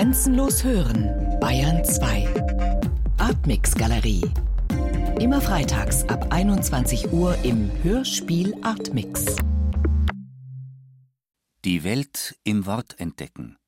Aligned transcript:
Grenzenlos 0.00 0.64
hören, 0.64 1.38
Bayern 1.40 1.84
2. 1.84 2.26
Artmix 3.18 3.74
Galerie. 3.74 4.22
Immer 5.20 5.42
freitags 5.42 6.08
ab 6.08 6.32
21 6.32 7.12
Uhr 7.12 7.36
im 7.44 7.70
Hörspiel 7.82 8.54
Artmix. 8.62 9.36
Die 11.66 11.84
Welt 11.84 12.34
im 12.44 12.64
Wort 12.64 12.98
entdecken. 12.98 13.58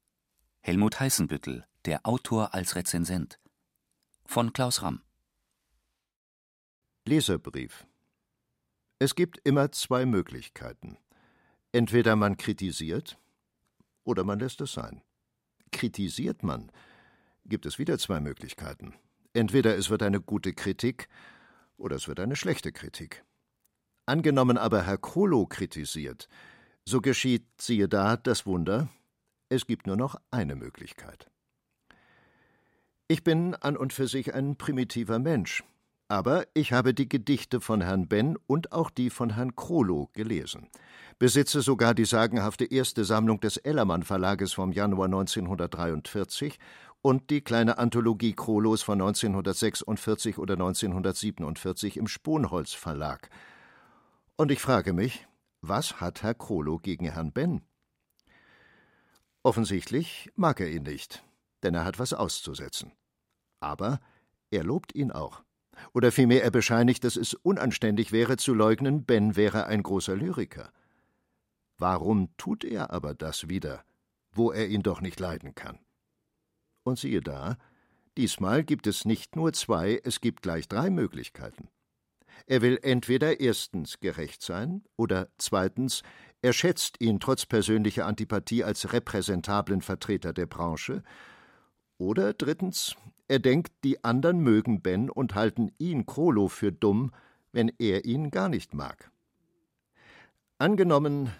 Helmut 0.63 1.01
Heißenbüttel, 1.01 1.67
der 1.85 2.07
Autor 2.07 2.55
als 2.55 2.77
Rezensent. 2.77 3.39
Von 4.25 4.55
Klaus 4.55 4.81
Ramm. 4.81 5.03
Leserbrief. 7.05 7.87
Es 8.99 9.15
gibt 9.15 9.39
immer 9.45 9.71
zwei 9.73 10.07
Möglichkeiten. 10.07 10.97
Entweder 11.73 12.17
man 12.17 12.39
kritisiert 12.39 13.19
oder 14.05 14.25
man 14.25 14.39
lässt 14.39 14.63
es 14.63 14.73
sein. 14.73 15.03
Kritisiert 15.73 16.43
man, 16.43 16.71
gibt 17.45 17.67
es 17.67 17.79
wieder 17.79 17.99
zwei 17.99 18.21
Möglichkeiten. 18.21 18.95
Entweder 19.35 19.77
es 19.77 19.91
wird 19.91 20.03
eine 20.03 20.21
gute 20.21 20.53
Kritik 20.53 21.09
oder 21.77 21.97
es 21.97 22.07
wird 22.07 22.21
eine 22.21 22.37
schlechte 22.37 22.71
Kritik. 22.71 23.25
Angenommen 24.07 24.59
aber 24.59 24.83
Herr 24.83 24.99
Krolo 24.99 25.47
kritisiert, 25.47 26.29
so 26.85 27.01
geschieht, 27.01 27.47
siehe 27.61 27.89
da, 27.89 28.17
das 28.17 28.47
Wunder, 28.47 28.89
es 29.49 29.67
gibt 29.67 29.87
nur 29.87 29.97
noch 29.97 30.17
eine 30.31 30.57
Möglichkeit. 30.57 31.31
Ich 33.09 33.23
bin 33.23 33.55
an 33.55 33.77
und 33.77 33.93
für 33.93 34.09
sich 34.09 34.35
ein 34.35 34.57
primitiver 34.57 35.19
Mensch, 35.19 35.63
aber 36.09 36.47
ich 36.55 36.73
habe 36.73 36.95
die 36.95 37.09
Gedichte 37.09 37.61
von 37.61 37.81
Herrn 37.81 38.09
Benn 38.09 38.37
und 38.47 38.73
auch 38.73 38.91
die 38.91 39.11
von 39.11 39.35
Herrn 39.35 39.55
Krolo 39.55 40.11
gelesen, 40.15 40.69
besitze 41.23 41.63
sogar 41.63 41.95
die 41.95 42.05
sagenhafte 42.05 42.65
erste 42.65 43.05
Sammlung 43.05 43.39
des 43.39 43.57
Ellermann 43.57 44.03
Verlages 44.03 44.55
vom 44.55 44.73
Januar 44.73 45.05
1943 45.05 46.59
und 47.01 47.31
die 47.31 47.43
kleine 47.43 47.79
Anthologie 47.79 48.33
Krolos 48.33 48.83
von 48.83 49.01
1946 49.01 50.39
oder 50.39 50.55
1947 50.55 51.97
im 51.97 52.09
Sponholz 52.09 52.73
Verlag. 52.73 53.31
Und 54.35 54.51
ich 54.51 54.61
frage 54.61 54.93
mich, 54.93 55.29
was 55.61 56.01
hat 56.01 56.25
Herr 56.25 56.35
Krolo 56.35 56.79
gegen 56.79 57.05
Herrn 57.05 57.31
Benn? 57.31 57.63
Offensichtlich 59.45 60.29
mag 60.35 60.59
er 60.59 60.73
ihn 60.73 60.83
nicht, 60.83 61.23
denn 61.63 61.77
er 61.77 61.85
hat 61.85 62.01
was 62.01 62.15
auszusetzen. 62.15 62.91
Aber 63.61 64.01
er 64.51 64.65
lobt 64.65 64.93
ihn 64.97 65.13
auch. 65.13 65.45
Oder 65.93 66.11
vielmehr 66.11 66.43
er 66.43 66.51
bescheinigt, 66.51 67.05
dass 67.05 67.15
es 67.15 67.35
unanständig 67.35 68.11
wäre 68.11 68.39
zu 68.39 68.55
leugnen, 68.55 69.05
Ben 69.05 69.37
wäre 69.37 69.67
ein 69.67 69.85
großer 69.85 70.17
Lyriker. 70.17 70.73
Warum 71.79 72.37
tut 72.37 72.65
er 72.65 72.91
aber 72.91 73.15
das 73.15 73.49
wieder, 73.49 73.85
wo 74.33 74.53
er 74.53 74.69
ihn 74.69 74.83
doch 74.83 75.01
nicht 75.01 75.19
leiden 75.21 75.55
kann? 75.55 75.79
Und 76.85 76.99
siehe 76.99 77.21
da, 77.21 77.59
diesmal 78.17 78.65
gibt 78.65 78.87
es 78.87 79.05
nicht 79.05 79.37
nur 79.37 79.53
zwei, 79.53 80.01
es 80.05 80.21
gibt 80.21 80.43
gleich 80.43 80.69
drei 80.69 80.91
Möglichkeiten. 80.91 81.69
Er 82.47 82.63
will 82.63 82.79
entweder 82.83 83.41
erstens 83.41 84.01
gerecht 84.01 84.43
sein 84.43 84.83
oder 84.97 85.29
zweitens, 85.39 86.03
er 86.41 86.53
schätzt 86.53 87.01
ihn 87.01 87.21
trotz 87.21 87.47
persönlicher 87.47 88.07
Antipathie 88.07 88.65
als 88.65 88.93
repräsentablen 88.93 89.81
Vertreter 89.81 90.33
der 90.33 90.47
Branche, 90.47 91.03
oder 91.99 92.35
drittens, 92.35 92.97
er 93.29 93.39
denkt, 93.39 93.73
die 93.85 94.03
anderen 94.03 94.41
mögen 94.41 94.83
Ben 94.83 95.09
und 95.09 95.37
halten 95.37 95.71
ihn 95.79 96.05
Krolo 96.05 96.49
für 96.49 96.73
dumm, 96.73 97.13
wenn 97.53 97.71
er 97.79 98.05
ihn 98.05 98.33
gar 98.33 98.49
nicht 98.49 98.75
mag. 98.75 99.13
Angenommen 100.59 101.31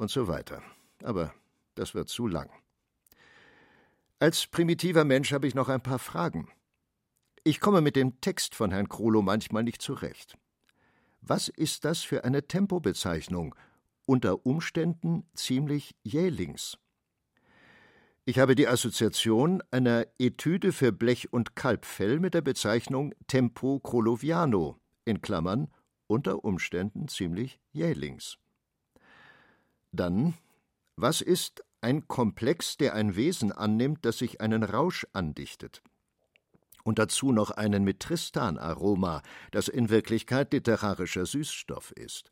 und 0.00 0.10
so 0.10 0.28
weiter. 0.28 0.62
Aber 1.04 1.34
das 1.74 1.94
wird 1.94 2.08
zu 2.08 2.26
lang. 2.26 2.50
Als 4.18 4.46
primitiver 4.46 5.04
Mensch 5.04 5.32
habe 5.32 5.46
ich 5.46 5.54
noch 5.54 5.68
ein 5.68 5.82
paar 5.82 5.98
Fragen. 5.98 6.48
Ich 7.44 7.60
komme 7.60 7.82
mit 7.82 7.96
dem 7.96 8.20
Text 8.20 8.54
von 8.54 8.70
Herrn 8.70 8.88
Krolo 8.88 9.20
manchmal 9.20 9.62
nicht 9.62 9.82
zurecht. 9.82 10.38
Was 11.20 11.48
ist 11.48 11.84
das 11.84 12.02
für 12.02 12.24
eine 12.24 12.46
Tempobezeichnung? 12.46 13.54
Unter 14.06 14.46
Umständen 14.46 15.28
ziemlich 15.34 15.94
jählings. 16.02 16.78
Ich 18.24 18.38
habe 18.38 18.54
die 18.54 18.68
Assoziation 18.68 19.62
einer 19.70 20.06
Etüde 20.18 20.72
für 20.72 20.92
Blech 20.92 21.32
und 21.32 21.56
Kalbfell 21.56 22.20
mit 22.20 22.32
der 22.32 22.42
Bezeichnung 22.42 23.14
Tempo 23.26 23.80
Kroloviano 23.80 24.78
in 25.04 25.20
Klammern 25.20 25.68
unter 26.06 26.44
Umständen 26.44 27.06
ziemlich 27.08 27.60
jählings. 27.72 28.38
Dann, 29.92 30.34
was 30.96 31.20
ist 31.20 31.64
ein 31.80 32.06
Komplex, 32.08 32.76
der 32.76 32.94
ein 32.94 33.16
Wesen 33.16 33.52
annimmt, 33.52 34.04
das 34.04 34.18
sich 34.18 34.40
einen 34.40 34.62
Rausch 34.62 35.06
andichtet. 35.12 35.82
Und 36.84 36.98
dazu 36.98 37.32
noch 37.32 37.50
einen 37.50 37.84
mit 37.84 38.00
Tristan-Aroma, 38.00 39.22
das 39.50 39.68
in 39.68 39.90
Wirklichkeit 39.90 40.52
literarischer 40.52 41.26
Süßstoff 41.26 41.92
ist. 41.92 42.30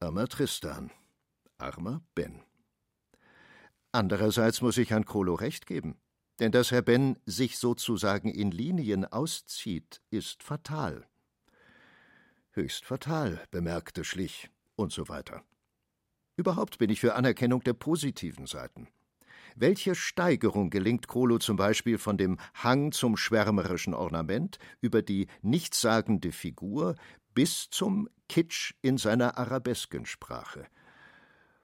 Armer 0.00 0.28
Tristan, 0.28 0.90
armer 1.58 2.02
Ben. 2.14 2.42
Andererseits 3.92 4.60
muss 4.60 4.76
ich 4.76 4.90
Herrn 4.90 5.06
Krolo 5.06 5.34
recht 5.34 5.66
geben, 5.66 5.96
denn 6.38 6.52
dass 6.52 6.70
Herr 6.70 6.82
Ben 6.82 7.18
sich 7.24 7.58
sozusagen 7.58 8.28
in 8.28 8.50
Linien 8.50 9.04
auszieht, 9.04 10.02
ist 10.10 10.42
fatal. 10.42 11.06
Höchst 12.50 12.84
fatal, 12.84 13.42
bemerkte 13.50 14.04
Schlich 14.04 14.50
und 14.74 14.92
so 14.92 15.08
weiter. 15.08 15.42
Überhaupt 16.36 16.78
bin 16.78 16.90
ich 16.90 17.00
für 17.00 17.14
Anerkennung 17.14 17.62
der 17.62 17.72
positiven 17.72 18.46
Seiten. 18.46 18.88
Welche 19.54 19.94
Steigerung 19.94 20.68
gelingt 20.68 21.08
Krolo 21.08 21.38
zum 21.38 21.56
Beispiel 21.56 21.96
von 21.96 22.18
dem 22.18 22.38
Hang 22.54 22.92
zum 22.92 23.16
schwärmerischen 23.16 23.94
Ornament 23.94 24.58
über 24.82 25.00
die 25.00 25.28
nichtssagende 25.40 26.32
Figur 26.32 26.94
bis 27.34 27.70
zum 27.70 28.08
Kitsch 28.28 28.74
in 28.82 28.98
seiner 28.98 29.38
Arabeskensprache? 29.38 30.66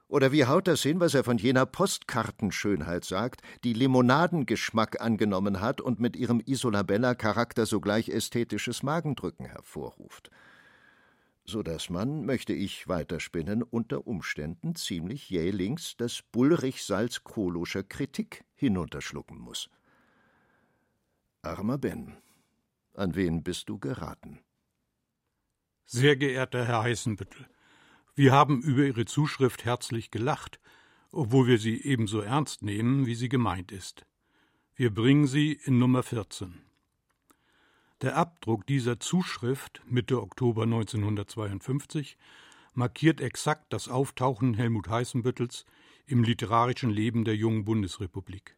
Oder 0.08 0.32
wie 0.32 0.46
haut 0.46 0.68
das 0.68 0.82
hin, 0.82 1.00
was 1.00 1.14
er 1.14 1.24
von 1.24 1.36
jener 1.36 1.66
Postkartenschönheit 1.66 3.04
sagt, 3.04 3.42
die 3.64 3.72
Limonadengeschmack 3.74 5.00
angenommen 5.00 5.60
hat 5.60 5.82
und 5.82 6.00
mit 6.00 6.16
ihrem 6.16 6.40
Isolabella-Charakter 6.40 7.66
sogleich 7.66 8.08
ästhetisches 8.08 8.82
Magendrücken 8.82 9.46
hervorruft? 9.46 10.30
So 11.44 11.62
dass 11.62 11.90
man, 11.90 12.24
möchte 12.24 12.52
ich 12.52 12.88
weiterspinnen, 12.88 13.62
unter 13.62 14.06
Umständen 14.06 14.74
ziemlich 14.74 15.30
jählings 15.30 15.96
das 15.96 16.22
Bullrich-Salz-Koloscher 16.32 17.82
Kritik 17.82 18.44
hinunterschlucken 18.54 19.38
muss. 19.38 19.68
Armer 21.42 21.78
Ben, 21.78 22.16
an 22.94 23.14
wen 23.14 23.42
bist 23.42 23.68
du 23.68 23.78
geraten? 23.78 24.40
Sehr 25.84 26.16
geehrter 26.16 26.64
Herr 26.64 26.82
Heißenbüttel, 26.82 27.46
wir 28.14 28.32
haben 28.32 28.62
über 28.62 28.82
Ihre 28.82 29.06
Zuschrift 29.06 29.64
herzlich 29.64 30.10
gelacht, 30.10 30.60
obwohl 31.10 31.46
wir 31.46 31.58
sie 31.58 31.82
ebenso 31.82 32.20
ernst 32.20 32.62
nehmen, 32.62 33.06
wie 33.06 33.14
sie 33.14 33.28
gemeint 33.28 33.72
ist. 33.72 34.06
Wir 34.74 34.92
bringen 34.92 35.26
sie 35.26 35.52
in 35.52 35.78
Nummer 35.78 36.02
14. 36.02 36.62
Der 38.02 38.16
Abdruck 38.16 38.66
dieser 38.66 38.98
Zuschrift 38.98 39.80
Mitte 39.86 40.20
Oktober 40.20 40.64
1952 40.64 42.18
markiert 42.74 43.20
exakt 43.20 43.72
das 43.72 43.88
Auftauchen 43.88 44.54
Helmut 44.54 44.88
Heißenbüttels 44.88 45.66
im 46.06 46.24
literarischen 46.24 46.90
Leben 46.90 47.24
der 47.24 47.36
jungen 47.36 47.64
Bundesrepublik. 47.64 48.56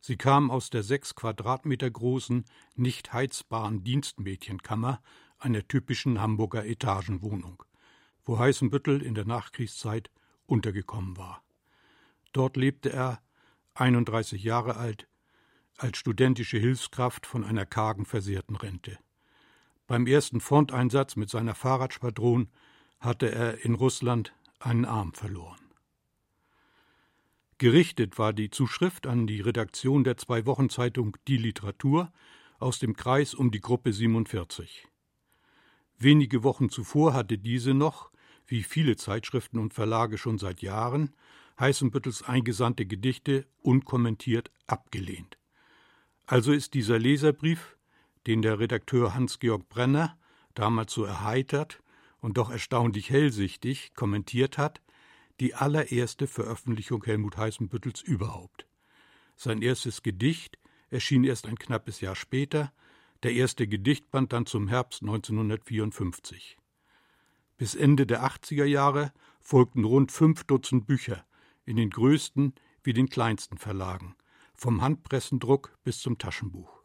Sie 0.00 0.16
kam 0.16 0.50
aus 0.50 0.70
der 0.70 0.82
sechs 0.82 1.14
Quadratmeter 1.14 1.90
großen, 1.90 2.46
nicht 2.74 3.12
heizbaren 3.12 3.84
Dienstmädchenkammer 3.84 5.02
einer 5.38 5.68
typischen 5.68 6.22
Hamburger 6.22 6.64
Etagenwohnung, 6.64 7.62
wo 8.24 8.38
Heißenbüttel 8.38 9.02
in 9.02 9.14
der 9.14 9.26
Nachkriegszeit 9.26 10.10
untergekommen 10.46 11.18
war. 11.18 11.44
Dort 12.32 12.56
lebte 12.56 12.90
er, 12.90 13.20
31 13.74 14.42
Jahre 14.42 14.76
alt, 14.76 15.06
als 15.76 15.98
studentische 15.98 16.58
Hilfskraft 16.58 17.26
von 17.26 17.44
einer 17.44 17.66
kargen 17.66 18.06
versehrten 18.06 18.56
Rente. 18.56 18.98
Beim 19.86 20.06
ersten 20.06 20.40
Fronteinsatz 20.40 21.16
mit 21.16 21.28
seiner 21.28 21.54
Fahrradschwadron 21.54 22.48
hatte 23.00 23.30
er 23.30 23.64
in 23.64 23.74
Russland 23.74 24.34
einen 24.58 24.84
Arm 24.84 25.12
verloren. 25.12 25.60
Gerichtet 27.58 28.18
war 28.18 28.32
die 28.32 28.50
Zuschrift 28.50 29.06
an 29.06 29.26
die 29.26 29.40
Redaktion 29.40 30.04
der 30.04 30.16
zwei 30.16 30.46
Wochenzeitung 30.46 31.16
Die 31.28 31.36
Literatur 31.36 32.12
aus 32.58 32.78
dem 32.78 32.96
Kreis 32.96 33.34
um 33.34 33.50
die 33.50 33.60
Gruppe 33.60 33.92
47. 33.92 34.88
Wenige 35.98 36.42
Wochen 36.42 36.70
zuvor 36.70 37.12
hatte 37.12 37.38
diese 37.38 37.74
noch, 37.74 38.10
wie 38.46 38.62
viele 38.62 38.96
Zeitschriften 38.96 39.58
und 39.58 39.74
Verlage 39.74 40.18
schon 40.18 40.38
seit 40.38 40.62
Jahren, 40.62 41.14
Heißenbüttels 41.58 42.22
eingesandte 42.22 42.86
Gedichte 42.86 43.46
unkommentiert 43.62 44.50
abgelehnt. 44.66 45.38
Also 46.26 46.52
ist 46.52 46.74
dieser 46.74 46.98
Leserbrief, 46.98 47.76
den 48.26 48.42
der 48.42 48.58
Redakteur 48.58 49.14
Hans-Georg 49.14 49.68
Brenner 49.68 50.18
damals 50.54 50.92
so 50.92 51.04
erheitert 51.04 51.82
und 52.20 52.38
doch 52.38 52.50
erstaunlich 52.50 53.10
hellsichtig 53.10 53.92
kommentiert 53.94 54.56
hat, 54.56 54.80
die 55.40 55.54
allererste 55.54 56.26
Veröffentlichung 56.26 57.04
Helmut 57.04 57.36
Heißenbüttels 57.36 58.00
überhaupt. 58.00 58.66
Sein 59.36 59.62
erstes 59.62 60.02
Gedicht 60.02 60.58
erschien 60.90 61.24
erst 61.24 61.46
ein 61.46 61.58
knappes 61.58 62.00
Jahr 62.00 62.14
später, 62.14 62.72
der 63.22 63.32
erste 63.32 63.66
Gedichtband 63.66 64.32
dann 64.32 64.46
zum 64.46 64.68
Herbst 64.68 65.02
1954. 65.02 66.56
Bis 67.56 67.74
Ende 67.74 68.06
der 68.06 68.24
80er 68.24 68.64
Jahre 68.64 69.12
folgten 69.40 69.84
rund 69.84 70.12
fünf 70.12 70.44
Dutzend 70.44 70.86
Bücher 70.86 71.26
in 71.64 71.76
den 71.76 71.90
größten 71.90 72.54
wie 72.82 72.92
den 72.92 73.08
kleinsten 73.08 73.58
Verlagen, 73.58 74.14
vom 74.54 74.80
Handpressendruck 74.80 75.76
bis 75.84 76.00
zum 76.00 76.18
Taschenbuch. 76.18 76.82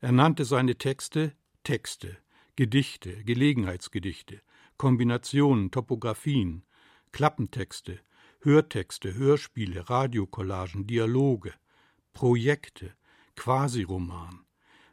Er 0.00 0.12
nannte 0.12 0.44
seine 0.44 0.76
Texte 0.76 1.32
Texte, 1.64 2.16
Gedichte, 2.56 3.22
Gelegenheitsgedichte, 3.24 4.42
Kombinationen, 4.76 5.70
Topographien, 5.70 6.64
Klappentexte, 7.12 8.00
Hörtexte, 8.40 9.14
Hörspiele, 9.14 9.88
Radiocollagen, 9.88 10.88
Dialoge, 10.88 11.54
Projekte, 12.14 12.94
Quasiroman, 13.36 14.44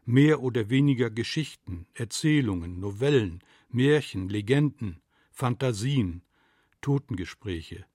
mehr 0.06 0.44
oder 0.44 0.70
weniger 0.70 1.10
Geschichten, 1.10 1.88
Erzählungen, 1.96 2.80
Novellen, 2.80 3.44
Märchen, 3.70 4.30
Legenden, 4.30 5.02
Fantasien, 5.32 6.22
Totengespräche, 6.82 7.86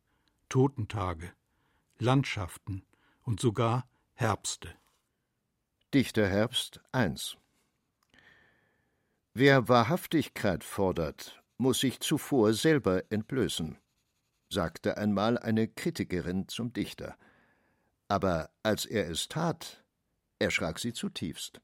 Totentage, 0.49 1.33
Landschaften 1.99 2.83
und 3.25 3.41
sogar 3.41 3.89
Herbste. 4.15 4.75
Dichter 5.93 6.29
Herbst 6.29 6.81
1 6.93 7.37
Wer 9.33 9.69
Wahrhaftigkeit 9.69 10.63
fordert, 10.63 11.43
muss 11.59 11.81
sich 11.81 12.01
zuvor 12.01 12.55
selber 12.55 13.03
entblößen 13.11 13.79
sagte 14.55 14.97
einmal 14.97 15.37
eine 15.37 15.69
Kritikerin 15.69 16.49
zum 16.49 16.73
Dichter. 16.73 17.19
Aber 18.09 18.51
als 18.63 18.87
er 18.87 19.11
es 19.11 19.29
tat, 19.29 19.85
erschrak 20.39 20.79
sie 20.79 20.93
zutiefst. 20.93 21.61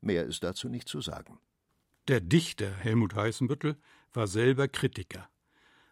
Mehr 0.00 0.24
ist 0.24 0.42
dazu 0.42 0.68
nicht 0.68 0.88
zu 0.88 1.00
sagen. 1.00 1.38
Der 2.08 2.20
Dichter 2.20 2.70
Helmut 2.70 3.14
Heißenbüttel 3.14 3.76
war 4.12 4.26
selber 4.26 4.66
Kritiker. 4.68 5.28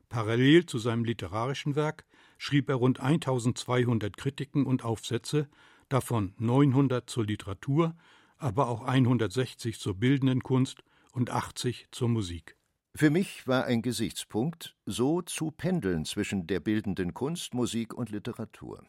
Parallel 0.09 0.67
zu 0.67 0.79
seinem 0.79 1.05
literarischen 1.05 1.77
Werk 1.77 2.05
schrieb 2.39 2.69
er 2.69 2.77
rund 2.77 3.01
1200 3.01 4.17
Kritiken 4.17 4.67
und 4.67 4.85
Aufsätze, 4.85 5.49
davon 5.89 6.35
900 6.39 7.09
zur 7.09 7.25
Literatur, 7.25 7.95
aber 8.37 8.69
auch 8.69 8.83
160 8.83 9.79
zur 9.79 9.95
bildenden 9.95 10.43
Kunst 10.43 10.83
und 11.13 11.31
80 11.31 11.89
zur 11.91 12.09
Musik. 12.09 12.57
Für 12.97 13.11
mich 13.11 13.49
war 13.49 13.65
ein 13.65 13.83
Gesichtspunkt, 13.83 14.77
so 14.87 15.21
zu 15.21 15.51
pendeln 15.51 16.05
zwischen 16.05 16.47
der 16.47 16.61
bildenden 16.61 17.13
Kunst, 17.13 17.53
Musik 17.53 17.93
und 17.93 18.11
Literatur. 18.11 18.85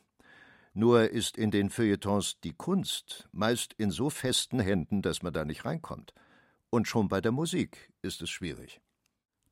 Nur 0.74 1.10
ist 1.10 1.38
in 1.38 1.52
den 1.52 1.70
Feuilletons 1.70 2.40
die 2.44 2.54
Kunst 2.54 3.30
meist 3.32 3.74
in 3.74 3.92
so 3.92 4.10
festen 4.10 4.60
Händen, 4.60 5.02
dass 5.02 5.24
man 5.24 5.34
da 5.34 5.46
nicht 5.46 5.66
reinkommt. 5.66 6.14
Und 6.70 6.88
schon 6.88 7.08
bei 7.08 7.22
der 7.22 7.32
Musik 7.32 7.94
ist 8.02 8.22
es 8.22 8.30
schwierig. 8.30 8.82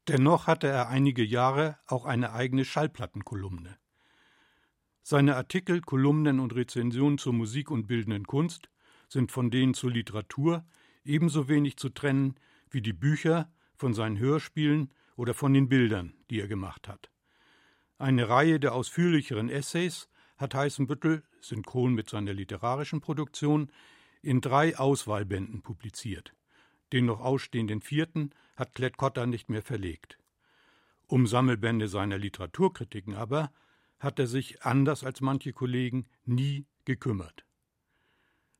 Dennoch 0.09 0.47
hatte 0.47 0.67
er 0.67 0.89
einige 0.89 1.23
Jahre 1.23 1.79
auch 1.87 2.05
eine 2.05 2.33
eigene 2.33 2.65
Schallplattenkolumne. 2.65 3.77
Seine 5.05 5.35
Artikel, 5.35 5.81
Kolumnen 5.81 6.39
und 6.39 6.55
Rezensionen 6.55 7.17
zur 7.17 7.33
Musik 7.33 7.69
und 7.69 7.87
bildenden 7.87 8.25
Kunst 8.25 8.69
sind 9.09 9.31
von 9.31 9.51
denen 9.51 9.73
zur 9.73 9.91
Literatur 9.91 10.65
ebenso 11.03 11.49
wenig 11.49 11.75
zu 11.75 11.89
trennen 11.89 12.35
wie 12.69 12.81
die 12.81 12.93
Bücher, 12.93 13.51
von 13.75 13.93
seinen 13.93 14.17
Hörspielen 14.17 14.93
oder 15.17 15.33
von 15.33 15.53
den 15.53 15.67
Bildern, 15.67 16.13
die 16.29 16.39
er 16.39 16.47
gemacht 16.47 16.87
hat. 16.87 17.11
Eine 17.97 18.29
Reihe 18.29 18.59
der 18.61 18.73
ausführlicheren 18.73 19.49
Essays 19.49 20.07
hat 20.37 20.55
Heißenbüttel, 20.55 21.23
synchron 21.41 21.93
mit 21.93 22.09
seiner 22.09 22.33
literarischen 22.33 23.01
Produktion, 23.01 23.71
in 24.21 24.39
drei 24.39 24.77
Auswahlbänden 24.77 25.63
publiziert. 25.63 26.33
Den 26.93 27.05
noch 27.05 27.19
ausstehenden 27.19 27.81
vierten 27.81 28.29
hat 28.55 28.73
Klett-Cotta 28.73 29.25
nicht 29.25 29.49
mehr 29.49 29.63
verlegt. 29.63 30.17
Um 31.07 31.27
Sammelbände 31.27 31.89
seiner 31.89 32.17
Literaturkritiken 32.17 33.15
aber 33.15 33.51
hat 34.03 34.19
er 34.19 34.27
sich, 34.27 34.63
anders 34.63 35.03
als 35.03 35.21
manche 35.21 35.53
Kollegen, 35.53 36.07
nie 36.25 36.65
gekümmert. 36.85 37.45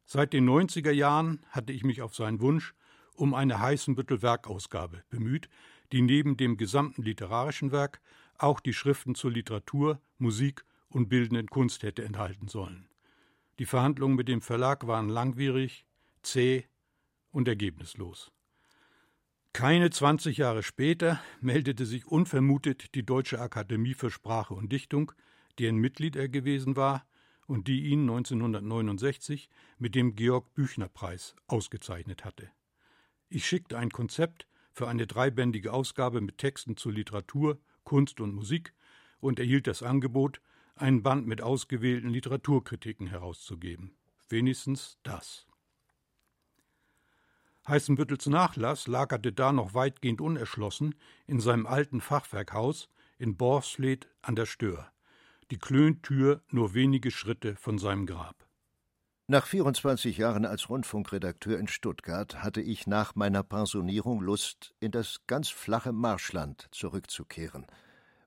Seit 0.06 0.34
den 0.34 0.48
90er 0.48 0.92
Jahren 0.92 1.46
hatte 1.50 1.74
ich 1.74 1.84
mich 1.84 2.02
auf 2.02 2.16
seinen 2.16 2.42
Wunsch 2.42 2.74
um 3.16 3.34
eine 3.34 3.60
Heißenbüttel-Werkausgabe 3.60 5.04
bemüht, 5.10 5.50
die 5.92 6.02
neben 6.02 6.38
dem 6.38 6.58
gesamten 6.58 7.04
literarischen 7.04 7.72
Werk 7.72 8.02
auch 8.38 8.60
die 8.60 8.74
Schriften 8.74 9.16
zur 9.16 9.32
Literatur, 9.32 10.02
Musik 10.18 10.66
und 10.90 11.10
bildenden 11.10 11.48
Kunst 11.48 11.84
hätte 11.84 12.04
enthalten 12.04 12.48
sollen. 12.48 12.88
Die 13.60 13.66
Verhandlungen 13.66 14.16
mit 14.16 14.28
dem 14.28 14.42
Verlag 14.42 14.88
waren 14.88 15.10
langwierig, 15.10 15.86
zäh 16.24 16.66
und 17.32 17.48
ergebnislos. 17.48 18.32
Keine 19.54 19.92
20 19.92 20.38
Jahre 20.38 20.64
später 20.64 21.22
meldete 21.40 21.86
sich 21.86 22.08
unvermutet 22.08 22.96
die 22.96 23.06
Deutsche 23.06 23.40
Akademie 23.40 23.94
für 23.94 24.10
Sprache 24.10 24.56
und 24.56 24.72
Dichtung, 24.72 25.12
deren 25.60 25.78
Mitglied 25.78 26.16
er 26.16 26.30
gewesen 26.30 26.76
war 26.76 27.06
und 27.48 27.68
die 27.68 27.86
ihn 27.86 28.02
1969 28.02 29.50
mit 29.78 29.96
dem 29.96 30.16
Georg 30.16 30.54
Büchner 30.54 30.90
Preis 30.90 31.36
ausgezeichnet 31.48 32.26
hatte. 32.26 32.50
Ich 33.30 33.46
schickte 33.46 33.78
ein 33.78 33.90
Konzept 33.90 34.48
für 34.72 34.88
eine 34.88 35.08
dreibändige 35.08 35.74
Ausgabe 35.74 36.22
mit 36.22 36.38
Texten 36.38 36.78
zu 36.78 36.90
Literatur, 36.90 37.60
Kunst 37.84 38.20
und 38.20 38.34
Musik 38.34 38.74
und 39.20 39.40
erhielt 39.40 39.68
das 39.68 39.84
Angebot, 39.84 40.42
einen 40.76 41.04
Band 41.04 41.28
mit 41.28 41.42
ausgewählten 41.42 42.10
Literaturkritiken 42.10 43.08
herauszugeben. 43.08 43.96
Wenigstens 44.30 44.98
das. 45.04 45.46
Heißenbüttels 47.68 48.28
Nachlass 48.28 48.88
lagerte 48.88 49.32
da 49.32 49.52
noch 49.52 49.74
weitgehend 49.74 50.20
unerschlossen 50.22 50.96
in 51.28 51.40
seinem 51.40 51.66
alten 51.66 52.02
Fachwerkhaus 52.02 52.90
in 53.18 53.38
Borsfleet 53.38 54.10
an 54.22 54.36
der 54.36 54.46
Stör. 54.46 54.93
Die 55.54 55.60
Klöntür 55.60 56.42
nur 56.50 56.74
wenige 56.74 57.12
Schritte 57.12 57.56
von 57.56 57.78
seinem 57.78 58.08
Grab. 58.08 58.48
Nach 59.28 59.46
24 59.46 60.18
Jahren 60.18 60.48
als 60.48 60.68
Rundfunkredakteur 60.68 61.60
in 61.60 61.68
Stuttgart 61.68 62.42
hatte 62.42 62.60
ich 62.60 62.88
nach 62.88 63.14
meiner 63.14 63.44
Pensionierung 63.44 64.20
Lust, 64.22 64.74
in 64.80 64.90
das 64.90 65.20
ganz 65.28 65.50
flache 65.50 65.92
Marschland 65.92 66.70
zurückzukehren, 66.72 67.68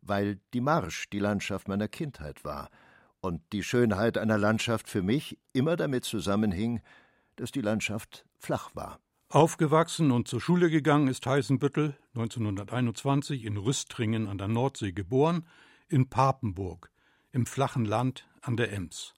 weil 0.02 0.38
die 0.54 0.60
Marsch 0.60 1.10
die 1.10 1.18
Landschaft 1.18 1.66
meiner 1.66 1.88
Kindheit 1.88 2.44
war 2.44 2.70
und 3.20 3.42
die 3.52 3.64
Schönheit 3.64 4.18
einer 4.18 4.38
Landschaft 4.38 4.88
für 4.88 5.02
mich 5.02 5.36
immer 5.52 5.74
damit 5.74 6.04
zusammenhing, 6.04 6.80
dass 7.34 7.50
die 7.50 7.60
Landschaft 7.60 8.24
flach 8.38 8.70
war. 8.76 9.00
Aufgewachsen 9.30 10.12
und 10.12 10.28
zur 10.28 10.40
Schule 10.40 10.70
gegangen 10.70 11.08
ist 11.08 11.26
Heißenbüttel 11.26 11.96
1921 12.14 13.44
in 13.44 13.56
Rüstringen 13.56 14.28
an 14.28 14.38
der 14.38 14.46
Nordsee 14.46 14.92
geboren, 14.92 15.44
in 15.88 16.08
Papenburg, 16.08 16.92
im 17.36 17.44
flachen 17.44 17.84
Land 17.84 18.26
an 18.40 18.56
der 18.56 18.72
Ems. 18.72 19.14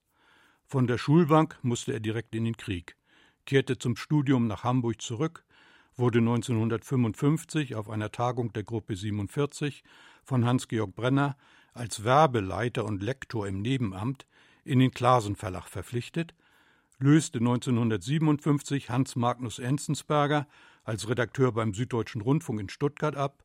Von 0.67 0.89
der 0.89 0.99
Schulbank 0.99 1.57
musste 1.63 1.93
er 1.93 2.01
direkt 2.01 2.35
in 2.35 2.45
den 2.45 2.57
Krieg, 2.57 2.97
kehrte 3.47 3.79
zum 3.79 3.95
Studium 3.95 4.49
nach 4.49 4.65
Hamburg 4.65 5.01
zurück, 5.01 5.45
wurde 5.95 6.19
1955 6.19 7.77
auf 7.77 7.89
einer 7.89 8.11
Tagung 8.11 8.53
der 8.53 8.65
Gruppe 8.65 8.97
47 8.97 9.85
von 10.25 10.45
Hans-Georg 10.45 10.97
Brenner 10.97 11.37
als 11.75 12.03
Werbeleiter 12.03 12.85
und 12.85 13.05
Lektor 13.05 13.47
im 13.47 13.63
Nebenamt 13.63 14.27
in 14.65 14.81
den 14.81 14.91
Klasen 14.91 15.37
Verlag 15.37 15.69
verpflichtet, 15.69 16.35
löste 16.99 17.39
1957 17.39 18.91
Hans 18.91 19.15
Magnus 19.15 19.61
Enzensberger 19.61 20.49
als 20.83 21.09
Redakteur 21.09 21.53
beim 21.53 21.73
Süddeutschen 21.73 22.21
Rundfunk 22.21 22.59
in 22.59 22.69
Stuttgart 22.69 23.15
ab 23.15 23.45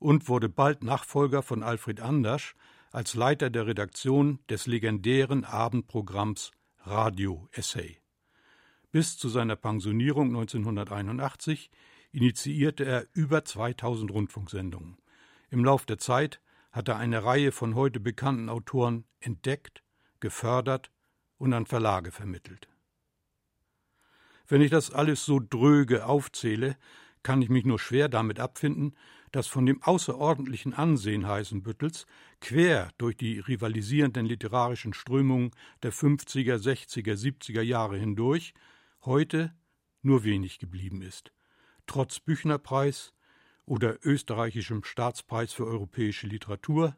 und 0.00 0.28
wurde 0.28 0.48
bald 0.48 0.82
Nachfolger 0.82 1.44
von 1.44 1.62
Alfred 1.62 2.00
Andersch 2.00 2.56
als 2.90 3.14
Leiter 3.14 3.50
der 3.50 3.66
Redaktion 3.66 4.40
des 4.48 4.66
legendären 4.66 5.44
Abendprogramms 5.44 6.50
Radio 6.78 7.48
Essay. 7.52 7.98
Bis 8.90 9.16
zu 9.16 9.28
seiner 9.28 9.54
Pensionierung 9.54 10.28
1981 10.28 11.70
initiierte 12.10 12.84
er 12.84 13.06
über 13.12 13.44
2000 13.44 14.10
Rundfunksendungen. 14.10 14.96
Im 15.50 15.64
Lauf 15.64 15.86
der 15.86 15.98
Zeit 15.98 16.40
hat 16.72 16.88
er 16.88 16.96
eine 16.96 17.24
Reihe 17.24 17.52
von 17.52 17.76
heute 17.76 18.00
bekannten 18.00 18.48
Autoren 18.48 19.04
entdeckt, 19.20 19.84
gefördert 20.18 20.90
und 21.38 21.52
an 21.52 21.66
Verlage 21.66 22.10
vermittelt. 22.10 22.68
Wenn 24.48 24.62
ich 24.62 24.70
das 24.70 24.90
alles 24.90 25.24
so 25.24 25.38
dröge 25.38 26.06
aufzähle, 26.06 26.76
kann 27.22 27.42
ich 27.42 27.50
mich 27.50 27.64
nur 27.64 27.78
schwer 27.78 28.08
damit 28.08 28.40
abfinden, 28.40 28.96
dass 29.32 29.46
von 29.46 29.66
dem 29.66 29.82
außerordentlichen 29.82 30.74
Ansehen 30.74 31.26
Heißenbüttels 31.26 32.06
quer 32.40 32.90
durch 32.98 33.16
die 33.16 33.38
rivalisierenden 33.38 34.26
literarischen 34.26 34.92
Strömungen 34.92 35.52
der 35.82 35.92
50er, 35.92 36.56
60er, 36.56 37.14
70er 37.14 37.62
Jahre 37.62 37.96
hindurch 37.96 38.54
heute 39.04 39.54
nur 40.02 40.24
wenig 40.24 40.58
geblieben 40.58 41.02
ist. 41.02 41.32
Trotz 41.86 42.20
Büchnerpreis 42.20 43.12
oder 43.66 44.04
österreichischem 44.04 44.84
Staatspreis 44.84 45.52
für 45.52 45.66
europäische 45.66 46.26
Literatur 46.26 46.96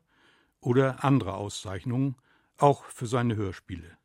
oder 0.60 1.04
anderer 1.04 1.34
Auszeichnungen, 1.34 2.16
auch 2.56 2.84
für 2.84 3.06
seine 3.06 3.36
Hörspiele. 3.36 3.98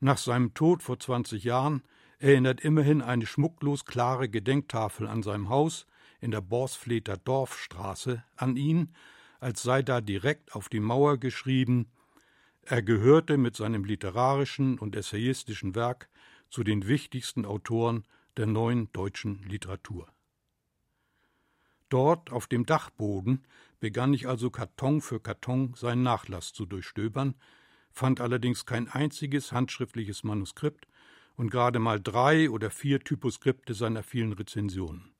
Nach 0.00 0.18
seinem 0.18 0.54
Tod 0.54 0.82
vor 0.82 0.98
20 0.98 1.44
Jahren 1.44 1.82
erinnert 2.18 2.60
immerhin 2.60 3.02
eine 3.02 3.26
schmucklos 3.26 3.84
klare 3.84 4.28
Gedenktafel 4.28 5.08
an 5.08 5.22
seinem 5.22 5.48
Haus 5.48 5.86
in 6.22 6.30
der 6.30 6.40
Borsfleter 6.40 7.18
Dorfstraße 7.18 8.24
an 8.36 8.56
ihn, 8.56 8.94
als 9.40 9.62
sei 9.62 9.82
da 9.82 10.00
direkt 10.00 10.54
auf 10.54 10.70
die 10.70 10.80
Mauer 10.80 11.18
geschrieben 11.18 11.90
er 12.64 12.82
gehörte 12.82 13.38
mit 13.38 13.56
seinem 13.56 13.84
literarischen 13.84 14.78
und 14.78 14.94
essayistischen 14.94 15.74
Werk 15.74 16.08
zu 16.48 16.62
den 16.62 16.86
wichtigsten 16.86 17.44
Autoren 17.44 18.04
der 18.36 18.46
neuen 18.46 18.90
deutschen 18.92 19.42
Literatur. 19.42 20.08
Dort 21.88 22.30
auf 22.30 22.46
dem 22.46 22.64
Dachboden 22.64 23.44
begann 23.80 24.14
ich 24.14 24.28
also 24.28 24.50
Karton 24.50 25.00
für 25.00 25.20
Karton 25.20 25.74
seinen 25.74 26.04
Nachlass 26.04 26.52
zu 26.52 26.64
durchstöbern, 26.64 27.34
fand 27.90 28.20
allerdings 28.20 28.64
kein 28.64 28.88
einziges 28.88 29.52
handschriftliches 29.52 30.22
Manuskript 30.22 30.86
und 31.34 31.50
gerade 31.50 31.80
mal 31.80 32.00
drei 32.00 32.48
oder 32.48 32.70
vier 32.70 33.00
Typoskripte 33.00 33.74
seiner 33.74 34.02
vielen 34.02 34.32
Rezensionen. 34.32 35.11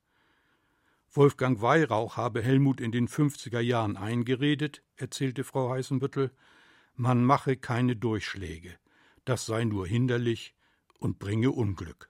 Wolfgang 1.15 1.61
Weihrauch 1.61 2.17
habe 2.17 2.41
Helmut 2.41 2.81
in 2.81 2.91
den 2.91 3.07
50er 3.07 3.59
Jahren 3.59 3.97
eingeredet, 3.97 4.81
erzählte 4.95 5.43
Frau 5.43 5.69
Heißenbüttel, 5.69 6.31
man 6.95 7.23
mache 7.23 7.55
keine 7.55 7.95
Durchschläge, 7.95 8.75
das 9.23 9.45
sei 9.45 9.63
nur 9.63 9.85
hinderlich 9.85 10.55
und 10.97 11.19
bringe 11.19 11.51
Unglück. 11.51 12.09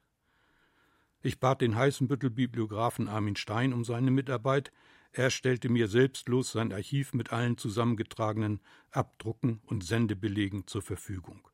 Ich 1.22 1.42
bat 1.42 1.60
den 1.60 1.76
Heißenbüttel-Bibliografen 1.76 3.10
Armin 3.10 3.36
Stein 3.36 3.74
um 3.74 3.84
seine 3.84 4.10
Mitarbeit, 4.10 4.72
er 5.12 5.30
stellte 5.30 5.68
mir 5.68 5.90
selbstlos 5.90 6.54
sein 6.54 6.72
Archiv 6.72 7.14
mit 7.14 7.34
allen 7.34 7.58
zusammengetragenen 7.58 8.62
Abdrucken 8.90 9.62
und 9.66 9.84
Sendebelegen 9.84 10.66
zur 10.66 10.82
Verfügung. 10.82 11.48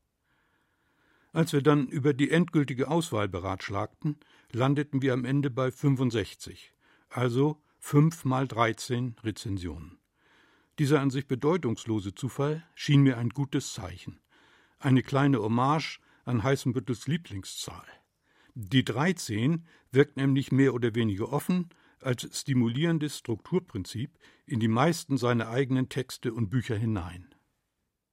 Als 1.34 1.52
wir 1.54 1.64
dann 1.64 1.88
über 1.88 2.14
die 2.14 2.30
endgültige 2.30 2.90
Auswahl 2.90 3.28
beratschlagten, 3.28 4.18
landeten 4.52 5.02
wir 5.02 5.14
am 5.14 5.26
Ende 5.26 5.50
bei 5.50 5.72
65, 5.72 6.74
also 7.10 7.62
fünf 7.80 8.26
mal 8.26 8.48
13 8.48 9.16
Rezensionen. 9.24 10.00
Dieser 10.78 11.02
an 11.02 11.10
sich 11.10 11.28
bedeutungslose 11.28 12.16
Zufall 12.16 12.64
schien 12.74 13.02
mir 13.02 13.18
ein 13.18 13.30
gutes 13.30 13.74
Zeichen. 13.74 14.20
Eine 14.80 15.04
kleine 15.04 15.42
Hommage 15.42 16.00
an 16.24 16.44
Heißenbüttels 16.44 17.08
Lieblingszahl. 17.08 17.88
Die 18.54 18.86
13 18.86 19.66
wirkt 19.92 20.18
nämlich 20.18 20.52
mehr 20.52 20.74
oder 20.74 20.96
weniger 20.96 21.32
offen 21.32 21.70
als 22.02 22.28
stimulierendes 22.32 23.18
Strukturprinzip 23.18 24.18
in 24.46 24.60
die 24.60 24.68
meisten 24.68 25.18
seiner 25.18 25.50
eigenen 25.50 25.90
Texte 25.90 26.34
und 26.34 26.50
Bücher 26.50 26.76
hinein. 26.76 27.36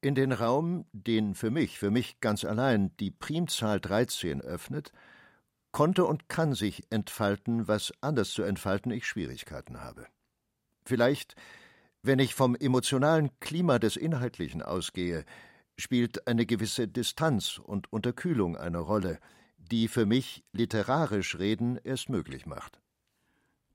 In 0.01 0.15
den 0.15 0.33
Raum, 0.33 0.87
den 0.93 1.35
für 1.35 1.51
mich, 1.51 1.79
für 1.79 1.91
mich 1.91 2.21
ganz 2.21 2.45
allein, 2.45 2.97
die 2.99 3.11
Primzahl 3.11 3.81
13 3.81 4.41
öffnet, 4.41 4.93
konnte 5.77 6.07
und 6.07 6.31
kann 6.31 6.55
sich 6.55 6.85
entfalten, 6.89 7.69
was 7.69 7.93
anders 8.01 8.31
zu 8.31 8.43
entfalten 8.43 8.91
ich 8.91 9.07
Schwierigkeiten 9.07 9.83
habe. 9.83 10.07
Vielleicht, 10.87 11.37
wenn 12.03 12.19
ich 12.19 12.35
vom 12.35 12.57
emotionalen 12.57 13.29
Klima 13.41 13.79
des 13.79 13.99
Inhaltlichen 13.99 14.63
ausgehe, 14.63 15.27
spielt 15.77 16.27
eine 16.27 16.47
gewisse 16.47 16.89
Distanz 16.89 17.61
und 17.63 17.93
Unterkühlung 17.93 18.57
eine 18.57 18.79
Rolle, 18.79 19.19
die 19.59 19.89
für 19.89 20.07
mich 20.07 20.45
literarisch 20.53 21.39
Reden 21.39 21.77
erst 21.85 22.09
möglich 22.09 22.47
macht. 22.47 22.81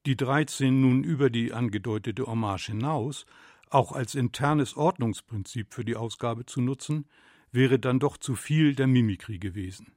Die 0.08 0.18
13 0.18 0.82
nun 0.82 1.04
über 1.04 1.30
die 1.30 1.54
angedeutete 1.54 2.26
Hommage 2.26 2.66
hinaus 2.66 3.28
auch 3.70 3.92
als 3.92 4.16
internes 4.16 4.76
Ordnungsprinzip 4.76 5.72
für 5.72 5.86
die 5.86 5.98
Ausgabe 5.98 6.48
zu 6.48 6.62
nutzen, 6.62 7.06
wäre 7.52 7.78
dann 7.78 8.00
doch 8.00 8.18
zu 8.18 8.34
viel 8.36 8.74
der 8.74 8.88
Mimikrie 8.88 9.38
gewesen. 9.38 9.94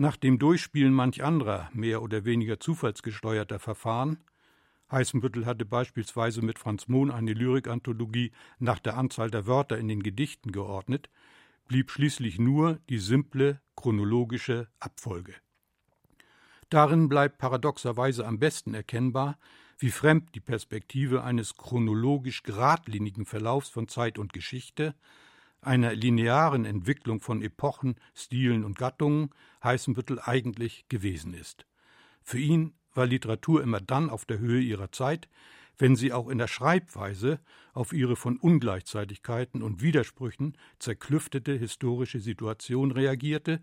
Nach 0.00 0.16
dem 0.16 0.38
Durchspielen 0.38 0.94
manch 0.94 1.24
anderer, 1.24 1.68
mehr 1.74 2.02
oder 2.02 2.24
weniger 2.24 2.60
zufallsgesteuerter 2.60 3.58
Verfahren 3.58 4.18
Heißenbüttel 4.90 5.44
hatte 5.44 5.64
beispielsweise 5.64 6.40
mit 6.40 6.58
Franz 6.58 6.88
Mohn 6.88 7.10
eine 7.10 7.32
Lyrikanthologie 7.32 8.32
nach 8.58 8.78
der 8.78 8.96
Anzahl 8.96 9.30
der 9.30 9.46
Wörter 9.46 9.76
in 9.76 9.88
den 9.88 10.02
Gedichten 10.02 10.52
geordnet, 10.52 11.10
blieb 11.66 11.90
schließlich 11.90 12.38
nur 12.38 12.78
die 12.88 12.98
simple 12.98 13.60
chronologische 13.76 14.68
Abfolge. 14.80 15.34
Darin 16.70 17.08
bleibt 17.08 17.38
paradoxerweise 17.38 18.26
am 18.26 18.38
besten 18.38 18.74
erkennbar, 18.74 19.38
wie 19.78 19.90
fremd 19.90 20.34
die 20.34 20.40
Perspektive 20.40 21.22
eines 21.22 21.56
chronologisch 21.56 22.42
geradlinigen 22.42 23.26
Verlaufs 23.26 23.68
von 23.68 23.88
Zeit 23.88 24.18
und 24.18 24.32
Geschichte 24.32 24.94
einer 25.60 25.94
linearen 25.94 26.64
Entwicklung 26.64 27.20
von 27.20 27.42
Epochen, 27.42 27.96
Stilen 28.14 28.64
und 28.64 28.78
Gattungen 28.78 29.30
Heißenbüttel 29.62 30.20
eigentlich 30.20 30.88
gewesen 30.88 31.34
ist. 31.34 31.66
Für 32.22 32.38
ihn 32.38 32.74
war 32.94 33.06
Literatur 33.06 33.62
immer 33.62 33.80
dann 33.80 34.10
auf 34.10 34.24
der 34.24 34.38
Höhe 34.38 34.60
ihrer 34.60 34.92
Zeit, 34.92 35.28
wenn 35.78 35.96
sie 35.96 36.12
auch 36.12 36.28
in 36.28 36.38
der 36.38 36.48
Schreibweise 36.48 37.40
auf 37.72 37.92
ihre 37.92 38.16
von 38.16 38.36
Ungleichzeitigkeiten 38.36 39.62
und 39.62 39.80
Widersprüchen 39.80 40.56
zerklüftete 40.78 41.52
historische 41.52 42.20
Situation 42.20 42.90
reagierte 42.90 43.62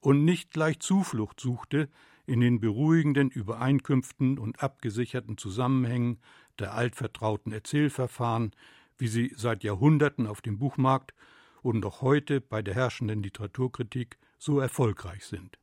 und 0.00 0.24
nicht 0.24 0.52
gleich 0.52 0.80
Zuflucht 0.80 1.38
suchte 1.40 1.88
in 2.26 2.40
den 2.40 2.60
beruhigenden 2.60 3.30
Übereinkünften 3.30 4.38
und 4.38 4.62
abgesicherten 4.62 5.36
Zusammenhängen 5.36 6.18
der 6.58 6.74
altvertrauten 6.74 7.52
Erzählverfahren, 7.52 8.52
wie 9.00 9.08
sie 9.08 9.32
seit 9.36 9.64
Jahrhunderten 9.64 10.26
auf 10.26 10.40
dem 10.40 10.58
Buchmarkt 10.58 11.14
und 11.62 11.80
noch 11.80 12.02
heute 12.02 12.40
bei 12.40 12.62
der 12.62 12.74
herrschenden 12.74 13.22
Literaturkritik 13.22 14.18
so 14.38 14.60
erfolgreich 14.60 15.24
sind. 15.24 15.58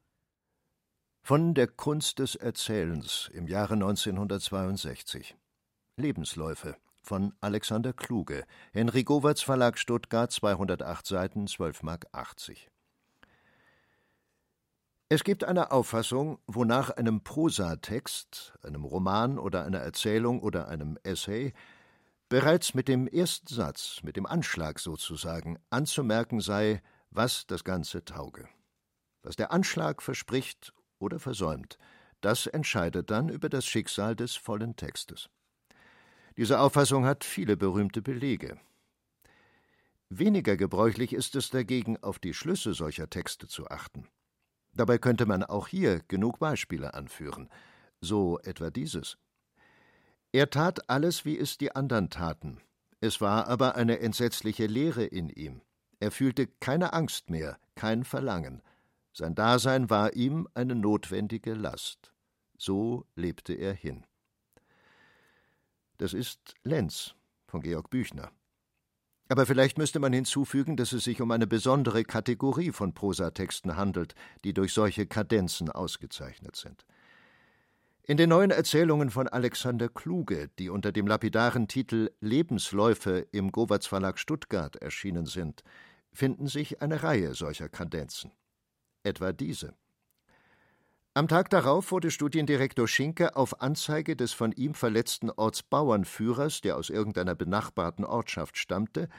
Von 1.24 1.54
der 1.54 1.68
Kunst 1.68 2.20
des 2.20 2.36
Erzählens 2.36 3.30
im 3.34 3.48
Jahre 3.48 3.74
1962 3.74 5.36
Lebensläufe 5.98 6.78
von 7.02 7.34
Alexander 7.42 7.94
Kluge, 7.94 8.46
Henry 8.72 9.04
Gowerts 9.04 9.42
Verlag 9.42 9.78
Stuttgart, 9.78 10.32
208 10.32 11.06
Seiten, 11.06 11.48
12 11.48 11.84
Mark 11.84 12.08
80. 12.12 12.70
Es 15.10 15.24
gibt 15.24 15.46
eine 15.46 15.72
Auffassung, 15.72 16.40
wonach 16.48 16.90
einem 16.90 17.22
Prosatext, 17.22 18.54
einem 18.62 18.84
Roman 18.84 19.40
oder 19.40 19.64
einer 19.64 19.80
Erzählung 19.80 20.42
oder 20.42 20.68
einem 20.68 21.00
Essay 21.04 21.54
bereits 22.30 22.74
mit 22.74 22.88
dem 22.88 23.08
ersten 23.08 23.54
Satz, 23.54 24.02
mit 24.04 24.18
dem 24.18 24.26
Anschlag 24.26 24.80
sozusagen, 24.80 25.58
anzumerken 25.70 26.42
sei, 26.42 26.82
was 27.10 27.46
das 27.48 27.64
Ganze 27.64 28.04
tauge. 28.04 28.48
Was 29.24 29.36
der 29.36 29.52
Anschlag 29.52 30.02
verspricht 30.02 30.74
oder 31.00 31.20
versäumt, 31.20 31.78
das 32.22 32.48
entscheidet 32.48 33.12
dann 33.12 33.30
über 33.30 33.50
das 33.50 33.66
Schicksal 33.66 34.16
des 34.16 34.36
vollen 34.36 34.76
Textes. 34.76 35.30
Diese 36.36 36.60
Auffassung 36.60 37.06
hat 37.06 37.24
viele 37.24 37.58
berühmte 37.58 38.02
Belege. 38.02 38.60
Weniger 40.10 40.56
gebräuchlich 40.56 41.14
ist 41.14 41.36
es 41.36 41.50
dagegen, 41.50 42.02
auf 42.02 42.20
die 42.20 42.34
Schlüsse 42.34 42.74
solcher 42.74 43.10
Texte 43.10 43.48
zu 43.48 43.68
achten. 43.68 44.08
Dabei 44.74 44.98
könnte 44.98 45.26
man 45.26 45.44
auch 45.44 45.68
hier 45.68 46.02
genug 46.08 46.40
Beispiele 46.40 46.94
anführen, 46.94 47.50
so 48.00 48.40
etwa 48.40 48.70
dieses. 48.70 49.18
Er 50.32 50.50
tat 50.50 50.90
alles, 50.90 51.26
wie 51.26 51.38
es 51.38 51.58
die 51.58 51.76
anderen 51.76 52.10
taten. 52.10 52.60
Es 53.00 53.22
war 53.22 53.48
aber 53.48 53.76
eine 53.76 54.00
entsetzliche 54.00 54.68
Leere 54.68 55.06
in 55.06 55.30
ihm. 55.30 55.62
Er 56.00 56.12
fühlte 56.12 56.48
keine 56.48 56.94
Angst 56.94 57.30
mehr, 57.30 57.58
kein 57.76 58.04
Verlangen. 58.04 58.62
Sein 59.14 59.36
Dasein 59.36 59.90
war 59.90 60.14
ihm 60.14 60.48
eine 60.54 60.76
notwendige 60.76 61.54
Last. 61.54 62.14
So 62.58 63.06
lebte 63.16 63.54
er 63.54 63.74
hin. 63.74 64.06
Das 65.98 66.14
ist 66.14 66.54
Lenz 66.64 67.16
von 67.48 67.62
Georg 67.62 67.90
Büchner. 67.90 68.32
Aber 69.30 69.46
vielleicht 69.46 69.78
müsste 69.78 70.00
man 70.00 70.14
hinzufügen, 70.14 70.78
dass 70.78 70.94
es 70.94 71.04
sich 71.04 71.22
um 71.22 71.32
eine 71.32 71.48
besondere 71.48 72.04
Kategorie 72.04 72.72
von 72.72 72.94
Prosatexten 72.94 73.76
handelt, 73.76 74.16
die 74.44 74.54
durch 74.54 74.74
solche 74.74 75.06
Kadenzen 75.06 75.70
ausgezeichnet 75.70 76.56
sind. 76.56 76.86
In 78.10 78.16
den 78.16 78.30
neuen 78.30 78.52
Erzählungen 78.52 79.10
von 79.10 79.28
Alexander 79.28 79.90
Kluge, 79.90 80.50
die 80.60 80.70
unter 80.70 80.94
dem 80.94 81.08
lapidaren 81.08 81.68
Titel 81.68 82.10
Lebensläufe 82.22 83.28
im 83.34 83.52
Govatz 83.52 83.86
Verlag 83.86 84.18
Stuttgart 84.18 84.78
erschienen 84.78 85.26
sind, 85.26 85.62
finden 86.14 86.48
sich 86.48 86.82
eine 86.82 87.04
Reihe 87.04 87.34
solcher 87.34 87.68
Kadenzen. 87.68 88.32
Etwa 89.04 89.34
diese. 89.34 89.74
Am 91.16 91.28
Tag 91.28 91.50
darauf 91.50 91.92
wurde 91.92 92.10
Studiendirektor 92.10 92.88
Schinke 92.88 93.36
auf 93.36 93.62
Anzeige 93.62 94.16
des 94.16 94.32
von 94.32 94.54
ihm 94.54 94.74
verletzten 94.74 95.30
Ortsbauernführers, 95.30 96.62
der 96.62 96.78
aus 96.78 96.90
irgendeiner 96.90 97.36
benachbarten 97.36 98.06
Ortschaft 98.06 98.58
stammte, 98.58 99.10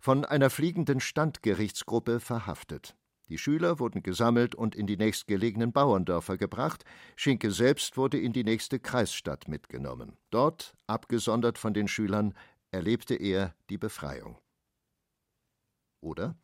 von 0.00 0.26
einer 0.26 0.50
fliegenden 0.50 1.00
Standgerichtsgruppe 1.00 2.20
verhaftet. 2.20 2.94
Die 3.28 3.38
Schüler 3.38 3.78
wurden 3.78 4.02
gesammelt 4.02 4.54
und 4.54 4.74
in 4.74 4.86
die 4.86 4.96
nächstgelegenen 4.96 5.72
Bauerndörfer 5.72 6.36
gebracht, 6.36 6.84
Schinke 7.16 7.50
selbst 7.50 7.96
wurde 7.96 8.18
in 8.18 8.32
die 8.32 8.44
nächste 8.44 8.78
Kreisstadt 8.78 9.48
mitgenommen. 9.48 10.18
Dort, 10.30 10.74
abgesondert 10.86 11.58
von 11.58 11.72
den 11.72 11.88
Schülern, 11.88 12.34
erlebte 12.70 13.14
er 13.14 13.54
die 13.70 13.78
Befreiung. 13.78 14.38
Oder? 16.00 16.36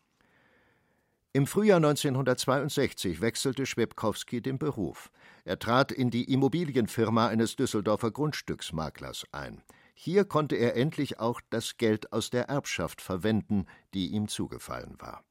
Im 1.32 1.46
Frühjahr 1.46 1.76
1962 1.76 3.20
wechselte 3.20 3.64
Schwebkowski 3.64 4.40
den 4.40 4.58
Beruf. 4.58 5.12
Er 5.44 5.58
trat 5.60 5.92
in 5.92 6.10
die 6.10 6.24
Immobilienfirma 6.32 7.28
eines 7.28 7.54
Düsseldorfer 7.54 8.10
Grundstücksmaklers 8.10 9.26
ein. 9.30 9.62
Hier 9.94 10.24
konnte 10.24 10.56
er 10.56 10.76
endlich 10.76 11.20
auch 11.20 11.40
das 11.50 11.76
Geld 11.76 12.12
aus 12.12 12.30
der 12.30 12.48
Erbschaft 12.48 13.00
verwenden, 13.00 13.66
die 13.92 14.08
ihm 14.08 14.26
zugefallen 14.26 14.96
war. 14.98 15.22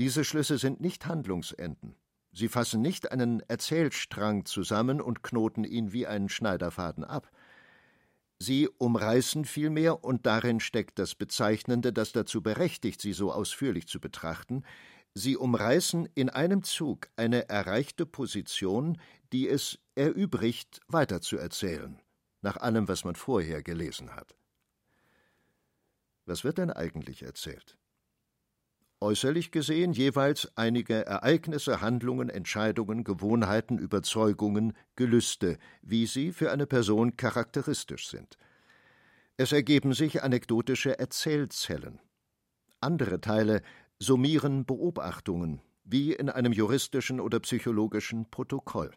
Diese 0.00 0.24
Schlüsse 0.24 0.56
sind 0.56 0.80
nicht 0.80 1.04
Handlungsenden. 1.04 1.94
Sie 2.32 2.48
fassen 2.48 2.80
nicht 2.80 3.12
einen 3.12 3.40
Erzählstrang 3.48 4.46
zusammen 4.46 4.98
und 4.98 5.22
knoten 5.22 5.62
ihn 5.62 5.92
wie 5.92 6.06
einen 6.06 6.30
Schneiderfaden 6.30 7.04
ab. 7.04 7.30
Sie 8.38 8.66
umreißen 8.78 9.44
vielmehr, 9.44 10.02
und 10.02 10.24
darin 10.24 10.58
steckt 10.58 10.98
das 10.98 11.14
Bezeichnende, 11.14 11.92
das 11.92 12.12
dazu 12.12 12.42
berechtigt, 12.42 13.02
sie 13.02 13.12
so 13.12 13.30
ausführlich 13.30 13.88
zu 13.88 14.00
betrachten, 14.00 14.64
sie 15.12 15.36
umreißen 15.36 16.08
in 16.14 16.30
einem 16.30 16.62
Zug 16.62 17.10
eine 17.16 17.50
erreichte 17.50 18.06
Position, 18.06 18.98
die 19.34 19.50
es 19.50 19.80
erübrigt, 19.96 20.80
weiterzuerzählen, 20.88 22.00
nach 22.40 22.56
allem, 22.56 22.88
was 22.88 23.04
man 23.04 23.16
vorher 23.16 23.62
gelesen 23.62 24.16
hat. 24.16 24.34
Was 26.24 26.42
wird 26.42 26.56
denn 26.56 26.70
eigentlich 26.70 27.22
erzählt? 27.22 27.76
Äußerlich 29.00 29.50
gesehen 29.50 29.92
jeweils 29.92 30.50
einige 30.56 31.06
Ereignisse, 31.06 31.80
Handlungen, 31.80 32.28
Entscheidungen, 32.28 33.04
Gewohnheiten, 33.04 33.78
Überzeugungen, 33.78 34.74
Gelüste, 34.96 35.58
wie 35.82 36.06
sie 36.06 36.32
für 36.32 36.52
eine 36.52 36.66
Person 36.66 37.16
charakteristisch 37.16 38.08
sind. 38.08 38.36
Es 39.36 39.52
ergeben 39.52 39.94
sich 39.94 40.22
anekdotische 40.22 40.98
Erzählzellen. 40.98 42.00
Andere 42.80 43.20
Teile 43.20 43.62
summieren 43.98 44.64
Beobachtungen, 44.64 45.60
wie 45.84 46.12
in 46.12 46.28
einem 46.28 46.52
juristischen 46.52 47.20
oder 47.20 47.40
psychologischen 47.40 48.30
Protokoll. 48.30 48.92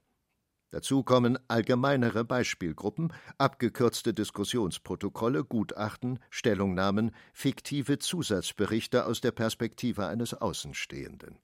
Dazu 0.73 1.03
kommen 1.03 1.37
allgemeinere 1.49 2.25
Beispielgruppen, 2.25 3.13
abgekürzte 3.37 4.11
Diskussionsprotokolle, 4.11 5.43
Gutachten, 5.43 6.17
Stellungnahmen, 6.31 7.11
fiktive 7.31 7.99
Zusatzberichte 7.99 9.05
aus 9.05 9.21
der 9.21 9.29
Perspektive 9.29 10.07
eines 10.07 10.33
Außenstehenden. 10.33 11.37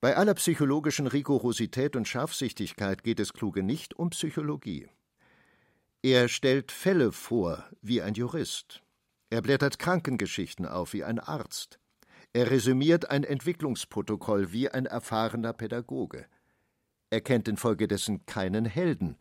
Bei 0.00 0.16
aller 0.16 0.34
psychologischen 0.34 1.06
Rigorosität 1.06 1.94
und 1.94 2.08
Scharfsichtigkeit 2.08 3.04
geht 3.04 3.20
es 3.20 3.32
Kluge 3.32 3.62
nicht 3.62 3.94
um 3.94 4.10
Psychologie. 4.10 4.88
Er 6.02 6.26
stellt 6.26 6.72
Fälle 6.72 7.12
vor 7.12 7.64
wie 7.80 8.02
ein 8.02 8.14
Jurist. 8.14 8.82
Er 9.30 9.42
blättert 9.42 9.78
Krankengeschichten 9.78 10.66
auf 10.66 10.92
wie 10.92 11.04
ein 11.04 11.20
Arzt. 11.20 11.78
Er 12.32 12.50
resümiert 12.50 13.10
ein 13.10 13.22
Entwicklungsprotokoll 13.22 14.50
wie 14.50 14.68
ein 14.68 14.86
erfahrener 14.86 15.52
Pädagoge. 15.52 16.26
Er 17.14 17.20
kennt 17.20 17.46
infolgedessen 17.46 18.26
keinen 18.26 18.64
Helden, 18.64 19.16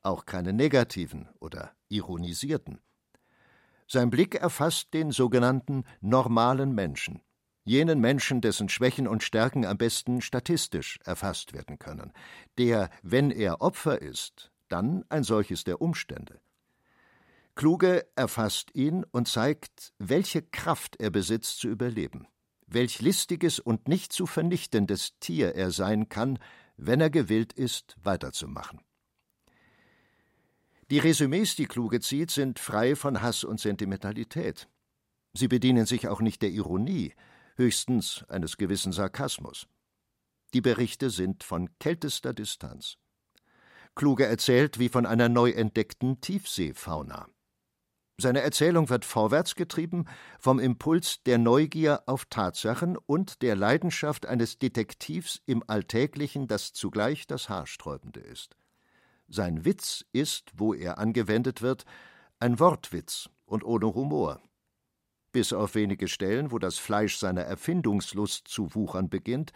auch 0.00 0.26
keinen 0.26 0.54
negativen 0.54 1.28
oder 1.40 1.72
ironisierten. 1.88 2.78
Sein 3.88 4.10
Blick 4.10 4.36
erfasst 4.36 4.94
den 4.94 5.10
sogenannten 5.10 5.82
normalen 6.00 6.72
Menschen, 6.72 7.20
jenen 7.64 7.98
Menschen, 7.98 8.42
dessen 8.42 8.68
Schwächen 8.68 9.08
und 9.08 9.24
Stärken 9.24 9.66
am 9.66 9.76
besten 9.76 10.20
statistisch 10.20 11.00
erfasst 11.04 11.52
werden 11.52 11.80
können, 11.80 12.12
der, 12.58 12.90
wenn 13.02 13.32
er 13.32 13.60
Opfer 13.60 14.00
ist, 14.00 14.52
dann 14.68 15.04
ein 15.08 15.24
solches 15.24 15.64
der 15.64 15.82
Umstände. 15.82 16.40
Kluge 17.56 18.06
erfasst 18.14 18.72
ihn 18.76 19.04
und 19.10 19.26
zeigt, 19.26 19.94
welche 19.98 20.42
Kraft 20.42 20.94
er 21.00 21.10
besitzt 21.10 21.58
zu 21.58 21.66
überleben, 21.66 22.28
welch 22.68 23.00
listiges 23.00 23.58
und 23.58 23.88
nicht 23.88 24.12
zu 24.12 24.26
vernichtendes 24.26 25.18
Tier 25.18 25.56
er 25.56 25.72
sein 25.72 26.08
kann, 26.08 26.38
wenn 26.86 27.00
er 27.00 27.10
gewillt 27.10 27.52
ist, 27.52 27.96
weiterzumachen. 28.02 28.80
Die 30.90 30.98
Resümees, 30.98 31.56
die 31.56 31.66
Kluge 31.66 32.00
zieht, 32.00 32.30
sind 32.30 32.58
frei 32.58 32.96
von 32.96 33.22
Hass 33.22 33.44
und 33.44 33.60
Sentimentalität. 33.60 34.68
Sie 35.32 35.48
bedienen 35.48 35.86
sich 35.86 36.08
auch 36.08 36.20
nicht 36.20 36.42
der 36.42 36.50
Ironie, 36.50 37.14
höchstens 37.56 38.24
eines 38.28 38.56
gewissen 38.56 38.92
Sarkasmus. 38.92 39.66
Die 40.52 40.60
Berichte 40.60 41.08
sind 41.08 41.44
von 41.44 41.70
kältester 41.78 42.34
Distanz. 42.34 42.98
Kluge 43.94 44.26
erzählt 44.26 44.78
wie 44.78 44.88
von 44.88 45.06
einer 45.06 45.28
neu 45.28 45.50
entdeckten 45.50 46.20
Tiefseefauna. 46.20 47.26
Seine 48.22 48.42
Erzählung 48.42 48.88
wird 48.88 49.04
vorwärts 49.04 49.56
getrieben 49.56 50.04
vom 50.38 50.60
Impuls 50.60 51.24
der 51.24 51.38
Neugier 51.38 52.04
auf 52.06 52.24
Tatsachen 52.26 52.96
und 52.96 53.42
der 53.42 53.56
Leidenschaft 53.56 54.26
eines 54.26 54.60
Detektivs 54.60 55.42
im 55.44 55.64
Alltäglichen, 55.66 56.46
das 56.46 56.72
zugleich 56.72 57.26
das 57.26 57.48
Haarsträubende 57.48 58.20
ist. 58.20 58.54
Sein 59.26 59.64
Witz 59.64 60.04
ist, 60.12 60.52
wo 60.54 60.72
er 60.72 60.98
angewendet 60.98 61.62
wird, 61.62 61.84
ein 62.38 62.60
Wortwitz 62.60 63.28
und 63.44 63.64
ohne 63.64 63.92
Humor. 63.92 64.40
Bis 65.32 65.52
auf 65.52 65.74
wenige 65.74 66.06
Stellen, 66.06 66.52
wo 66.52 66.60
das 66.60 66.78
Fleisch 66.78 67.16
seiner 67.16 67.42
Erfindungslust 67.42 68.46
zu 68.46 68.72
wuchern 68.76 69.08
beginnt, 69.08 69.50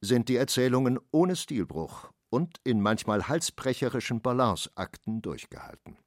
sind 0.00 0.30
die 0.30 0.36
Erzählungen 0.36 0.98
ohne 1.10 1.36
Stilbruch 1.36 2.10
und 2.30 2.62
in 2.64 2.80
manchmal 2.80 3.28
halsbrecherischen 3.28 4.22
Balanceakten 4.22 5.20
durchgehalten. 5.20 5.98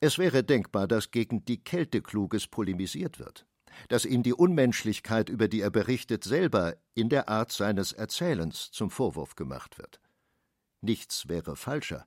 Es 0.00 0.18
wäre 0.18 0.44
denkbar, 0.44 0.86
dass 0.86 1.10
gegen 1.10 1.44
die 1.44 1.62
Kälte 1.62 2.02
Kluges 2.02 2.46
polemisiert 2.46 3.18
wird, 3.18 3.46
dass 3.88 4.04
ihm 4.04 4.22
die 4.22 4.32
Unmenschlichkeit, 4.32 5.28
über 5.28 5.48
die 5.48 5.60
er 5.60 5.70
berichtet, 5.70 6.22
selber 6.22 6.76
in 6.94 7.08
der 7.08 7.28
Art 7.28 7.50
seines 7.50 7.92
Erzählens 7.92 8.70
zum 8.70 8.90
Vorwurf 8.90 9.34
gemacht 9.34 9.78
wird. 9.78 10.00
Nichts 10.80 11.28
wäre 11.28 11.56
falscher, 11.56 12.06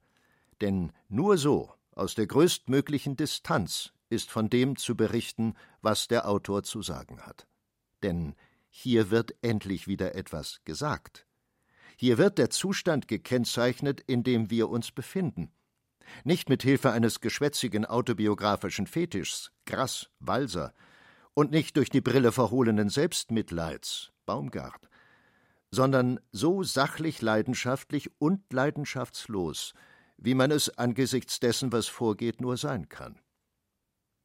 denn 0.62 0.94
nur 1.10 1.38
so, 1.38 1.74
aus 1.94 2.16
der 2.16 2.28
größtmöglichen 2.28 3.18
Distanz, 3.18 3.92
ist 4.10 4.30
von 4.30 4.50
dem 4.50 4.78
zu 4.78 4.96
berichten, 4.96 5.56
was 5.82 6.08
der 6.08 6.28
Autor 6.28 6.64
zu 6.64 6.82
sagen 6.82 7.22
hat. 7.22 7.48
Denn 8.04 8.36
hier 8.70 9.12
wird 9.12 9.36
endlich 9.42 9.88
wieder 9.88 10.16
etwas 10.16 10.62
gesagt. 10.64 11.26
Hier 11.98 12.18
wird 12.18 12.38
der 12.38 12.50
Zustand 12.50 13.08
gekennzeichnet, 13.08 14.02
in 14.02 14.24
dem 14.24 14.50
wir 14.50 14.70
uns 14.70 14.92
befinden, 14.92 15.52
nicht 16.24 16.50
mit 16.50 16.64
Hilfe 16.64 16.92
eines 16.92 17.22
geschwätzigen 17.22 17.86
autobiografischen 17.86 18.88
Fetischs, 18.88 19.52
Grass, 19.66 20.10
Walser, 20.20 20.74
und 21.34 21.52
nicht 21.52 21.78
durch 21.78 21.90
die 21.90 22.02
Brille 22.02 22.32
verhohlenen 22.32 22.90
Selbstmitleids, 22.90 24.12
Baumgart, 24.26 24.90
sondern 25.72 26.20
so 26.32 26.64
sachlich 26.64 27.22
leidenschaftlich 27.22 28.12
und 28.20 28.52
leidenschaftslos, 28.52 29.74
wie 30.18 30.36
man 30.36 30.52
es 30.52 30.78
angesichts 30.78 31.40
dessen, 31.40 31.72
was 31.72 31.88
vorgeht, 31.88 32.42
nur 32.42 32.58
sein 32.58 32.90
kann. 32.90 33.20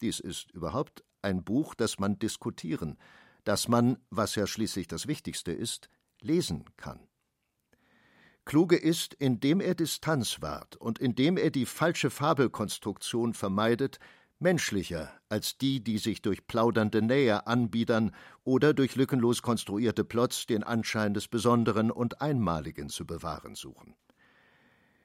Dies 0.00 0.20
ist 0.20 0.50
überhaupt 0.50 1.04
ein 1.22 1.44
Buch, 1.44 1.74
das 1.74 1.98
man 1.98 2.18
diskutieren, 2.18 2.98
das 3.44 3.68
man, 3.68 3.98
was 4.10 4.34
ja 4.34 4.46
schließlich 4.46 4.88
das 4.88 5.06
Wichtigste 5.06 5.52
ist, 5.52 5.88
lesen 6.20 6.64
kann. 6.76 7.00
Kluge 8.46 8.76
ist, 8.76 9.12
indem 9.14 9.60
er 9.60 9.74
Distanz 9.74 10.40
wahrt 10.40 10.76
und 10.76 11.00
indem 11.00 11.36
er 11.36 11.50
die 11.50 11.66
falsche 11.66 12.10
Fabelkonstruktion 12.10 13.34
vermeidet, 13.34 13.98
menschlicher 14.38 15.12
als 15.28 15.58
die, 15.58 15.82
die 15.82 15.98
sich 15.98 16.22
durch 16.22 16.46
plaudernde 16.46 17.02
Nähe 17.02 17.48
anbiedern 17.48 18.12
oder 18.44 18.72
durch 18.72 18.94
lückenlos 18.94 19.42
konstruierte 19.42 20.04
Plots 20.04 20.46
den 20.46 20.62
Anschein 20.62 21.12
des 21.12 21.26
Besonderen 21.26 21.90
und 21.90 22.20
Einmaligen 22.20 22.88
zu 22.88 23.04
bewahren 23.04 23.56
suchen. 23.56 23.96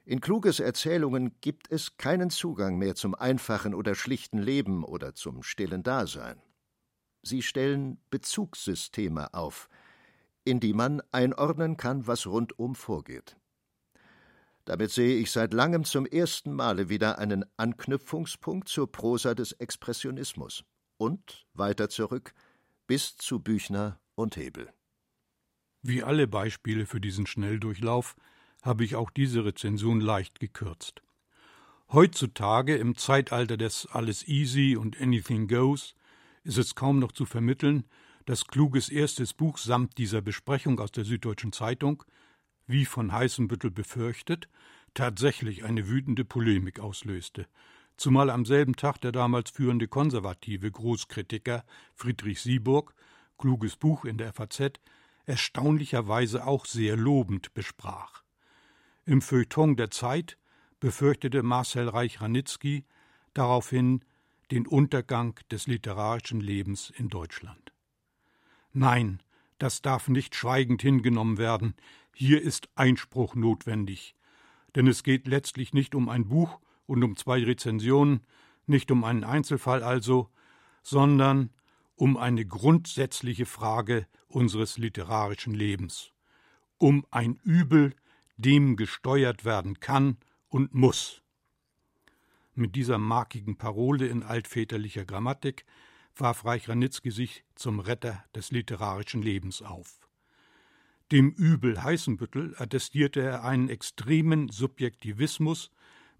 In 0.04 0.20
Kluges 0.20 0.60
Erzählungen 0.60 1.34
gibt 1.40 1.70
es 1.70 1.96
keinen 1.96 2.30
Zugang 2.30 2.78
mehr 2.78 2.94
zum 2.94 3.16
einfachen 3.16 3.74
oder 3.74 3.96
schlichten 3.96 4.38
Leben 4.38 4.84
oder 4.84 5.14
zum 5.14 5.42
stillen 5.42 5.82
Dasein. 5.82 6.40
Sie 7.22 7.42
stellen 7.42 7.98
Bezugssysteme 8.10 9.34
auf, 9.34 9.68
in 10.44 10.60
die 10.60 10.72
man 10.72 11.02
einordnen 11.12 11.76
kann, 11.76 12.06
was 12.06 12.26
rundum 12.26 12.74
vorgeht. 12.74 13.36
Damit 14.64 14.90
sehe 14.90 15.18
ich 15.18 15.30
seit 15.30 15.52
langem 15.52 15.84
zum 15.84 16.06
ersten 16.06 16.52
Male 16.52 16.88
wieder 16.88 17.18
einen 17.18 17.44
Anknüpfungspunkt 17.56 18.68
zur 18.68 18.90
Prosa 18.90 19.34
des 19.34 19.52
Expressionismus 19.52 20.64
und 20.98 21.46
weiter 21.54 21.88
zurück 21.88 22.32
bis 22.86 23.16
zu 23.16 23.40
Büchner 23.40 24.00
und 24.14 24.36
Hebel. 24.36 24.72
Wie 25.82 26.04
alle 26.04 26.28
Beispiele 26.28 26.86
für 26.86 27.00
diesen 27.00 27.26
Schnelldurchlauf 27.26 28.14
habe 28.62 28.84
ich 28.84 28.94
auch 28.94 29.10
diese 29.10 29.44
Rezension 29.44 30.00
leicht 30.00 30.38
gekürzt. 30.38 31.02
Heutzutage, 31.90 32.76
im 32.76 32.96
Zeitalter 32.96 33.56
des 33.56 33.86
Alles 33.86 34.26
Easy 34.28 34.76
und 34.76 35.00
Anything 35.00 35.48
Goes, 35.48 35.94
ist 36.44 36.56
es 36.56 36.74
kaum 36.76 37.00
noch 37.00 37.12
zu 37.12 37.26
vermitteln, 37.26 37.84
dass 38.26 38.46
Kluges 38.46 38.88
erstes 38.88 39.34
Buch 39.34 39.58
samt 39.58 39.98
dieser 39.98 40.20
Besprechung 40.20 40.80
aus 40.80 40.92
der 40.92 41.04
Süddeutschen 41.04 41.52
Zeitung, 41.52 42.04
wie 42.66 42.84
von 42.84 43.12
Heißenbüttel 43.12 43.70
befürchtet, 43.70 44.48
tatsächlich 44.94 45.64
eine 45.64 45.88
wütende 45.88 46.24
Polemik 46.24 46.80
auslöste. 46.80 47.46
zumal 47.96 48.30
am 48.30 48.44
selben 48.44 48.74
Tag 48.74 49.00
der 49.00 49.12
damals 49.12 49.50
führende 49.50 49.86
konservative 49.86 50.70
Großkritiker 50.70 51.64
Friedrich 51.94 52.40
Sieburg, 52.40 52.94
kluges 53.38 53.76
Buch 53.76 54.04
in 54.04 54.18
der 54.18 54.32
FAZ, 54.32 54.80
erstaunlicherweise 55.24 56.46
auch 56.46 56.66
sehr 56.66 56.96
lobend 56.96 57.54
besprach. 57.54 58.22
Im 59.04 59.20
Feuilleton 59.20 59.76
der 59.76 59.90
Zeit 59.90 60.36
befürchtete 60.80 61.42
Marcel 61.42 61.88
Reich-Ranitzky 61.88 62.84
daraufhin 63.34 64.04
den 64.50 64.66
Untergang 64.66 65.38
des 65.50 65.66
literarischen 65.66 66.40
Lebens 66.40 66.90
in 66.90 67.08
Deutschland. 67.08 67.71
Nein, 68.72 69.22
das 69.58 69.82
darf 69.82 70.08
nicht 70.08 70.34
schweigend 70.34 70.82
hingenommen 70.82 71.38
werden, 71.38 71.74
hier 72.14 72.42
ist 72.42 72.68
Einspruch 72.74 73.34
notwendig, 73.34 74.14
denn 74.74 74.86
es 74.86 75.02
geht 75.02 75.26
letztlich 75.26 75.72
nicht 75.72 75.94
um 75.94 76.08
ein 76.08 76.28
Buch 76.28 76.60
und 76.86 77.02
um 77.04 77.16
zwei 77.16 77.42
Rezensionen, 77.42 78.20
nicht 78.66 78.90
um 78.90 79.04
einen 79.04 79.24
Einzelfall 79.24 79.82
also, 79.82 80.28
sondern 80.82 81.50
um 81.94 82.16
eine 82.16 82.44
grundsätzliche 82.44 83.46
Frage 83.46 84.06
unseres 84.26 84.78
literarischen 84.78 85.54
Lebens, 85.54 86.12
um 86.78 87.06
ein 87.10 87.36
Übel, 87.44 87.94
dem 88.36 88.76
gesteuert 88.76 89.44
werden 89.44 89.80
kann 89.80 90.16
und 90.48 90.74
muss. 90.74 91.22
Mit 92.54 92.74
dieser 92.74 92.98
markigen 92.98 93.56
Parole 93.56 94.06
in 94.06 94.22
altväterlicher 94.22 95.04
Grammatik 95.04 95.64
warf 96.16 96.44
Reich 96.44 96.68
Ranitzky 96.68 97.10
sich 97.10 97.44
zum 97.54 97.80
Retter 97.80 98.24
des 98.34 98.50
literarischen 98.50 99.22
Lebens 99.22 99.62
auf. 99.62 100.00
Dem 101.10 101.30
Übel 101.30 101.82
Heißenbüttel 101.82 102.54
attestierte 102.56 103.20
er 103.20 103.44
einen 103.44 103.68
extremen 103.68 104.48
Subjektivismus 104.48 105.70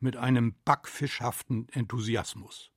mit 0.00 0.16
einem 0.16 0.54
backfischhaften 0.64 1.68
Enthusiasmus. 1.70 2.70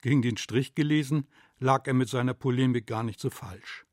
Gegen 0.00 0.22
den 0.22 0.36
Strich 0.36 0.74
gelesen 0.74 1.26
lag 1.58 1.86
er 1.86 1.94
mit 1.94 2.08
seiner 2.08 2.34
Polemik 2.34 2.86
gar 2.86 3.02
nicht 3.02 3.20
so 3.20 3.28
falsch. 3.28 3.86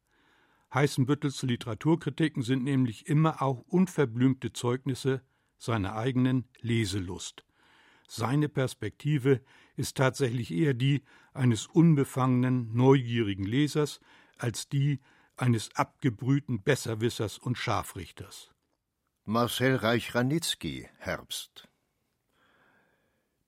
Heißenbüttels 0.74 1.44
Literaturkritiken 1.44 2.42
sind 2.42 2.64
nämlich 2.64 3.08
immer 3.08 3.42
auch 3.42 3.60
unverblümte 3.68 4.54
Zeugnisse 4.54 5.22
seiner 5.58 5.96
eigenen 5.96 6.46
Leselust. 6.62 7.46
Seine 8.08 8.50
Perspektive 8.50 9.42
ist 9.76 9.98
tatsächlich 9.98 10.52
eher 10.52 10.74
die 10.74 11.04
eines 11.34 11.68
unbefangenen, 11.68 12.74
neugierigen 12.74 13.46
Lesers 13.46 14.00
als 14.38 14.70
die 14.70 15.00
eines 15.36 15.76
abgebrühten 15.76 16.62
Besserwissers 16.62 17.38
und 17.38 17.58
Scharfrichters. 17.58 18.52
Marcel 19.26 19.76
Reich-Ranitzky, 19.76 20.90
Herbst. 20.98 21.68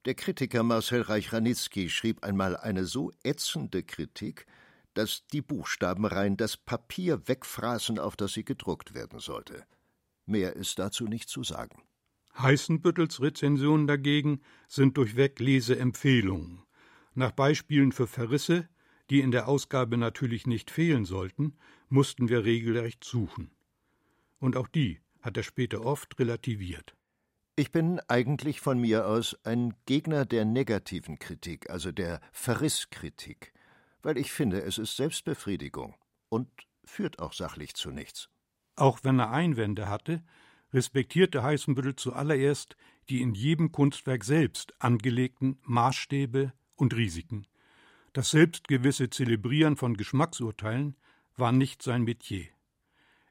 Der 0.05 0.15
Kritiker 0.15 0.63
Marcel 0.63 1.01
Reich-Ranitzky 1.01 1.89
schrieb 1.89 2.23
einmal 2.23 2.55
eine 2.55 2.85
so 2.85 3.11
ätzende 3.23 3.83
Kritik, 3.83 4.45
dass 4.93 5.27
die 5.27 5.41
Buchstabenreihen 5.41 6.37
das 6.37 6.57
Papier 6.57 7.27
wegfraßen, 7.27 7.99
auf 7.99 8.15
das 8.15 8.33
sie 8.33 8.45
gedruckt 8.45 8.93
werden 8.93 9.19
sollte. 9.19 9.65
Mehr 10.25 10.55
ist 10.55 10.79
dazu 10.79 11.05
nicht 11.05 11.29
zu 11.29 11.43
sagen. 11.43 11.83
Heißenbüttels 12.37 13.21
Rezensionen 13.21 13.87
dagegen 13.87 14.41
sind 14.67 14.97
durchweg 14.97 15.39
Leseempfehlungen. 15.39 16.64
Nach 17.15 17.31
Beispielen 17.31 17.93
für 17.93 18.07
Verrisse, 18.07 18.67
die 19.09 19.21
in 19.21 19.31
der 19.31 19.47
Ausgabe 19.47 19.97
natürlich 19.97 20.47
nicht 20.47 20.69
fehlen 20.69 21.05
sollten, 21.05 21.57
mussten 21.87 22.27
wir 22.27 22.43
regelrecht 22.43 23.03
suchen. 23.03 23.51
Und 24.39 24.57
auch 24.57 24.67
die 24.67 24.99
hat 25.21 25.37
er 25.37 25.43
später 25.43 25.85
oft 25.85 26.19
relativiert. 26.19 26.95
Ich 27.55 27.71
bin 27.71 28.01
eigentlich 28.09 28.59
von 28.59 28.79
mir 28.79 29.07
aus 29.07 29.37
ein 29.45 29.73
Gegner 29.85 30.25
der 30.25 30.43
negativen 30.43 31.17
Kritik, 31.17 31.69
also 31.69 31.93
der 31.93 32.19
Verrisskritik, 32.33 33.53
weil 34.01 34.17
ich 34.17 34.33
finde, 34.33 34.61
es 34.61 34.77
ist 34.77 34.97
Selbstbefriedigung 34.97 35.95
und 36.27 36.49
führt 36.83 37.19
auch 37.19 37.31
sachlich 37.31 37.75
zu 37.75 37.91
nichts. 37.91 38.29
Auch 38.75 38.99
wenn 39.03 39.19
er 39.19 39.31
Einwände 39.31 39.87
hatte, 39.87 40.21
respektierte 40.73 41.43
Heißenbüttel 41.43 41.95
zuallererst 41.95 42.75
die 43.07 43.21
in 43.21 43.33
jedem 43.33 43.71
Kunstwerk 43.71 44.25
selbst 44.25 44.73
angelegten 44.79 45.57
Maßstäbe 45.61 46.51
und 46.75 46.95
Risiken. 46.95 47.47
Das 48.13 48.31
selbstgewisse 48.31 49.09
Zelebrieren 49.09 49.75
von 49.75 49.97
Geschmacksurteilen 49.97 50.95
war 51.35 51.51
nicht 51.51 51.83
sein 51.83 52.03
Metier. 52.03 52.47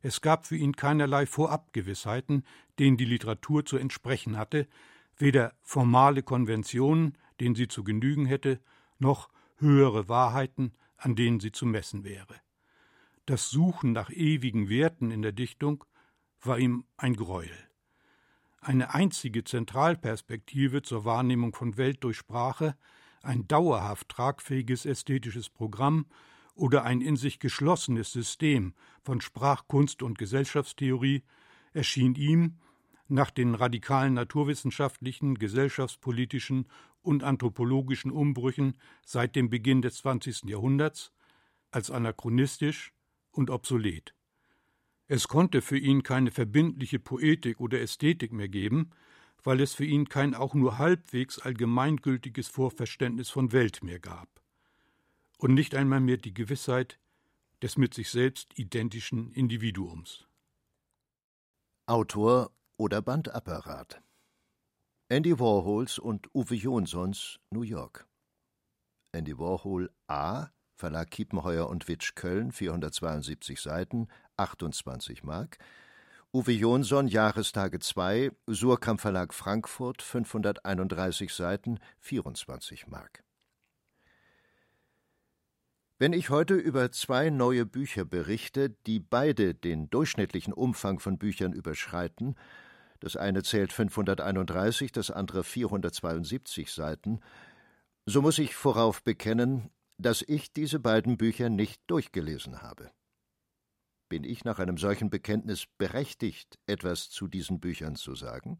Es 0.02 0.20
gab 0.20 0.46
für 0.46 0.56
ihn 0.56 0.76
keinerlei 0.76 1.24
Vorabgewissheiten, 1.24 2.44
denen 2.78 2.98
die 2.98 3.06
Literatur 3.06 3.64
zu 3.64 3.78
entsprechen 3.78 4.36
hatte, 4.36 4.68
weder 5.16 5.54
formale 5.62 6.22
Konventionen, 6.22 7.16
denen 7.40 7.54
sie 7.54 7.68
zu 7.68 7.84
genügen 7.84 8.26
hätte, 8.26 8.60
noch 8.98 9.30
höhere 9.56 10.08
Wahrheiten, 10.08 10.72
an 10.96 11.16
denen 11.16 11.40
sie 11.40 11.52
zu 11.52 11.64
messen 11.64 12.04
wäre. 12.04 12.40
Das 13.26 13.48
Suchen 13.48 13.92
nach 13.92 14.10
ewigen 14.10 14.68
Werten 14.68 15.10
in 15.10 15.22
der 15.22 15.32
Dichtung 15.32 15.84
war 16.42 16.58
ihm 16.58 16.84
ein 16.98 17.16
Greuel. 17.16 17.56
Eine 18.60 18.92
einzige 18.92 19.44
Zentralperspektive 19.44 20.82
zur 20.82 21.04
Wahrnehmung 21.04 21.54
von 21.54 21.76
Welt 21.78 22.04
durch 22.04 22.18
Sprache, 22.18 22.76
ein 23.24 23.48
dauerhaft 23.48 24.08
tragfähiges 24.08 24.86
ästhetisches 24.86 25.48
Programm 25.50 26.06
oder 26.54 26.84
ein 26.84 27.00
in 27.00 27.16
sich 27.16 27.40
geschlossenes 27.40 28.12
System 28.12 28.74
von 29.02 29.20
Sprachkunst 29.20 30.02
und 30.02 30.18
Gesellschaftstheorie 30.18 31.24
erschien 31.72 32.14
ihm 32.14 32.58
nach 33.08 33.30
den 33.30 33.54
radikalen 33.54 34.14
naturwissenschaftlichen, 34.14 35.34
gesellschaftspolitischen 35.34 36.68
und 37.02 37.22
anthropologischen 37.22 38.10
Umbrüchen 38.10 38.78
seit 39.04 39.36
dem 39.36 39.50
Beginn 39.50 39.82
des 39.82 39.98
20. 39.98 40.44
Jahrhunderts 40.44 41.12
als 41.70 41.90
anachronistisch 41.90 42.92
und 43.30 43.50
obsolet. 43.50 44.14
Es 45.06 45.28
konnte 45.28 45.60
für 45.60 45.76
ihn 45.76 46.02
keine 46.02 46.30
verbindliche 46.30 46.98
Poetik 46.98 47.60
oder 47.60 47.80
Ästhetik 47.80 48.32
mehr 48.32 48.48
geben, 48.48 48.90
weil 49.44 49.60
es 49.60 49.74
für 49.74 49.84
ihn 49.84 50.08
kein 50.08 50.34
auch 50.34 50.54
nur 50.54 50.78
halbwegs 50.78 51.38
allgemeingültiges 51.38 52.48
Vorverständnis 52.48 53.30
von 53.30 53.52
Welt 53.52 53.84
mehr 53.84 54.00
gab. 54.00 54.28
Und 55.38 55.54
nicht 55.54 55.74
einmal 55.74 56.00
mehr 56.00 56.16
die 56.16 56.34
Gewissheit 56.34 56.98
des 57.62 57.76
mit 57.76 57.94
sich 57.94 58.10
selbst 58.10 58.58
identischen 58.58 59.30
Individuums. 59.30 60.26
Autor 61.86 62.50
oder 62.78 63.02
Bandapparat 63.02 64.02
Andy 65.08 65.38
Warhols 65.38 65.98
und 65.98 66.34
Uwe 66.34 66.54
Jonsons 66.54 67.38
New 67.50 67.62
York 67.62 68.06
Andy 69.12 69.38
Warhol 69.38 69.90
A 70.08 70.48
Verlag 70.76 71.10
Kiepenheuer 71.10 71.68
und 71.68 71.86
Witsch 71.86 72.14
Köln 72.14 72.50
472 72.50 73.60
Seiten 73.60 74.08
28 74.38 75.22
Mark 75.22 75.58
Uwe 76.34 76.50
Jonsson 76.50 77.06
Jahrestage 77.06 77.78
2 77.78 78.32
Surkamp 78.48 79.00
Verlag 79.00 79.32
Frankfurt 79.32 80.02
531 80.02 81.32
Seiten 81.32 81.78
24 82.00 82.88
Mark 82.88 83.22
wenn 85.96 86.12
ich 86.12 86.30
heute 86.30 86.54
über 86.54 86.90
zwei 86.90 87.30
neue 87.30 87.64
Bücher 87.64 88.04
berichte, 88.04 88.70
die 88.84 88.98
beide 88.98 89.54
den 89.54 89.90
durchschnittlichen 89.90 90.52
Umfang 90.52 90.98
von 90.98 91.18
Büchern 91.18 91.52
überschreiten, 91.52 92.34
das 92.98 93.16
eine 93.16 93.44
zählt 93.44 93.72
531, 93.72 94.90
das 94.90 95.12
andere 95.12 95.44
472 95.44 96.72
Seiten, 96.72 97.20
so 98.06 98.22
muss 98.22 98.40
ich 98.40 98.56
vorauf 98.56 99.04
bekennen, 99.04 99.70
dass 99.98 100.20
ich 100.20 100.52
diese 100.52 100.80
beiden 100.80 101.16
Bücher 101.16 101.48
nicht 101.48 101.80
durchgelesen 101.86 102.60
habe. 102.60 102.90
Bin 104.08 104.24
ich 104.24 104.44
nach 104.44 104.58
einem 104.58 104.76
solchen 104.76 105.10
Bekenntnis 105.10 105.66
berechtigt, 105.78 106.58
etwas 106.66 107.10
zu 107.10 107.26
diesen 107.26 107.60
Büchern 107.60 107.96
zu 107.96 108.14
sagen? 108.14 108.58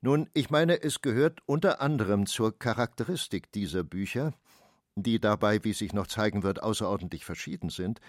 Nun, 0.00 0.30
ich 0.32 0.50
meine, 0.50 0.82
es 0.82 1.00
gehört 1.00 1.40
unter 1.46 1.80
anderem 1.80 2.26
zur 2.26 2.56
Charakteristik 2.56 3.50
dieser 3.52 3.82
Bücher, 3.82 4.32
die 4.94 5.20
dabei, 5.20 5.62
wie 5.64 5.72
sich 5.72 5.92
noch 5.92 6.06
zeigen 6.06 6.42
wird, 6.42 6.62
außerordentlich 6.62 7.24
verschieden 7.24 7.68
sind, 7.68 8.00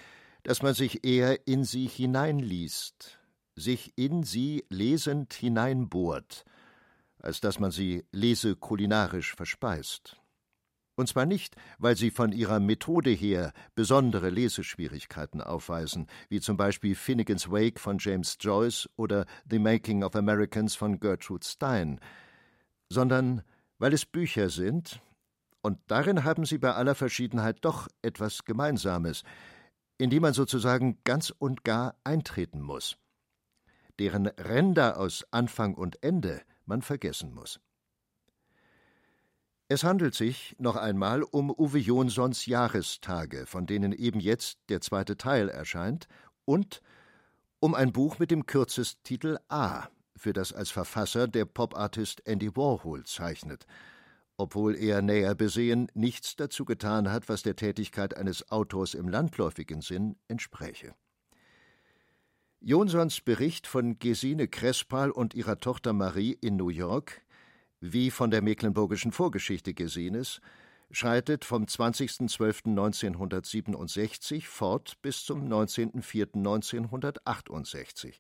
dass 0.44 0.62
man 0.62 0.74
sich 0.74 1.06
eher 1.06 1.48
in 1.48 1.64
sie 1.64 1.88
hineinliest, 1.88 3.20
sich 3.56 3.94
in 3.98 4.24
sie 4.24 4.66
lesend 4.70 5.34
hineinbohrt, 5.34 6.46
als 7.20 7.42
dass 7.42 7.60
man 7.60 7.72
sie 7.72 8.06
lesekulinarisch 8.12 9.36
verspeist. 9.36 10.18
Und 11.00 11.08
zwar 11.08 11.26
nicht, 11.26 11.56
weil 11.78 11.96
sie 11.96 12.12
von 12.12 12.34
ihrer 12.34 12.60
Methode 12.60 13.12
her 13.12 13.54
besondere 13.74 14.30
Leseschwierigkeiten 14.30 15.40
aufweisen, 15.40 16.08
wie 16.28 16.42
zum 16.42 16.58
Beispiel 16.58 16.94
Finnegans 16.94 17.50
Wake 17.50 17.80
von 17.80 18.00
James 18.00 18.38
Joyce 18.38 18.90
oder 18.98 19.26
The 19.50 19.60
Making 19.60 20.04
of 20.04 20.14
Americans 20.18 20.76
von 20.76 21.00
Gertrude 21.00 21.46
Stein, 21.48 22.02
sondern 22.90 23.44
weil 23.78 23.94
es 23.94 24.06
Bücher 24.06 24.50
sind, 24.50 25.00
und 25.62 25.80
darin 25.88 26.26
haben 26.26 26.44
sie 26.44 26.58
bei 26.58 26.74
aller 26.74 26.96
Verschiedenheit 26.96 27.60
doch 27.62 27.88
etwas 28.02 28.44
Gemeinsames, 28.44 29.24
in 29.98 30.10
die 30.10 30.20
man 30.20 30.34
sozusagen 30.34 30.98
ganz 31.06 31.30
und 31.30 31.64
gar 31.64 31.96
eintreten 32.04 32.60
muss, 32.60 32.98
deren 34.00 34.28
Ränder 34.28 34.98
aus 34.98 35.26
Anfang 35.32 35.76
und 35.76 36.04
Ende 36.04 36.42
man 36.66 36.82
vergessen 36.82 37.34
muss. 37.34 37.62
Es 39.72 39.84
handelt 39.84 40.16
sich 40.16 40.56
noch 40.58 40.76
einmal 40.76 41.22
um 41.22 41.52
Uwe 41.52 41.78
Jonsons 41.78 42.48
Jahrestage, 42.48 43.46
von 43.46 43.68
denen 43.68 43.92
eben 43.94 44.20
jetzt 44.20 44.58
der 44.70 44.82
zweite 44.82 45.16
Teil 45.16 45.48
erscheint, 45.48 46.08
und 46.44 46.82
um 47.60 47.76
ein 47.76 47.92
Buch 47.94 48.18
mit 48.18 48.32
dem 48.32 48.48
Kürzestitel 48.48 49.38
A, 49.48 49.88
für 50.16 50.34
das 50.34 50.54
als 50.54 50.72
Verfasser 50.72 51.28
der 51.28 51.46
Popartist 51.46 52.26
Andy 52.26 52.56
Warhol 52.56 53.06
zeichnet, 53.06 53.68
obwohl 54.38 54.76
er 54.76 55.04
näher 55.04 55.36
besehen 55.36 55.92
nichts 55.94 56.36
dazu 56.36 56.66
getan 56.66 57.12
hat, 57.12 57.30
was 57.30 57.44
der 57.44 57.56
Tätigkeit 57.56 58.18
eines 58.18 58.52
Autors 58.52 58.96
im 58.96 59.08
landläufigen 59.08 59.82
Sinn 59.82 60.16
entspräche. 60.28 60.96
Jonsons 62.60 63.22
Bericht 63.22 63.68
von 63.68 64.00
Gesine 64.00 64.48
Crespal 64.48 65.12
und 65.12 65.36
ihrer 65.36 65.60
Tochter 65.60 65.94
Marie 65.94 66.32
in 66.42 66.56
New 66.56 66.70
York 66.70 67.22
wie 67.82 68.12
von 68.12 68.32
der 68.32 68.42
mecklenburgischen 68.42 69.12
Vorgeschichte 69.12 69.74
gesehen 69.74 70.16
ist, 70.16 70.40
schreitet 70.92 71.46
vom 71.46 71.66
20.12.1967 71.66 74.46
fort 74.46 75.02
bis 75.02 75.24
zum 75.24 75.48
19.04.1968. 75.48 78.16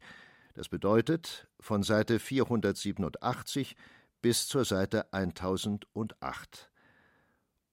Das 0.54 0.69
bedeutet 0.69 1.50
von 1.60 1.84
Seite 1.84 2.19
487 2.19 3.76
bis 4.22 4.48
zur 4.48 4.63
Seite 4.65 5.12
1008. 5.13 6.72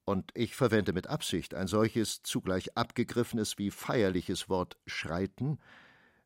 Und 0.04 0.30
ich 0.34 0.54
verwende 0.54 0.92
mit 0.92 1.06
Absicht 1.08 1.54
ein 1.54 1.66
solches 1.66 2.22
zugleich 2.22 2.76
abgegriffenes 2.76 3.58
wie 3.58 3.72
feierliches 3.72 4.48
Wort 4.48 4.76
schreiten, 4.86 5.58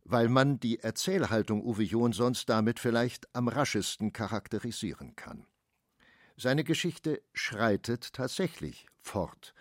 weil 0.05 0.29
man 0.29 0.61
die 0.61 0.81
Erzählhaltung 0.81 1.65
Uwe 1.65 1.85
Jonsons 1.85 2.45
damit 2.45 2.79
vielleicht 2.79 3.35
am 3.35 3.49
raschesten 3.49 4.13
charakterisieren 4.13 5.17
kann. 5.17 5.47
Seine 6.41 6.65
Geschichte 6.65 7.21
schreitet 7.35 8.15
tatsächlich 8.15 8.87
fort. 8.99 9.53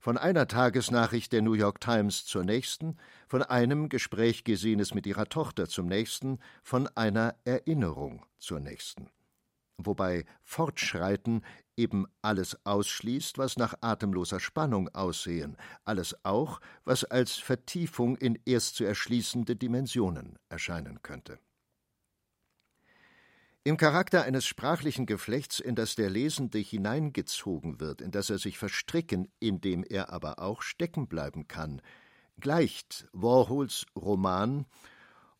Von 0.00 0.16
einer 0.16 0.48
Tagesnachricht 0.48 1.30
der 1.30 1.42
New 1.42 1.52
York 1.52 1.78
Times 1.78 2.24
zur 2.24 2.42
nächsten, 2.42 2.96
von 3.28 3.42
einem 3.42 3.90
Gespräch 3.90 4.42
Gesehenes 4.42 4.94
mit 4.94 5.06
ihrer 5.06 5.26
Tochter 5.26 5.68
zum 5.68 5.88
nächsten, 5.88 6.38
von 6.62 6.88
einer 6.94 7.34
Erinnerung 7.44 8.24
zur 8.38 8.60
nächsten. 8.60 9.10
Wobei 9.76 10.24
Fortschreiten 10.42 11.44
eben 11.76 12.06
alles 12.22 12.56
ausschließt, 12.64 13.36
was 13.36 13.58
nach 13.58 13.74
atemloser 13.82 14.40
Spannung 14.40 14.88
aussehen, 14.94 15.58
alles 15.84 16.16
auch, 16.24 16.62
was 16.86 17.04
als 17.04 17.36
Vertiefung 17.36 18.16
in 18.16 18.38
erst 18.46 18.76
zu 18.76 18.84
erschließende 18.84 19.54
Dimensionen 19.54 20.38
erscheinen 20.48 21.02
könnte. 21.02 21.38
Im 23.64 23.76
Charakter 23.76 24.24
eines 24.24 24.44
sprachlichen 24.44 25.06
Geflechts, 25.06 25.60
in 25.60 25.76
das 25.76 25.94
der 25.94 26.10
Lesende 26.10 26.58
hineingezogen 26.58 27.78
wird, 27.78 28.00
in 28.00 28.10
das 28.10 28.28
er 28.28 28.38
sich 28.38 28.58
verstricken, 28.58 29.28
in 29.38 29.60
dem 29.60 29.84
er 29.84 30.10
aber 30.10 30.40
auch 30.40 30.62
stecken 30.62 31.06
bleiben 31.06 31.46
kann, 31.46 31.80
gleicht 32.40 33.06
Warhols 33.12 33.86
Roman, 33.94 34.66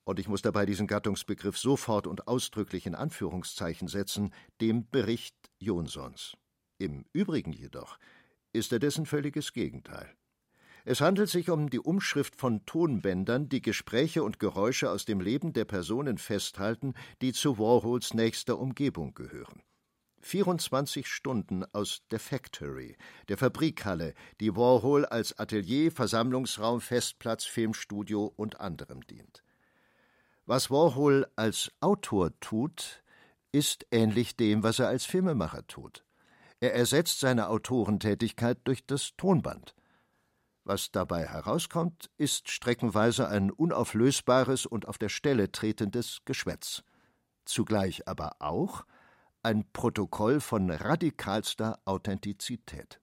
und 0.04 0.20
ich 0.20 0.28
muss 0.28 0.40
dabei 0.40 0.66
diesen 0.66 0.86
Gattungsbegriff 0.86 1.58
sofort 1.58 2.06
und 2.06 2.28
ausdrücklich 2.28 2.86
in 2.86 2.94
Anführungszeichen 2.94 3.88
setzen, 3.88 4.32
dem 4.60 4.88
Bericht 4.88 5.34
Jonsons. 5.58 6.36
Im 6.78 7.04
Übrigen 7.12 7.52
jedoch 7.52 7.98
ist 8.52 8.72
er 8.72 8.78
dessen 8.78 9.04
völliges 9.04 9.52
Gegenteil. 9.52 10.14
Es 10.84 11.00
handelt 11.00 11.28
sich 11.28 11.48
um 11.48 11.70
die 11.70 11.78
Umschrift 11.78 12.34
von 12.34 12.66
Tonbändern, 12.66 13.48
die 13.48 13.62
Gespräche 13.62 14.24
und 14.24 14.40
Geräusche 14.40 14.90
aus 14.90 15.04
dem 15.04 15.20
Leben 15.20 15.52
der 15.52 15.64
Personen 15.64 16.18
festhalten, 16.18 16.94
die 17.20 17.32
zu 17.32 17.58
Warhols 17.58 18.14
nächster 18.14 18.58
Umgebung 18.58 19.14
gehören. 19.14 19.62
24 20.22 21.06
Stunden 21.06 21.64
aus 21.72 22.02
der 22.10 22.20
Factory, 22.20 22.96
der 23.28 23.38
Fabrikhalle, 23.38 24.14
die 24.40 24.54
Warhol 24.56 25.04
als 25.04 25.38
Atelier, 25.38 25.92
Versammlungsraum, 25.92 26.80
Festplatz, 26.80 27.44
Filmstudio 27.44 28.32
und 28.36 28.60
anderem 28.60 29.04
dient. 29.06 29.42
Was 30.46 30.70
Warhol 30.70 31.26
als 31.36 31.70
Autor 31.80 32.32
tut, 32.40 33.02
ist 33.52 33.86
ähnlich 33.90 34.36
dem, 34.36 34.62
was 34.62 34.78
er 34.78 34.88
als 34.88 35.04
Filmemacher 35.04 35.66
tut. 35.66 36.04
Er 36.60 36.74
ersetzt 36.74 37.20
seine 37.20 37.48
Autorentätigkeit 37.48 38.58
durch 38.64 38.84
das 38.86 39.12
Tonband. 39.16 39.74
Was 40.64 40.92
dabei 40.92 41.26
herauskommt, 41.26 42.10
ist 42.18 42.48
streckenweise 42.48 43.28
ein 43.28 43.50
unauflösbares 43.50 44.64
und 44.64 44.86
auf 44.86 44.96
der 44.96 45.08
Stelle 45.08 45.50
tretendes 45.50 46.20
Geschwätz, 46.24 46.84
zugleich 47.44 48.06
aber 48.06 48.36
auch 48.38 48.84
ein 49.42 49.64
Protokoll 49.72 50.40
von 50.40 50.70
radikalster 50.70 51.80
Authentizität. 51.84 53.00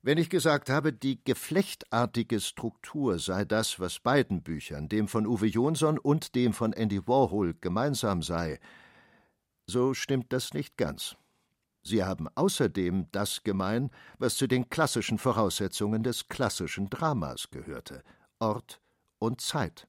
Wenn 0.00 0.16
ich 0.16 0.30
gesagt 0.30 0.70
habe, 0.70 0.92
die 0.92 1.22
geflechtartige 1.24 2.38
Struktur 2.38 3.18
sei 3.18 3.44
das, 3.44 3.80
was 3.80 3.98
beiden 3.98 4.42
Büchern, 4.42 4.88
dem 4.88 5.08
von 5.08 5.26
Uwe 5.26 5.46
Jonsson 5.46 5.98
und 5.98 6.36
dem 6.36 6.52
von 6.52 6.72
Andy 6.72 7.06
Warhol, 7.08 7.54
gemeinsam 7.60 8.22
sei, 8.22 8.60
so 9.66 9.94
stimmt 9.94 10.32
das 10.32 10.54
nicht 10.54 10.76
ganz. 10.76 11.16
Sie 11.88 12.04
haben 12.04 12.28
außerdem 12.34 13.06
das 13.12 13.42
gemein, 13.42 13.90
was 14.18 14.36
zu 14.36 14.46
den 14.46 14.68
klassischen 14.68 15.16
Voraussetzungen 15.16 16.02
des 16.02 16.28
klassischen 16.28 16.90
Dramas 16.90 17.48
gehörte 17.50 18.02
Ort 18.40 18.82
und 19.18 19.40
Zeit. 19.40 19.88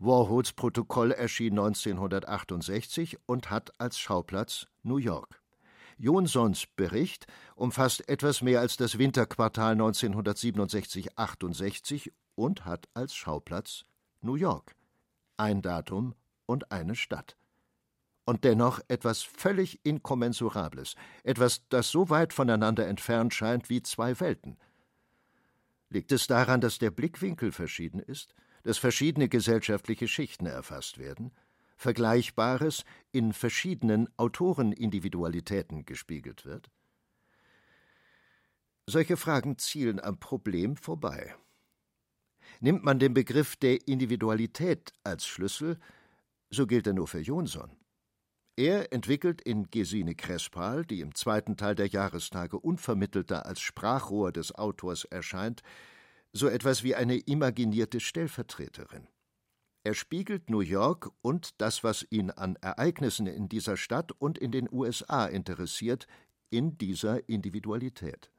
Warhols 0.00 0.52
Protokoll 0.52 1.12
erschien 1.12 1.52
1968 1.52 3.16
und 3.26 3.50
hat 3.50 3.70
als 3.78 3.96
Schauplatz 3.96 4.66
New 4.82 4.96
York. 4.96 5.40
Jonsons 5.98 6.66
Bericht 6.74 7.28
umfasst 7.54 8.08
etwas 8.08 8.42
mehr 8.42 8.58
als 8.58 8.76
das 8.76 8.98
Winterquartal 8.98 9.76
1967-68 9.76 12.10
und 12.34 12.64
hat 12.64 12.88
als 12.92 13.14
Schauplatz 13.14 13.84
New 14.20 14.34
York. 14.34 14.74
Ein 15.36 15.62
Datum 15.62 16.16
und 16.46 16.72
eine 16.72 16.96
Stadt 16.96 17.36
und 18.24 18.44
dennoch 18.44 18.80
etwas 18.88 19.22
völlig 19.22 19.84
Inkommensurables, 19.84 20.94
etwas, 21.22 21.62
das 21.68 21.90
so 21.90 22.08
weit 22.10 22.32
voneinander 22.32 22.86
entfernt 22.86 23.34
scheint 23.34 23.68
wie 23.68 23.82
zwei 23.82 24.18
Welten. 24.20 24.56
Liegt 25.90 26.12
es 26.12 26.26
daran, 26.26 26.60
dass 26.60 26.78
der 26.78 26.90
Blickwinkel 26.90 27.52
verschieden 27.52 28.00
ist, 28.00 28.34
dass 28.64 28.78
verschiedene 28.78 29.28
gesellschaftliche 29.28 30.08
Schichten 30.08 30.46
erfasst 30.46 30.98
werden, 30.98 31.32
Vergleichbares 31.76 32.84
in 33.12 33.32
verschiedenen 33.32 34.08
Autorenindividualitäten 34.16 35.84
gespiegelt 35.84 36.46
wird? 36.46 36.70
Solche 38.86 39.16
Fragen 39.16 39.58
zielen 39.58 40.00
am 40.00 40.18
Problem 40.18 40.76
vorbei. 40.76 41.34
Nimmt 42.60 42.84
man 42.84 42.98
den 42.98 43.14
Begriff 43.14 43.56
der 43.56 43.86
Individualität 43.88 44.92
als 45.02 45.26
Schlüssel, 45.26 45.78
so 46.50 46.66
gilt 46.66 46.86
er 46.86 46.92
nur 46.92 47.08
für 47.08 47.20
Jonsson. 47.20 47.70
Er 48.56 48.92
entwickelt 48.92 49.40
in 49.40 49.68
Gesine 49.70 50.14
Crespal, 50.14 50.84
die 50.84 51.00
im 51.00 51.14
zweiten 51.14 51.56
Teil 51.56 51.74
der 51.74 51.88
Jahrestage 51.88 52.56
unvermittelter 52.56 53.46
als 53.46 53.60
Sprachrohr 53.60 54.30
des 54.30 54.54
Autors 54.54 55.04
erscheint, 55.04 55.62
so 56.32 56.46
etwas 56.48 56.84
wie 56.84 56.94
eine 56.94 57.16
imaginierte 57.16 57.98
Stellvertreterin. 57.98 59.08
Er 59.82 59.94
spiegelt 59.94 60.50
New 60.50 60.60
York 60.60 61.10
und 61.20 61.60
das, 61.60 61.82
was 61.82 62.06
ihn 62.10 62.30
an 62.30 62.56
Ereignissen 62.60 63.26
in 63.26 63.48
dieser 63.48 63.76
Stadt 63.76 64.12
und 64.12 64.38
in 64.38 64.52
den 64.52 64.68
USA 64.70 65.26
interessiert, 65.26 66.06
in 66.48 66.78
dieser 66.78 67.28
Individualität. 67.28 68.30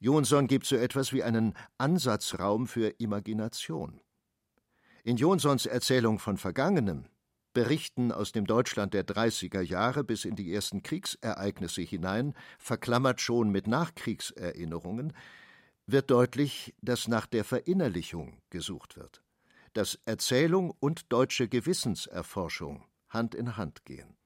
Jonsson 0.00 0.46
gibt 0.46 0.66
so 0.66 0.76
etwas 0.76 1.12
wie 1.12 1.22
einen 1.22 1.54
Ansatzraum 1.78 2.66
für 2.66 2.88
Imagination. 2.98 4.00
In 5.04 5.16
Jonsons 5.16 5.66
Erzählung 5.66 6.18
von 6.18 6.36
Vergangenem, 6.36 7.06
Berichten 7.56 8.12
aus 8.12 8.32
dem 8.32 8.46
Deutschland 8.46 8.92
der 8.92 9.06
30er 9.06 9.62
Jahre 9.62 10.04
bis 10.04 10.26
in 10.26 10.36
die 10.36 10.52
ersten 10.52 10.82
Kriegsereignisse 10.82 11.80
hinein, 11.80 12.34
verklammert 12.58 13.22
schon 13.22 13.48
mit 13.48 13.66
Nachkriegserinnerungen, 13.66 15.14
wird 15.86 16.10
deutlich, 16.10 16.74
dass 16.82 17.08
nach 17.08 17.24
der 17.24 17.44
Verinnerlichung 17.44 18.42
gesucht 18.50 18.98
wird, 18.98 19.22
dass 19.72 19.98
Erzählung 20.04 20.74
und 20.80 21.10
deutsche 21.10 21.48
Gewissenserforschung 21.48 22.84
Hand 23.08 23.34
in 23.34 23.56
Hand 23.56 23.86
gehen. 23.86 24.18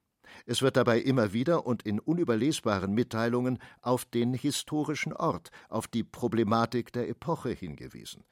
Es 0.44 0.60
wird 0.60 0.76
dabei 0.76 0.98
immer 0.98 1.32
wieder 1.32 1.66
und 1.66 1.84
in 1.84 2.00
unüberlesbaren 2.00 2.92
Mitteilungen 2.92 3.60
auf 3.80 4.06
den 4.06 4.34
historischen 4.34 5.12
Ort, 5.12 5.52
auf 5.68 5.86
die 5.86 6.02
Problematik 6.02 6.92
der 6.92 7.08
Epoche 7.08 7.50
hingewiesen. 7.50 8.24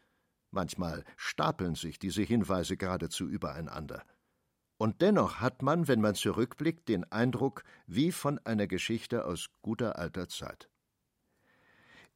Manchmal 0.50 1.04
stapeln 1.16 1.76
sich 1.76 2.00
diese 2.00 2.22
Hinweise 2.22 2.76
geradezu 2.76 3.28
übereinander. 3.28 4.02
Und 4.78 5.02
dennoch 5.02 5.40
hat 5.40 5.62
man, 5.62 5.88
wenn 5.88 6.00
man 6.00 6.14
zurückblickt, 6.14 6.88
den 6.88 7.04
Eindruck 7.12 7.64
wie 7.86 8.12
von 8.12 8.38
einer 8.44 8.66
Geschichte 8.66 9.26
aus 9.26 9.50
guter 9.60 9.98
alter 9.98 10.28
Zeit. 10.28 10.70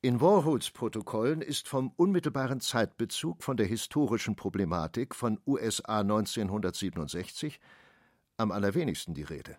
In 0.01 0.21
Warhols 0.21 0.71
Protokollen 0.71 1.43
ist 1.43 1.69
vom 1.69 1.93
unmittelbaren 1.97 2.61
Zeitbezug 2.61 3.43
von 3.43 3.57
der 3.57 3.67
historischen 3.67 4.35
Problematik 4.35 5.15
von 5.15 5.39
USA 5.47 6.01
1967 6.01 7.61
am 8.37 8.51
allerwenigsten 8.51 9.15
die 9.15 9.23
Rede. 9.23 9.59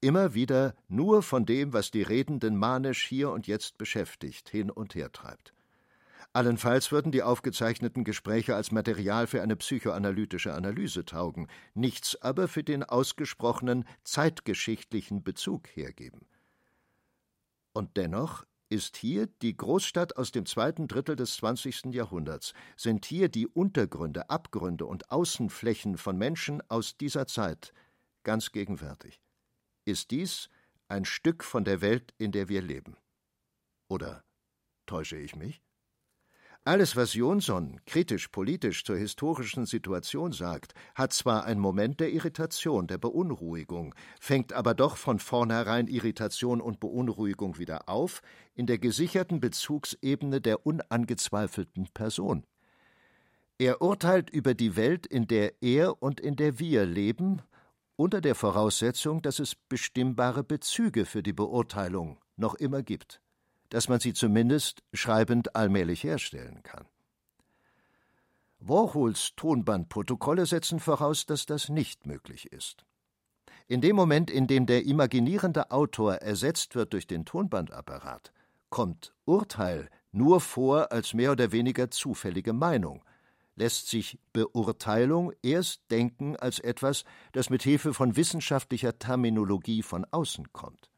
immer 0.00 0.34
wieder 0.34 0.74
nur 0.88 1.22
von 1.22 1.44
dem, 1.46 1.72
was 1.72 1.90
die 1.90 2.02
Redenden 2.02 2.56
manisch 2.56 3.06
hier 3.06 3.30
und 3.30 3.46
jetzt 3.46 3.78
beschäftigt, 3.78 4.48
hin 4.48 4.70
und 4.70 4.94
her 4.94 5.12
treibt. 5.12 5.54
Allenfalls 6.32 6.92
würden 6.92 7.10
die 7.10 7.24
aufgezeichneten 7.24 8.04
Gespräche 8.04 8.54
als 8.54 8.70
Material 8.70 9.26
für 9.26 9.42
eine 9.42 9.56
psychoanalytische 9.56 10.54
Analyse 10.54 11.04
taugen, 11.04 11.48
nichts 11.74 12.20
aber 12.22 12.46
für 12.46 12.62
den 12.62 12.84
ausgesprochenen 12.84 13.84
zeitgeschichtlichen 14.04 15.24
Bezug 15.24 15.66
hergeben. 15.74 16.26
Und 17.72 17.96
dennoch 17.96 18.44
ist 18.68 18.96
hier 18.96 19.26
die 19.42 19.56
Großstadt 19.56 20.16
aus 20.16 20.30
dem 20.30 20.46
zweiten 20.46 20.86
Drittel 20.86 21.16
des 21.16 21.34
20. 21.36 21.86
Jahrhunderts, 21.86 22.52
sind 22.76 23.04
hier 23.04 23.28
die 23.28 23.48
Untergründe, 23.48 24.30
Abgründe 24.30 24.86
und 24.86 25.10
Außenflächen 25.10 25.98
von 25.98 26.16
Menschen 26.16 26.62
aus 26.70 26.96
dieser 26.96 27.26
Zeit 27.26 27.72
ganz 28.22 28.52
gegenwärtig. 28.52 29.20
Ist 29.84 30.12
dies 30.12 30.48
ein 30.86 31.04
Stück 31.04 31.42
von 31.42 31.64
der 31.64 31.80
Welt, 31.80 32.14
in 32.18 32.30
der 32.30 32.48
wir 32.48 32.62
leben? 32.62 32.96
Oder 33.88 34.22
täusche 34.86 35.16
ich 35.16 35.34
mich? 35.34 35.60
Alles, 36.64 36.94
was 36.94 37.14
Jonsson 37.14 37.80
kritisch-politisch 37.86 38.84
zur 38.84 38.98
historischen 38.98 39.64
Situation 39.64 40.32
sagt, 40.32 40.74
hat 40.94 41.14
zwar 41.14 41.44
einen 41.44 41.58
Moment 41.58 42.00
der 42.00 42.12
Irritation, 42.12 42.86
der 42.86 42.98
Beunruhigung, 42.98 43.94
fängt 44.20 44.52
aber 44.52 44.74
doch 44.74 44.98
von 44.98 45.20
vornherein 45.20 45.88
Irritation 45.88 46.60
und 46.60 46.78
Beunruhigung 46.78 47.56
wieder 47.56 47.88
auf 47.88 48.20
in 48.54 48.66
der 48.66 48.76
gesicherten 48.76 49.40
Bezugsebene 49.40 50.42
der 50.42 50.66
unangezweifelten 50.66 51.88
Person. 51.94 52.44
Er 53.56 53.80
urteilt 53.80 54.28
über 54.28 54.52
die 54.52 54.76
Welt, 54.76 55.06
in 55.06 55.26
der 55.26 55.62
er 55.62 56.02
und 56.02 56.20
in 56.20 56.36
der 56.36 56.58
wir 56.58 56.84
leben, 56.84 57.40
unter 57.96 58.20
der 58.20 58.34
Voraussetzung, 58.34 59.22
dass 59.22 59.38
es 59.38 59.54
bestimmbare 59.54 60.44
Bezüge 60.44 61.06
für 61.06 61.22
die 61.22 61.32
Beurteilung 61.32 62.18
noch 62.36 62.54
immer 62.54 62.82
gibt 62.82 63.22
dass 63.70 63.88
man 63.88 64.00
sie 64.00 64.12
zumindest 64.12 64.82
schreibend 64.92 65.56
allmählich 65.56 66.04
herstellen 66.04 66.62
kann. 66.62 66.84
Warhols 68.58 69.32
Tonbandprotokolle 69.36 70.44
setzen 70.44 70.80
voraus, 70.80 71.24
dass 71.24 71.46
das 71.46 71.70
nicht 71.70 72.06
möglich 72.06 72.52
ist. 72.52 72.84
In 73.68 73.80
dem 73.80 73.96
Moment, 73.96 74.30
in 74.30 74.46
dem 74.46 74.66
der 74.66 74.84
imaginierende 74.84 75.70
Autor 75.70 76.16
ersetzt 76.16 76.74
wird 76.74 76.92
durch 76.92 77.06
den 77.06 77.24
Tonbandapparat, 77.24 78.32
kommt 78.68 79.14
Urteil 79.24 79.88
nur 80.12 80.40
vor 80.40 80.92
als 80.92 81.14
mehr 81.14 81.32
oder 81.32 81.52
weniger 81.52 81.90
zufällige 81.90 82.52
Meinung, 82.52 83.02
lässt 83.54 83.88
sich 83.88 84.18
Beurteilung 84.32 85.32
erst 85.42 85.82
denken 85.90 86.36
als 86.36 86.58
etwas, 86.58 87.04
das 87.32 87.48
mit 87.50 87.62
Hilfe 87.62 87.94
von 87.94 88.16
wissenschaftlicher 88.16 88.98
Terminologie 88.98 89.82
von 89.82 90.04
außen 90.10 90.52
kommt. 90.52 90.89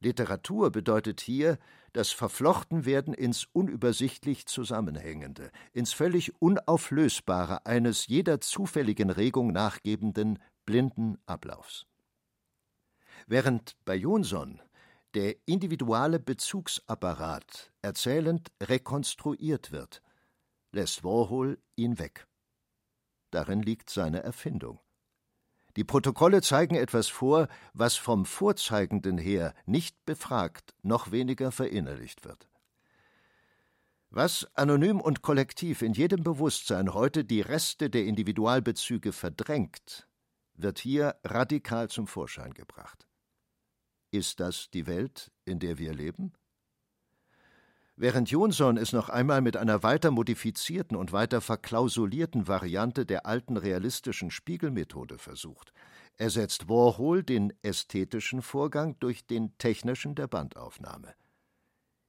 Literatur 0.00 0.70
bedeutet 0.70 1.20
hier 1.20 1.58
das 1.92 2.10
Verflochtenwerden 2.10 3.12
ins 3.12 3.46
unübersichtlich 3.52 4.46
Zusammenhängende, 4.46 5.50
ins 5.72 5.92
völlig 5.92 6.40
Unauflösbare 6.40 7.66
eines 7.66 8.06
jeder 8.06 8.40
zufälligen 8.40 9.10
Regung 9.10 9.52
nachgebenden, 9.52 10.38
blinden 10.64 11.18
Ablaufs. 11.26 11.86
Während 13.26 13.76
bei 13.84 13.94
Jonsson 13.94 14.62
der 15.14 15.36
individuelle 15.44 16.18
Bezugsapparat 16.18 17.72
erzählend 17.82 18.48
rekonstruiert 18.62 19.70
wird, 19.70 20.02
lässt 20.72 21.04
Warhol 21.04 21.58
ihn 21.76 21.98
weg. 21.98 22.26
Darin 23.30 23.60
liegt 23.62 23.90
seine 23.90 24.22
Erfindung. 24.22 24.80
Die 25.80 25.84
Protokolle 25.84 26.42
zeigen 26.42 26.74
etwas 26.74 27.08
vor, 27.08 27.48
was 27.72 27.96
vom 27.96 28.26
Vorzeigenden 28.26 29.16
her 29.16 29.54
nicht 29.64 29.96
befragt, 30.04 30.74
noch 30.82 31.10
weniger 31.10 31.52
verinnerlicht 31.52 32.26
wird. 32.26 32.50
Was 34.10 34.46
anonym 34.56 35.00
und 35.00 35.22
kollektiv 35.22 35.80
in 35.80 35.94
jedem 35.94 36.22
Bewusstsein 36.22 36.92
heute 36.92 37.24
die 37.24 37.40
Reste 37.40 37.88
der 37.88 38.04
Individualbezüge 38.04 39.14
verdrängt, 39.14 40.06
wird 40.52 40.80
hier 40.80 41.16
radikal 41.24 41.88
zum 41.88 42.06
Vorschein 42.06 42.52
gebracht. 42.52 43.08
Ist 44.10 44.38
das 44.38 44.68
die 44.74 44.86
Welt, 44.86 45.32
in 45.46 45.60
der 45.60 45.78
wir 45.78 45.94
leben? 45.94 46.34
Während 48.00 48.30
Jonsson 48.30 48.78
es 48.78 48.94
noch 48.94 49.10
einmal 49.10 49.42
mit 49.42 49.58
einer 49.58 49.82
weiter 49.82 50.10
modifizierten 50.10 50.96
und 50.96 51.12
weiter 51.12 51.42
verklausulierten 51.42 52.48
Variante 52.48 53.04
der 53.04 53.26
alten 53.26 53.58
realistischen 53.58 54.30
Spiegelmethode 54.30 55.18
versucht, 55.18 55.74
ersetzt 56.16 56.70
Warhol 56.70 57.22
den 57.22 57.52
ästhetischen 57.60 58.40
Vorgang 58.40 58.98
durch 59.00 59.26
den 59.26 59.54
technischen 59.58 60.14
der 60.14 60.28
Bandaufnahme. 60.28 61.14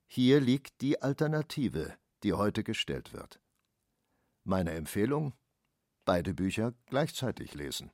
Hier 0.08 0.40
liegt 0.40 0.80
die 0.80 1.02
Alternative, 1.02 1.94
die 2.24 2.32
heute 2.32 2.64
gestellt 2.64 3.12
wird. 3.12 3.42
Meine 4.46 4.72
Empfehlung: 4.72 5.34
beide 6.06 6.34
Bücher 6.34 6.74
gleichzeitig 6.86 7.54
lesen. 7.54 7.92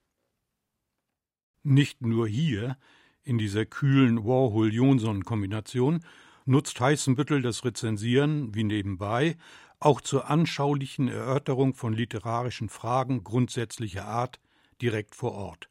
Nicht 1.63 2.01
nur 2.01 2.27
hier, 2.27 2.77
in 3.23 3.39
dieser 3.39 3.65
kühlen 3.65 4.23
Warhol-Jonson-Kombination, 4.23 6.05
nutzt 6.47 6.79
Heißenbüttel 6.79 7.41
das 7.41 7.63
Rezensieren, 7.65 8.55
wie 8.55 8.63
nebenbei, 8.63 9.37
auch 9.79 10.01
zur 10.01 10.29
anschaulichen 10.29 11.07
Erörterung 11.07 11.73
von 11.73 11.93
literarischen 11.93 12.69
Fragen 12.69 13.23
grundsätzlicher 13.23 14.05
Art 14.05 14.39
direkt 14.81 15.15
vor 15.15 15.33
Ort. 15.33 15.69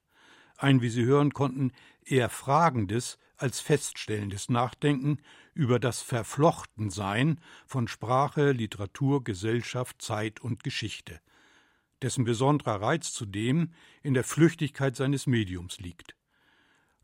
Ein, 0.57 0.81
wie 0.81 0.89
Sie 0.89 1.05
hören 1.05 1.33
konnten, 1.33 1.73
eher 2.05 2.29
fragendes 2.29 3.19
als 3.37 3.61
feststellendes 3.61 4.49
Nachdenken 4.49 5.19
über 5.55 5.79
das 5.79 6.01
Verflochtensein 6.01 7.41
von 7.67 7.89
Sprache, 7.89 8.53
Literatur, 8.53 9.25
Gesellschaft, 9.25 10.01
Zeit 10.01 10.41
und 10.41 10.65
Geschichte, 10.65 11.21
dessen 12.01 12.25
besonderer 12.25 12.81
Reiz 12.81 13.13
zudem 13.13 13.73
in 14.03 14.15
der 14.15 14.25
Flüchtigkeit 14.25 14.97
seines 14.97 15.27
Mediums 15.27 15.79
liegt. 15.79 16.16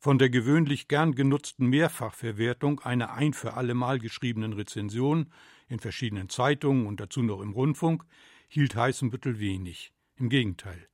Von 0.02 0.18
der 0.18 0.30
gewöhnlich 0.30 0.88
gern 0.88 1.14
genutzten 1.14 1.68
Mehrfachverwertung 1.68 2.80
einer 2.80 3.12
ein 3.12 3.34
für 3.34 3.54
allemal 3.54 4.00
geschriebenen 4.00 4.52
Rezension 4.52 5.32
in 5.68 5.78
verschiedenen 5.78 6.28
Zeitungen 6.28 6.88
und 6.88 6.98
dazu 6.98 7.22
noch 7.22 7.40
im 7.40 7.52
Rundfunk 7.52 8.04
hielt 8.48 8.74
Heißenbüttel 8.74 9.38
wenig. 9.38 9.92
Im 10.16 10.28
Gegenteil. 10.28 10.88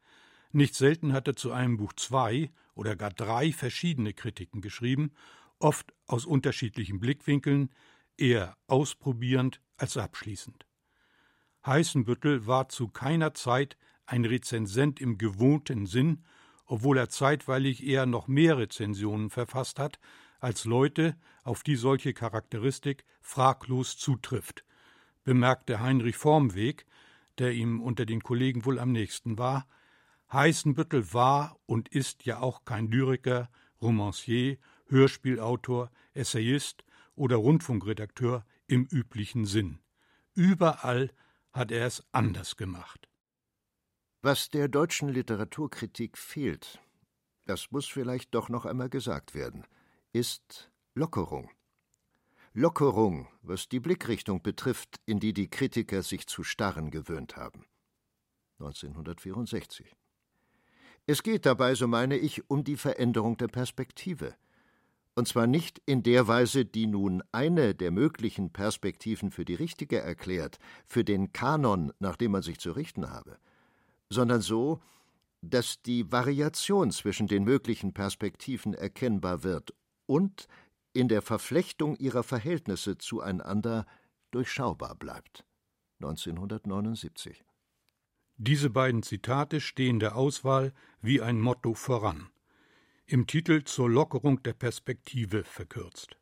Nicht 0.53 0.75
selten 0.75 1.15
hat 1.15 1.27
er 1.27 1.37
zu 1.37 1.53
einem 1.53 1.79
Buch 1.79 1.95
zwei 1.95 2.51
oder 2.75 2.97
gar 2.97 3.09
drei 3.09 3.51
verschiedene 3.51 4.13
Kritiken 4.13 4.61
geschrieben, 4.61 5.13
oft 5.59 5.95
aus 6.05 6.27
unterschiedlichen 6.27 7.01
Blickwinkeln, 7.01 7.71
eher 8.19 8.59
ausprobierend 8.67 9.63
als 9.79 9.97
abschließend. 9.97 10.67
Heißenbüttel 11.65 12.47
war 12.47 12.69
zu 12.69 12.89
keiner 12.89 13.33
Zeit 13.33 13.79
ein 14.05 14.27
Rezensent 14.27 15.01
im 15.01 15.17
gewohnten 15.17 15.87
Sinn 15.87 16.27
obwohl 16.69 16.99
er 16.99 17.09
zeitweilig 17.09 17.85
eher 17.85 18.07
noch 18.07 18.29
mehr 18.29 18.59
Rezensionen 18.59 19.31
verfasst 19.31 19.79
hat, 19.79 19.99
als 20.39 20.65
Leute, 20.65 21.17
auf 21.43 21.63
die 21.63 21.77
solche 21.77 22.13
Charakteristik 22.13 23.05
fraglos 23.21 23.97
zutrifft, 23.97 24.65
bemerkte 25.25 25.81
Heinrich 25.81 26.17
Formweg, 26.17 26.87
der 27.39 27.53
ihm 27.53 27.81
unter 27.81 28.07
den 28.07 28.23
Kollegen 28.23 28.65
wohl 28.65 28.79
am 28.79 28.93
nächsten 28.93 29.39
war, 29.39 29.67
Heißenbüttel 30.33 31.13
war 31.15 31.59
und 31.67 31.89
ist 31.89 32.27
ja 32.27 32.41
auch 32.41 32.65
kein 32.65 32.89
Lyriker, 32.89 33.49
Romancier, 33.81 34.59
Hörspielautor, 34.89 35.91
Essayist 36.13 36.85
oder 37.15 37.37
Rundfunkredakteur 37.37 38.45
im 38.67 38.87
üblichen 38.91 39.47
Sinn. 39.47 39.79
Überall 40.35 41.11
hat 41.53 41.73
er 41.73 41.87
es 41.87 42.05
anders 42.13 42.57
gemacht. 42.57 43.08
Was 44.21 44.51
der 44.51 44.67
deutschen 44.67 45.09
Literaturkritik 45.09 46.19
fehlt, 46.19 46.81
das 47.45 47.71
muss 47.71 47.87
vielleicht 47.87 48.35
doch 48.35 48.49
noch 48.49 48.65
einmal 48.65 48.89
gesagt 48.89 49.33
werden, 49.33 49.65
ist 50.13 50.73
Lockerung. 50.97 51.51
Lockerung, 52.53 53.29
was 53.43 53.69
die 53.69 53.79
Blickrichtung 53.79 54.43
betrifft, 54.43 55.01
in 55.07 55.21
die 55.21 55.33
die 55.33 55.49
Kritiker 55.49 56.03
sich 56.03 56.27
zu 56.27 56.43
starren 56.43 56.91
gewöhnt 56.91 57.37
haben. 57.37 57.67
1964. 58.59 59.95
Es 61.07 61.23
geht 61.23 61.47
dabei, 61.47 61.77
so 61.77 61.87
meine 61.87 62.17
ich, 62.17 62.51
um 62.51 62.65
die 62.65 62.77
Veränderung 62.77 63.37
der 63.37 63.47
Perspektive. 63.47 64.35
Und 65.15 65.29
zwar 65.29 65.47
nicht 65.47 65.81
in 65.87 66.03
der 66.03 66.27
Weise, 66.27 66.65
die 66.65 66.89
nun 66.89 67.23
eine 67.31 67.73
der 67.73 67.93
möglichen 67.93 68.53
Perspektiven 68.53 69.31
für 69.31 69.45
die 69.45 69.55
richtige 69.55 70.01
erklärt, 70.01 70.59
für 70.87 71.05
den 71.05 71.33
Kanon, 71.33 71.93
nach 72.01 72.17
dem 72.17 72.33
man 72.33 72.43
sich 72.43 72.59
zu 72.59 72.73
richten 72.73 73.11
habe, 73.11 73.39
sondern 74.11 74.41
so, 74.41 74.81
dass 75.41 75.83
die 75.83 76.11
Variation 76.11 76.91
zwischen 76.91 77.27
den 77.27 77.45
möglichen 77.45 77.95
Perspektiven 77.95 78.75
erkennbar 78.75 79.45
wird 79.45 79.75
und 80.07 80.49
in 80.93 81.09
der 81.09 81.23
Verflechtung 81.23 81.97
ihrer 81.97 82.23
Verhältnisse 82.23 82.99
zueinander 82.99 83.87
durchschaubar 84.31 84.95
bleibt. 84.97 85.45
1979. 86.01 87.45
Diese 88.37 88.71
beiden 88.71 89.03
Zitate 89.03 89.61
stehen 89.61 90.01
der 90.01 90.17
Auswahl 90.17 90.73
wie 91.01 91.21
ein 91.21 91.41
Motto 91.41 91.75
voran. 91.75 92.31
im 93.11 93.27
Titel 93.27 93.65
zur 93.65 93.89
Lockerung 93.89 94.43
der 94.43 94.53
Perspektive 94.53 95.43
verkürzt. 95.43 96.19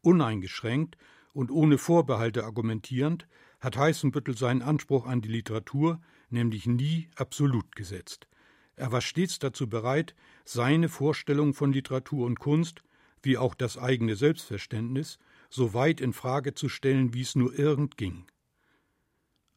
Uneingeschränkt 0.00 0.96
und 1.32 1.50
ohne 1.50 1.76
Vorbehalte 1.76 2.44
argumentierend 2.44 3.26
hat 3.58 3.76
Heißenbüttel 3.76 4.36
seinen 4.36 4.62
Anspruch 4.62 5.06
an 5.06 5.22
die 5.22 5.28
Literatur 5.28 6.00
nämlich 6.34 6.66
nie 6.66 7.08
absolut 7.16 7.74
gesetzt. 7.74 8.28
Er 8.76 8.92
war 8.92 9.00
stets 9.00 9.38
dazu 9.38 9.68
bereit, 9.68 10.14
seine 10.44 10.88
Vorstellung 10.88 11.54
von 11.54 11.72
Literatur 11.72 12.26
und 12.26 12.38
Kunst, 12.38 12.82
wie 13.22 13.38
auch 13.38 13.54
das 13.54 13.78
eigene 13.78 14.16
Selbstverständnis, 14.16 15.18
so 15.48 15.72
weit 15.72 16.00
in 16.00 16.12
Frage 16.12 16.54
zu 16.54 16.68
stellen, 16.68 17.14
wie 17.14 17.22
es 17.22 17.36
nur 17.36 17.58
irgend 17.58 17.96
ging. 17.96 18.26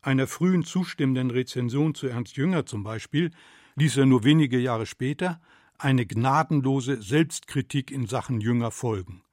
Einer 0.01 0.27
frühen 0.27 0.63
zustimmenden 0.63 1.31
Rezension 1.31 1.93
zu 1.93 2.07
Ernst 2.07 2.37
Jünger 2.37 2.65
zum 2.65 2.83
Beispiel 2.83 3.31
ließ 3.75 3.97
er 3.97 4.05
nur 4.05 4.23
wenige 4.23 4.57
Jahre 4.57 4.85
später 4.85 5.41
eine 5.77 6.05
gnadenlose 6.05 7.01
Selbstkritik 7.01 7.91
in 7.91 8.07
Sachen 8.07 8.39
Jünger 8.39 8.71
folgen. 8.71 9.23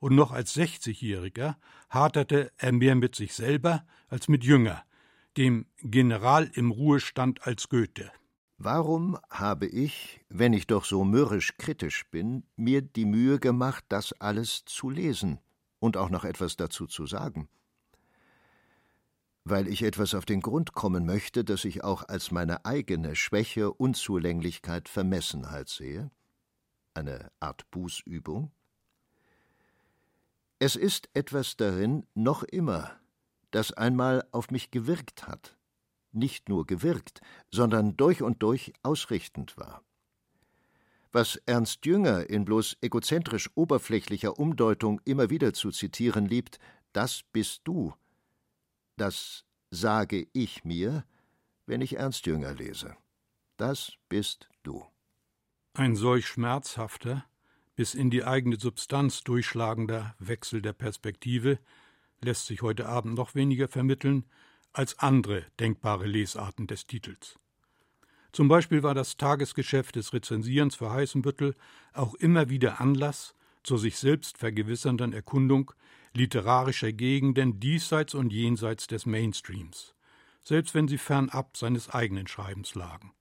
Und 0.00 0.14
noch 0.14 0.32
als 0.32 0.56
60-Jähriger 0.56 1.56
haderte 1.88 2.52
er 2.56 2.72
mehr 2.72 2.94
mit 2.94 3.14
sich 3.14 3.34
selber 3.34 3.84
als 4.08 4.28
mit 4.28 4.44
Jünger, 4.44 4.84
dem 5.38 5.66
General 5.78 6.50
im 6.54 6.72
Ruhestand 6.72 7.46
als 7.46 7.68
Goethe. 7.68 8.10
Warum 8.56 9.16
habe 9.30 9.68
ich, 9.68 10.20
wenn 10.28 10.52
ich 10.52 10.66
doch 10.66 10.84
so 10.84 11.04
mürrisch 11.04 11.56
kritisch 11.58 12.10
bin, 12.10 12.42
mir 12.56 12.82
die 12.82 13.04
Mühe 13.04 13.38
gemacht, 13.38 13.84
das 13.88 14.12
alles 14.14 14.64
zu 14.64 14.90
lesen 14.90 15.38
und 15.78 15.96
auch 15.96 16.10
noch 16.10 16.24
etwas 16.24 16.56
dazu 16.56 16.88
zu 16.88 17.06
sagen? 17.06 17.48
Weil 19.44 19.68
ich 19.68 19.84
etwas 19.84 20.12
auf 20.14 20.24
den 20.24 20.40
Grund 20.40 20.72
kommen 20.72 21.06
möchte, 21.06 21.44
das 21.44 21.64
ich 21.64 21.84
auch 21.84 22.08
als 22.08 22.32
meine 22.32 22.64
eigene 22.64 23.14
Schwäche, 23.14 23.72
Unzulänglichkeit, 23.72 24.88
Vermessenheit 24.88 25.68
sehe? 25.68 26.10
Eine 26.94 27.30
Art 27.38 27.70
Bußübung? 27.70 28.50
Es 30.58 30.74
ist 30.74 31.08
etwas 31.14 31.56
darin 31.56 32.08
noch 32.14 32.42
immer, 32.42 32.97
das 33.50 33.72
einmal 33.72 34.26
auf 34.32 34.50
mich 34.50 34.70
gewirkt 34.70 35.26
hat, 35.26 35.56
nicht 36.12 36.48
nur 36.48 36.66
gewirkt, 36.66 37.20
sondern 37.50 37.96
durch 37.96 38.22
und 38.22 38.42
durch 38.42 38.72
ausrichtend 38.82 39.56
war. 39.56 39.82
Was 41.10 41.36
Ernst 41.46 41.86
Jünger 41.86 42.28
in 42.28 42.44
bloß 42.44 42.76
egozentrisch 42.82 43.50
oberflächlicher 43.54 44.38
Umdeutung 44.38 45.00
immer 45.04 45.30
wieder 45.30 45.54
zu 45.54 45.70
zitieren 45.70 46.26
liebt, 46.26 46.58
das 46.92 47.22
bist 47.32 47.62
du, 47.64 47.94
das 48.96 49.44
sage 49.70 50.26
ich 50.32 50.64
mir, 50.64 51.04
wenn 51.66 51.80
ich 51.80 51.96
Ernst 51.96 52.26
Jünger 52.26 52.52
lese. 52.52 52.96
Das 53.56 53.92
bist 54.08 54.48
du. 54.62 54.84
Ein 55.74 55.96
solch 55.96 56.26
schmerzhafter, 56.26 57.24
bis 57.74 57.94
in 57.94 58.10
die 58.10 58.24
eigene 58.24 58.58
Substanz 58.58 59.22
durchschlagender 59.22 60.14
Wechsel 60.18 60.60
der 60.62 60.72
Perspektive 60.72 61.58
lässt 62.20 62.46
sich 62.46 62.62
heute 62.62 62.88
Abend 62.88 63.14
noch 63.14 63.34
weniger 63.34 63.68
vermitteln 63.68 64.24
als 64.72 64.98
andere 64.98 65.44
denkbare 65.60 66.06
Lesarten 66.06 66.66
des 66.66 66.86
Titels. 66.86 67.38
Zum 68.32 68.48
Beispiel 68.48 68.82
war 68.82 68.94
das 68.94 69.16
Tagesgeschäft 69.16 69.96
des 69.96 70.12
Rezensierens 70.12 70.76
für 70.76 70.90
Heißenbüttel 70.90 71.54
auch 71.92 72.14
immer 72.14 72.48
wieder 72.48 72.80
Anlass 72.80 73.34
zur 73.62 73.78
sich 73.78 73.98
selbst 73.98 74.38
vergewissernden 74.38 75.12
Erkundung 75.12 75.72
literarischer 76.14 76.92
Gegenden 76.92 77.60
diesseits 77.60 78.14
und 78.14 78.32
jenseits 78.32 78.86
des 78.86 79.06
Mainstreams, 79.06 79.94
selbst 80.42 80.74
wenn 80.74 80.88
sie 80.88 80.98
fernab 80.98 81.56
seines 81.56 81.90
eigenen 81.90 82.26
Schreibens 82.26 82.74
lagen. 82.74 83.12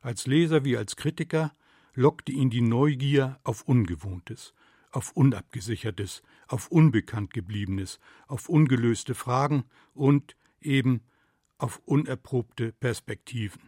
Als 0.00 0.26
Leser 0.26 0.64
wie 0.64 0.76
als 0.76 0.96
Kritiker 0.96 1.52
lockte 1.94 2.32
ihn 2.32 2.50
die 2.50 2.60
Neugier 2.60 3.38
auf 3.44 3.62
Ungewohntes, 3.62 4.54
auf 4.98 5.12
Unabgesichertes, 5.12 6.22
auf 6.48 6.72
Unbekannt 6.72 7.32
gebliebenes, 7.32 8.00
auf 8.26 8.48
ungelöste 8.48 9.14
Fragen 9.14 9.62
und 9.94 10.34
eben 10.60 11.02
auf 11.56 11.80
unerprobte 11.84 12.72
Perspektiven. 12.72 13.62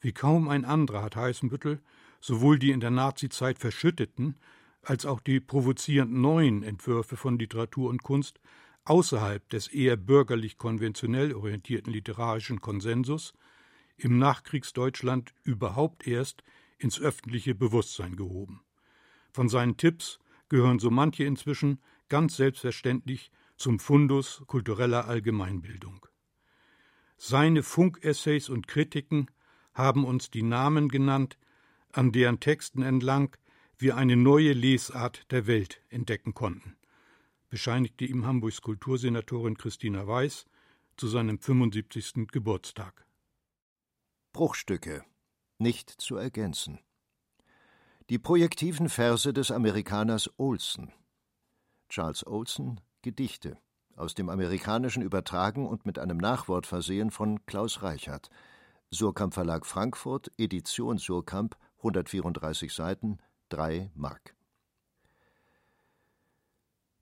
Wie 0.00 0.10
kaum 0.10 0.48
ein 0.48 0.64
anderer 0.64 1.04
hat 1.04 1.14
Heißenbüttel 1.14 1.80
sowohl 2.20 2.58
die 2.58 2.72
in 2.72 2.80
der 2.80 2.90
Nazizeit 2.90 3.60
verschütteten 3.60 4.34
als 4.82 5.06
auch 5.06 5.20
die 5.20 5.38
provozierend 5.38 6.12
neuen 6.12 6.64
Entwürfe 6.64 7.16
von 7.16 7.38
Literatur 7.38 7.88
und 7.88 8.02
Kunst 8.02 8.40
außerhalb 8.84 9.48
des 9.48 9.68
eher 9.68 9.96
bürgerlich 9.96 10.58
konventionell 10.58 11.34
orientierten 11.34 11.92
literarischen 11.92 12.60
Konsensus 12.60 13.32
im 13.96 14.18
Nachkriegsdeutschland 14.18 15.34
überhaupt 15.44 16.04
erst 16.04 16.42
ins 16.78 17.00
öffentliche 17.00 17.54
Bewusstsein 17.54 18.16
gehoben. 18.16 18.65
Von 19.36 19.50
seinen 19.50 19.76
Tipps 19.76 20.18
gehören 20.48 20.78
so 20.78 20.90
manche 20.90 21.24
inzwischen 21.24 21.82
ganz 22.08 22.36
selbstverständlich 22.36 23.30
zum 23.58 23.78
Fundus 23.78 24.42
kultureller 24.46 25.08
Allgemeinbildung. 25.08 26.06
Seine 27.18 27.62
Funkessays 27.62 28.48
und 28.48 28.66
Kritiken 28.66 29.30
haben 29.74 30.06
uns 30.06 30.30
die 30.30 30.42
Namen 30.42 30.88
genannt, 30.88 31.36
an 31.92 32.12
deren 32.12 32.40
Texten 32.40 32.80
entlang 32.80 33.36
wir 33.76 33.98
eine 33.98 34.16
neue 34.16 34.54
Lesart 34.54 35.30
der 35.30 35.46
Welt 35.46 35.82
entdecken 35.90 36.32
konnten, 36.32 36.78
bescheinigte 37.50 38.06
ihm 38.06 38.24
Hamburgs 38.24 38.62
Kultursenatorin 38.62 39.58
Christina 39.58 40.06
Weiß 40.06 40.46
zu 40.96 41.08
seinem 41.08 41.38
75. 41.38 42.28
Geburtstag. 42.32 43.04
Bruchstücke 44.32 45.04
nicht 45.58 45.90
zu 45.90 46.16
ergänzen. 46.16 46.80
Die 48.08 48.20
projektiven 48.20 48.88
Verse 48.88 49.32
des 49.32 49.50
Amerikaners 49.50 50.30
Olson. 50.36 50.92
Charles 51.88 52.24
Olson, 52.24 52.80
Gedichte, 53.02 53.58
aus 53.96 54.14
dem 54.14 54.28
Amerikanischen 54.28 55.02
übertragen 55.02 55.66
und 55.66 55.86
mit 55.86 55.98
einem 55.98 56.16
Nachwort 56.16 56.68
versehen 56.68 57.10
von 57.10 57.44
Klaus 57.46 57.82
Reichert. 57.82 58.30
Surkamp 58.92 59.34
Verlag 59.34 59.66
Frankfurt, 59.66 60.30
Edition 60.38 60.98
Surkamp, 60.98 61.56
134 61.78 62.72
Seiten, 62.72 63.18
3 63.48 63.90
Mark. 63.96 64.36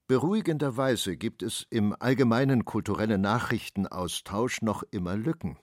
Beruhigenderweise 0.07 1.19
gibt 1.19 1.43
es 1.43 1.67
im 1.69 1.95
allgemeinen 2.01 2.65
kulturellen 2.65 3.21
Nachrichtenaustausch 3.21 4.63
noch 4.63 4.83
immer 4.91 5.19
Lücken. 5.19 5.59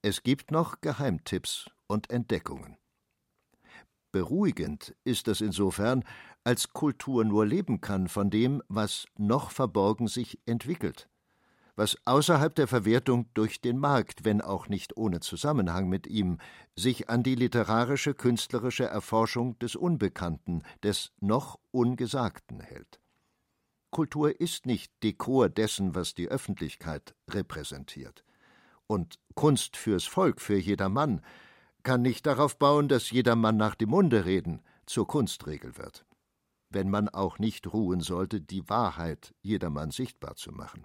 Es 0.00 0.22
gibt 0.22 0.50
noch 0.50 0.80
Geheimtipps 0.80 1.68
und 1.88 2.08
Entdeckungen. 2.08 2.78
Beruhigend 4.12 4.94
ist 5.04 5.28
es 5.28 5.40
insofern, 5.40 6.04
als 6.44 6.72
Kultur 6.72 7.24
nur 7.24 7.44
leben 7.44 7.80
kann 7.80 8.08
von 8.08 8.30
dem, 8.30 8.62
was 8.68 9.06
noch 9.18 9.50
verborgen 9.50 10.06
sich 10.08 10.38
entwickelt, 10.46 11.08
was 11.74 11.96
außerhalb 12.04 12.54
der 12.54 12.68
Verwertung 12.68 13.28
durch 13.34 13.60
den 13.60 13.78
Markt, 13.78 14.24
wenn 14.24 14.40
auch 14.40 14.68
nicht 14.68 14.96
ohne 14.96 15.20
Zusammenhang 15.20 15.88
mit 15.88 16.06
ihm, 16.06 16.38
sich 16.76 17.10
an 17.10 17.22
die 17.22 17.34
literarische, 17.34 18.14
künstlerische 18.14 18.84
Erforschung 18.84 19.58
des 19.58 19.76
Unbekannten, 19.76 20.62
des 20.82 21.12
noch 21.20 21.58
Ungesagten 21.72 22.60
hält. 22.60 23.00
Kultur 23.90 24.40
ist 24.40 24.66
nicht 24.66 24.92
Dekor 25.02 25.48
dessen, 25.48 25.94
was 25.94 26.14
die 26.14 26.28
Öffentlichkeit 26.28 27.14
repräsentiert. 27.30 28.24
Und 28.86 29.18
Kunst 29.34 29.76
fürs 29.76 30.04
Volk, 30.04 30.40
für 30.40 30.58
jedermann, 30.58 31.22
kann 31.86 32.02
nicht 32.02 32.26
darauf 32.26 32.58
bauen, 32.58 32.88
dass 32.88 33.12
jedermann 33.12 33.56
nach 33.56 33.76
dem 33.76 33.90
Munde 33.90 34.24
reden 34.24 34.60
zur 34.86 35.06
Kunstregel 35.06 35.78
wird. 35.78 36.04
Wenn 36.68 36.90
man 36.90 37.08
auch 37.08 37.38
nicht 37.38 37.72
ruhen 37.72 38.00
sollte, 38.00 38.40
die 38.40 38.68
Wahrheit 38.68 39.36
jedermann 39.40 39.92
sichtbar 39.92 40.34
zu 40.34 40.50
machen. 40.50 40.84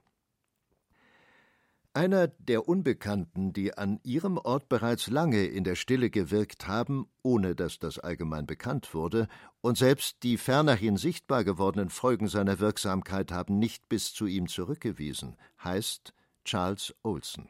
Einer 1.94 2.28
der 2.28 2.68
Unbekannten, 2.70 3.52
die 3.52 3.76
an 3.76 4.00
ihrem 4.04 4.38
Ort 4.38 4.70
bereits 4.70 5.08
lange 5.08 5.44
in 5.44 5.64
der 5.64 5.74
Stille 5.74 6.12
gewirkt 6.12 6.68
haben, 6.68 7.08
ohne 7.24 7.56
dass 7.56 7.80
das 7.80 7.98
allgemein 7.98 8.46
bekannt 8.46 8.94
wurde, 8.94 9.28
und 9.62 9.80
selbst 9.80 10.22
die 10.22 10.38
fernerhin 10.38 10.98
sichtbar 10.98 11.44
gewordenen 11.44 11.90
Folgen 11.90 12.28
seiner 12.28 12.60
Wirksamkeit 12.60 13.32
haben 13.32 13.58
nicht 13.58 13.90
bis 13.90 14.14
zu 14.14 14.28
ihm 14.28 14.48
zurückgewiesen, 14.48 15.36
heißt 15.64 16.14
Charles 16.46 16.94
Olson. 17.02 17.50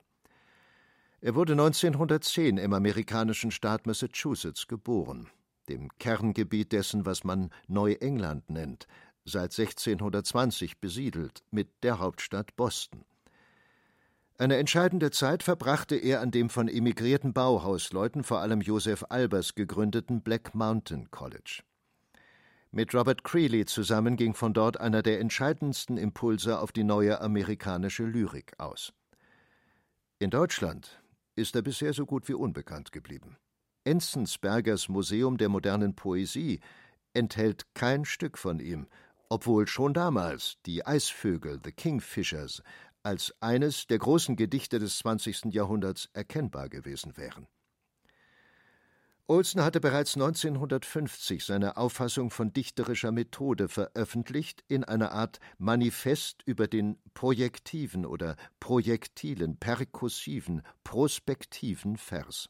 Er 1.23 1.35
wurde 1.35 1.53
1910 1.53 2.57
im 2.57 2.73
amerikanischen 2.73 3.51
Staat 3.51 3.85
Massachusetts 3.85 4.67
geboren, 4.67 5.27
dem 5.69 5.95
Kerngebiet 5.99 6.71
dessen, 6.71 7.05
was 7.05 7.23
man 7.23 7.51
Neuengland 7.67 8.49
nennt, 8.49 8.87
seit 9.23 9.57
1620 9.57 10.79
besiedelt, 10.79 11.43
mit 11.51 11.83
der 11.83 11.99
Hauptstadt 11.99 12.55
Boston. 12.55 13.05
Eine 14.39 14.57
entscheidende 14.57 15.11
Zeit 15.11 15.43
verbrachte 15.43 15.95
er 15.95 16.21
an 16.21 16.31
dem 16.31 16.49
von 16.49 16.67
emigrierten 16.67 17.33
Bauhausleuten, 17.33 18.23
vor 18.23 18.39
allem 18.39 18.61
Joseph 18.61 19.05
Albers, 19.09 19.53
gegründeten 19.53 20.23
Black 20.23 20.55
Mountain 20.55 21.11
College. 21.11 21.61
Mit 22.71 22.95
Robert 22.95 23.23
Creeley 23.23 23.65
zusammen 23.65 24.15
ging 24.15 24.33
von 24.33 24.53
dort 24.53 24.79
einer 24.79 25.03
der 25.03 25.19
entscheidendsten 25.19 25.97
Impulse 25.97 26.57
auf 26.57 26.71
die 26.71 26.83
neue 26.83 27.21
amerikanische 27.21 28.05
Lyrik 28.05 28.53
aus. 28.57 28.91
In 30.17 30.31
Deutschland 30.31 30.97
ist 31.35 31.55
er 31.55 31.61
bisher 31.61 31.93
so 31.93 32.05
gut 32.05 32.27
wie 32.27 32.33
unbekannt 32.33 32.91
geblieben. 32.91 33.37
Enzensbergers 33.83 34.89
Museum 34.89 35.37
der 35.37 35.49
modernen 35.49 35.95
Poesie 35.95 36.59
enthält 37.13 37.65
kein 37.73 38.05
Stück 38.05 38.37
von 38.37 38.59
ihm, 38.59 38.87
obwohl 39.29 39.67
schon 39.67 39.93
damals 39.93 40.57
die 40.65 40.85
Eisvögel, 40.85 41.59
The 41.63 41.71
Kingfishers, 41.71 42.61
als 43.03 43.33
eines 43.39 43.87
der 43.87 43.97
großen 43.97 44.35
Gedichte 44.35 44.77
des 44.77 44.97
20. 44.99 45.45
Jahrhunderts 45.45 46.09
erkennbar 46.13 46.69
gewesen 46.69 47.17
wären. 47.17 47.47
Olsen 49.31 49.63
hatte 49.63 49.79
bereits 49.79 50.15
1950 50.15 51.45
seine 51.45 51.77
Auffassung 51.77 52.31
von 52.31 52.51
dichterischer 52.51 53.13
Methode 53.13 53.69
veröffentlicht 53.69 54.61
in 54.67 54.83
einer 54.83 55.13
Art 55.13 55.39
Manifest 55.57 56.43
über 56.45 56.67
den 56.67 56.97
projektiven 57.13 58.05
oder 58.05 58.35
projektilen, 58.59 59.55
perkussiven, 59.55 60.63
prospektiven 60.83 61.95
Vers. 61.95 62.49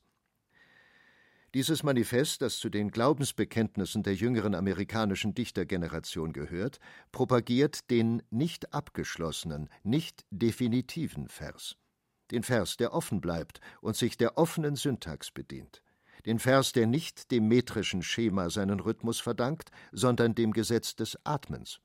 Dieses 1.53 1.83
Manifest, 1.83 2.41
das 2.41 2.57
zu 2.57 2.69
den 2.69 2.89
Glaubensbekenntnissen 2.89 4.01
der 4.01 4.15
jüngeren 4.15 4.55
amerikanischen 4.55 5.35
Dichtergeneration 5.35 6.33
gehört, 6.33 6.79
propagiert 7.11 7.91
den 7.91 8.23
nicht 8.31 8.73
abgeschlossenen, 8.73 9.69
nicht 9.83 10.25
definitiven 10.31 11.27
Vers. 11.27 11.75
Den 12.31 12.41
Vers, 12.41 12.75
der 12.75 12.91
offen 12.91 13.21
bleibt 13.21 13.61
und 13.81 13.95
sich 13.95 14.17
der 14.17 14.39
offenen 14.39 14.75
Syntax 14.75 15.29
bedient. 15.29 15.83
Den 16.25 16.39
Vers, 16.39 16.71
der 16.71 16.87
nicht 16.87 17.31
dem 17.31 17.47
metrischen 17.47 18.03
Schema 18.03 18.49
seinen 18.49 18.79
Rhythmus 18.79 19.19
verdankt, 19.19 19.71
sondern 19.91 20.35
dem 20.35 20.53
Gesetz 20.53 20.95
des 20.95 21.17
Atmens. 21.23 21.79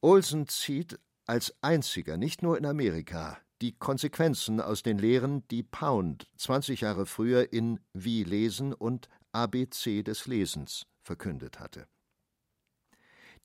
Olsen 0.00 0.48
zieht 0.48 0.98
als 1.26 1.54
einziger, 1.60 2.16
nicht 2.16 2.42
nur 2.42 2.56
in 2.56 2.66
Amerika, 2.66 3.38
die 3.62 3.72
Konsequenzen 3.72 4.60
aus 4.60 4.82
den 4.82 4.98
Lehren, 4.98 5.46
die 5.48 5.62
Pound 5.62 6.28
20 6.36 6.82
Jahre 6.82 7.06
früher 7.06 7.52
in 7.52 7.80
Wie 7.92 8.22
lesen 8.22 8.72
und 8.72 9.08
ABC 9.32 10.02
des 10.02 10.26
Lesens 10.26 10.86
verkündet 11.02 11.58
hatte. 11.58 11.86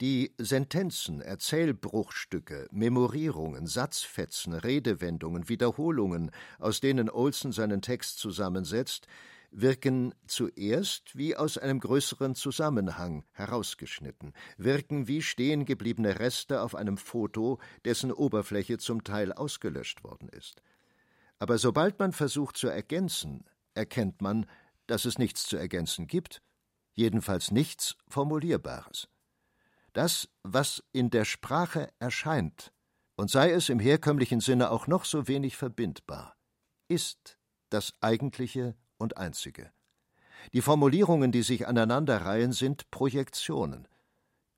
Die 0.01 0.33
Sentenzen, 0.39 1.21
Erzählbruchstücke, 1.21 2.67
Memorierungen, 2.71 3.67
Satzfetzen, 3.67 4.53
Redewendungen, 4.53 5.47
Wiederholungen, 5.47 6.31
aus 6.57 6.81
denen 6.81 7.09
Olsen 7.09 7.51
seinen 7.51 7.83
Text 7.83 8.17
zusammensetzt, 8.17 9.05
wirken 9.51 10.15
zuerst 10.25 11.15
wie 11.15 11.35
aus 11.35 11.57
einem 11.57 11.79
größeren 11.79 12.35
Zusammenhang 12.35 13.25
herausgeschnitten, 13.33 14.33
wirken 14.57 15.07
wie 15.07 15.21
stehengebliebene 15.21 16.19
Reste 16.19 16.61
auf 16.61 16.73
einem 16.73 16.97
Foto, 16.97 17.59
dessen 17.85 18.11
Oberfläche 18.11 18.77
zum 18.77 19.03
Teil 19.03 19.33
ausgelöscht 19.33 20.03
worden 20.03 20.29
ist. 20.29 20.61
Aber 21.37 21.57
sobald 21.57 21.99
man 21.99 22.13
versucht 22.13 22.55
zu 22.55 22.67
ergänzen, 22.67 23.45
erkennt 23.73 24.21
man, 24.21 24.45
dass 24.87 25.05
es 25.05 25.17
nichts 25.17 25.43
zu 25.43 25.57
ergänzen 25.57 26.07
gibt, 26.07 26.41
jedenfalls 26.93 27.51
nichts 27.51 27.97
Formulierbares. 28.07 29.09
Das, 29.93 30.29
was 30.43 30.83
in 30.93 31.09
der 31.09 31.25
Sprache 31.25 31.89
erscheint, 31.99 32.71
und 33.15 33.29
sei 33.29 33.51
es 33.51 33.69
im 33.69 33.79
herkömmlichen 33.79 34.39
Sinne 34.39 34.71
auch 34.71 34.87
noch 34.87 35.05
so 35.05 35.27
wenig 35.27 35.57
verbindbar, 35.57 36.37
ist 36.87 37.37
das 37.69 37.93
eigentliche 38.01 38.75
und 39.01 39.17
einzige. 39.17 39.71
Die 40.53 40.61
Formulierungen, 40.61 41.31
die 41.31 41.43
sich 41.43 41.67
aneinanderreihen, 41.67 42.53
sind 42.53 42.89
Projektionen. 42.91 43.87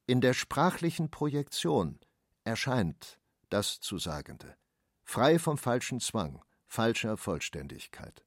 In 0.06 0.22
der 0.22 0.34
sprachlichen 0.34 1.10
Projektion 1.10 2.00
erscheint 2.44 3.20
das 3.50 3.80
Zusagende, 3.80 4.56
frei 5.04 5.40
vom 5.40 5.58
falschen 5.58 6.00
Zwang, 6.00 6.42
falscher 6.68 7.18
Vollständigkeit. 7.18 8.24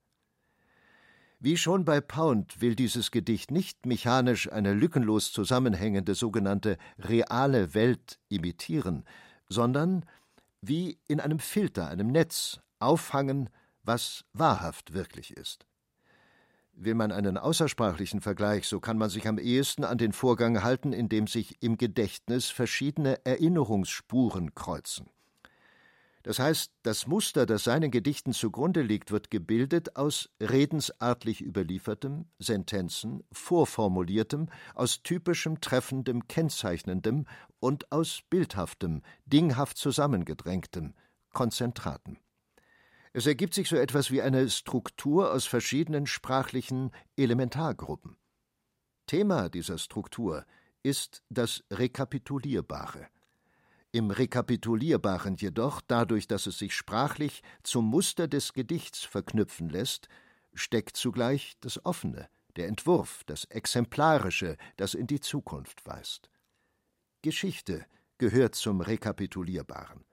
Wie 1.38 1.58
schon 1.58 1.84
bei 1.84 2.00
Pound 2.00 2.62
will 2.62 2.74
dieses 2.74 3.10
Gedicht 3.10 3.50
nicht 3.50 3.84
mechanisch 3.84 4.50
eine 4.50 4.72
lückenlos 4.72 5.32
zusammenhängende 5.32 6.14
sogenannte 6.14 6.78
reale 6.98 7.74
Welt 7.74 8.18
imitieren, 8.28 9.04
sondern 9.48 10.06
wie 10.62 10.98
in 11.08 11.20
einem 11.20 11.38
Filter, 11.38 11.88
einem 11.88 12.08
Netz 12.08 12.60
auffangen, 12.78 13.50
was 13.82 14.24
wahrhaft 14.32 14.94
wirklich 14.94 15.36
ist. 15.36 15.66
Will 16.78 16.94
man 16.94 17.10
einen 17.10 17.38
außersprachlichen 17.38 18.20
Vergleich, 18.20 18.68
so 18.68 18.80
kann 18.80 18.98
man 18.98 19.08
sich 19.08 19.26
am 19.26 19.38
ehesten 19.38 19.82
an 19.82 19.96
den 19.96 20.12
Vorgang 20.12 20.62
halten, 20.62 20.92
in 20.92 21.08
dem 21.08 21.26
sich 21.26 21.62
im 21.62 21.78
Gedächtnis 21.78 22.50
verschiedene 22.50 23.24
Erinnerungsspuren 23.24 24.54
kreuzen. 24.54 25.08
Das 26.22 26.38
heißt, 26.38 26.72
das 26.82 27.06
Muster, 27.06 27.46
das 27.46 27.64
seinen 27.64 27.90
Gedichten 27.90 28.32
zugrunde 28.32 28.82
liegt, 28.82 29.10
wird 29.10 29.30
gebildet 29.30 29.96
aus 29.96 30.28
redensartlich 30.38 31.40
überliefertem, 31.40 32.26
Sentenzen, 32.38 33.22
vorformuliertem, 33.32 34.50
aus 34.74 35.02
typischem, 35.02 35.62
treffendem, 35.62 36.28
kennzeichnendem 36.28 37.24
und 37.58 37.90
aus 37.90 38.20
bildhaftem, 38.28 39.00
dinghaft 39.24 39.78
zusammengedrängtem, 39.78 40.92
Konzentraten. 41.32 42.18
Es 43.16 43.26
ergibt 43.26 43.54
sich 43.54 43.70
so 43.70 43.76
etwas 43.76 44.10
wie 44.10 44.20
eine 44.20 44.50
Struktur 44.50 45.32
aus 45.32 45.46
verschiedenen 45.46 46.06
sprachlichen 46.06 46.90
Elementargruppen. 47.16 48.18
Thema 49.06 49.48
dieser 49.48 49.78
Struktur 49.78 50.44
ist 50.82 51.22
das 51.30 51.64
Rekapitulierbare. 51.70 53.08
Im 53.90 54.10
Rekapitulierbaren 54.10 55.36
jedoch, 55.36 55.80
dadurch, 55.80 56.26
dass 56.28 56.46
es 56.46 56.58
sich 56.58 56.74
sprachlich 56.74 57.42
zum 57.62 57.86
Muster 57.86 58.28
des 58.28 58.52
Gedichts 58.52 59.02
verknüpfen 59.04 59.70
lässt, 59.70 60.08
steckt 60.52 60.98
zugleich 60.98 61.56
das 61.60 61.82
Offene, 61.86 62.28
der 62.56 62.68
Entwurf, 62.68 63.24
das 63.24 63.44
Exemplarische, 63.46 64.58
das 64.76 64.92
in 64.92 65.06
die 65.06 65.20
Zukunft 65.20 65.86
weist. 65.86 66.28
Geschichte 67.22 67.86
gehört 68.18 68.56
zum 68.56 68.82
Rekapitulierbaren. 68.82 70.04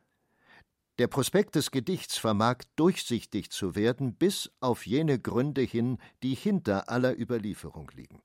Der 1.00 1.08
Prospekt 1.08 1.56
des 1.56 1.72
Gedichts 1.72 2.18
vermag 2.18 2.58
durchsichtig 2.76 3.50
zu 3.50 3.76
werden 3.76 4.14
bis 4.14 4.52
auf 4.60 4.86
jene 4.86 5.20
Gründe 5.20 5.62
hin, 5.62 5.98
die 6.22 6.36
hinter 6.36 6.88
aller 6.88 7.20
Überlieferung 7.20 7.90
liegen. 7.96 8.22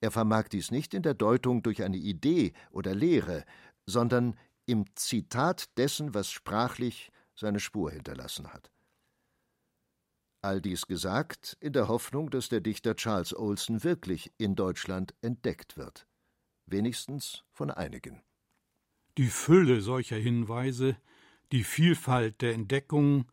Er 0.00 0.12
vermag 0.12 0.44
dies 0.48 0.70
nicht 0.70 0.94
in 0.94 1.02
der 1.02 1.14
Deutung 1.14 1.64
durch 1.64 1.82
eine 1.82 1.96
Idee 1.96 2.52
oder 2.70 2.94
Lehre, 2.94 3.44
sondern 3.84 4.38
im 4.64 4.84
Zitat 4.94 5.76
dessen, 5.76 6.14
was 6.14 6.30
sprachlich 6.30 7.10
seine 7.34 7.58
Spur 7.58 7.90
hinterlassen 7.90 8.52
hat. 8.52 8.70
All 10.40 10.60
dies 10.60 10.86
gesagt 10.86 11.56
in 11.58 11.72
der 11.72 11.88
Hoffnung, 11.88 12.30
dass 12.30 12.48
der 12.48 12.60
Dichter 12.60 12.94
Charles 12.94 13.34
Olson 13.34 13.82
wirklich 13.82 14.32
in 14.38 14.54
Deutschland 14.54 15.14
entdeckt 15.20 15.76
wird. 15.76 16.06
Wenigstens 16.66 17.42
von 17.50 17.72
einigen. 17.72 18.22
Die 19.16 19.26
Fülle 19.26 19.80
solcher 19.80 20.16
Hinweise 20.16 20.96
die 21.52 21.64
Vielfalt 21.64 22.40
der 22.42 22.54
Entdeckungen, 22.54 23.26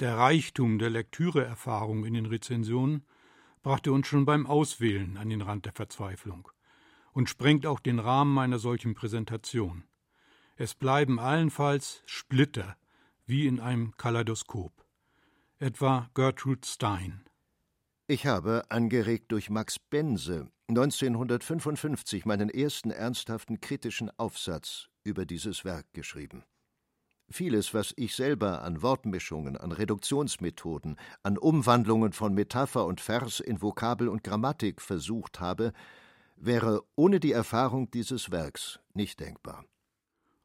der 0.00 0.16
Reichtum 0.16 0.78
der 0.78 0.90
Lektüreerfahrung 0.90 2.04
in 2.04 2.14
den 2.14 2.26
Rezensionen 2.26 3.04
brachte 3.62 3.92
uns 3.92 4.06
schon 4.06 4.24
beim 4.24 4.46
Auswählen 4.46 5.16
an 5.16 5.28
den 5.28 5.42
Rand 5.42 5.66
der 5.66 5.72
Verzweiflung 5.72 6.48
und 7.12 7.28
sprengt 7.28 7.66
auch 7.66 7.80
den 7.80 7.98
Rahmen 7.98 8.38
einer 8.38 8.58
solchen 8.58 8.94
Präsentation. 8.94 9.84
Es 10.56 10.74
bleiben 10.74 11.18
allenfalls 11.18 12.02
Splitter, 12.06 12.76
wie 13.26 13.46
in 13.46 13.60
einem 13.60 13.96
Kaleidoskop. 13.96 14.72
Etwa 15.58 16.08
Gertrude 16.14 16.66
Stein. 16.66 17.24
Ich 18.06 18.26
habe, 18.26 18.64
angeregt 18.70 19.30
durch 19.30 19.50
Max 19.50 19.78
Bense, 19.78 20.50
1955 20.68 22.24
meinen 22.24 22.48
ersten 22.48 22.90
ernsthaften 22.90 23.60
kritischen 23.60 24.10
Aufsatz 24.18 24.88
über 25.04 25.26
dieses 25.26 25.64
Werk 25.64 25.86
geschrieben. 25.92 26.44
Vieles, 27.32 27.74
was 27.74 27.94
ich 27.96 28.16
selber 28.16 28.62
an 28.62 28.82
Wortmischungen, 28.82 29.56
an 29.56 29.70
Reduktionsmethoden, 29.70 30.96
an 31.22 31.38
Umwandlungen 31.38 32.12
von 32.12 32.34
Metapher 32.34 32.86
und 32.86 33.00
Vers 33.00 33.38
in 33.38 33.62
Vokabel 33.62 34.08
und 34.08 34.24
Grammatik 34.24 34.80
versucht 34.82 35.38
habe, 35.38 35.72
wäre 36.36 36.82
ohne 36.96 37.20
die 37.20 37.30
Erfahrung 37.30 37.88
dieses 37.92 38.32
Werks 38.32 38.80
nicht 38.94 39.20
denkbar. 39.20 39.64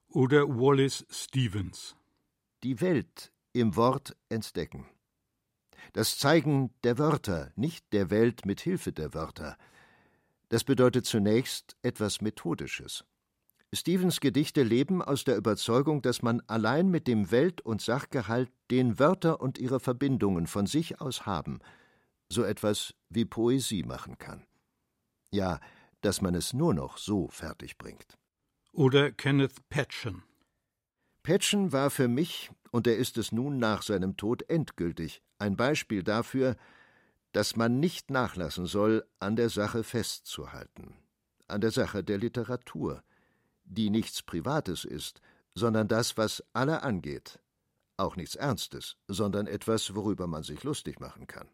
Oder 0.10 0.48
Wallace 0.48 1.06
Stevens. 1.10 1.96
Die 2.64 2.80
Welt 2.82 3.32
im 3.52 3.76
Wort 3.76 4.16
entdecken. 4.30 4.86
Das 5.94 6.20
Zeigen 6.20 6.72
der 6.84 7.00
Wörter, 7.00 7.52
nicht 7.56 7.92
der 7.94 8.12
Welt 8.12 8.46
mit 8.46 8.62
Hilfe 8.62 8.92
der 8.92 9.14
Wörter. 9.16 9.58
Das 10.50 10.64
bedeutet 10.64 11.06
zunächst 11.06 11.76
etwas 11.82 12.22
Methodisches. 12.22 13.06
Stevens 13.76 14.20
Gedichte 14.20 14.64
leben 14.64 15.02
aus 15.02 15.24
der 15.24 15.38
Überzeugung, 15.38 16.02
dass 16.02 16.22
man 16.22 16.42
allein 16.48 16.90
mit 16.90 17.08
dem 17.08 17.32
Welt- 17.32 17.62
und 17.62 17.82
Sachgehalt 17.82 18.52
den 18.72 19.00
Wörter 19.00 19.42
und 19.42 19.58
ihre 19.58 19.80
Verbindungen 19.80 20.48
von 20.48 20.66
sich 20.66 21.02
aus 21.02 21.26
haben, 21.26 21.60
so 22.30 22.44
etwas 22.44 22.94
wie 23.10 23.26
Poesie 23.26 23.84
machen 23.84 24.18
kann. 24.18 24.46
Ja, 25.32 25.60
dass 26.02 26.22
man 26.22 26.36
es 26.36 26.54
nur 26.54 26.74
noch 26.74 26.98
so 26.98 27.28
fertig 27.30 27.78
bringt. 27.78 28.18
Oder 28.72 29.12
Kenneth 29.12 29.68
Patchen. 29.70 30.24
Patchen 31.24 31.72
war 31.72 31.90
für 31.90 32.08
mich, 32.08 32.52
und 32.72 32.88
er 32.88 32.98
ist 32.98 33.18
es 33.18 33.32
nun 33.32 33.58
nach 33.58 33.82
seinem 33.82 34.16
Tod 34.16 34.48
endgültig, 34.50 35.22
ein 35.40 35.58
Beispiel 35.58 36.04
dafür, 36.04 36.56
dass 37.32 37.56
man 37.56 37.80
nicht 37.80 38.12
nachlassen 38.12 38.66
soll, 38.66 39.06
an 39.20 39.36
der 39.36 39.50
Sache 39.50 39.84
festzuhalten, 39.84 40.94
an 41.48 41.62
der 41.62 41.72
Sache 41.72 42.04
der 42.04 42.18
Literatur, 42.18 43.04
die 43.66 43.90
nichts 43.90 44.24
Privates 44.24 44.86
ist, 44.86 45.22
sondern 45.54 45.88
das, 45.88 46.18
was 46.18 46.44
alle 46.54 46.84
angeht, 46.84 47.40
auch 47.98 48.16
nichts 48.16 48.36
Ernstes, 48.36 48.98
sondern 49.08 49.48
etwas, 49.48 49.96
worüber 49.96 50.28
man 50.28 50.44
sich 50.44 50.64
lustig 50.64 51.00
machen 51.00 51.28
kann. 51.28 51.48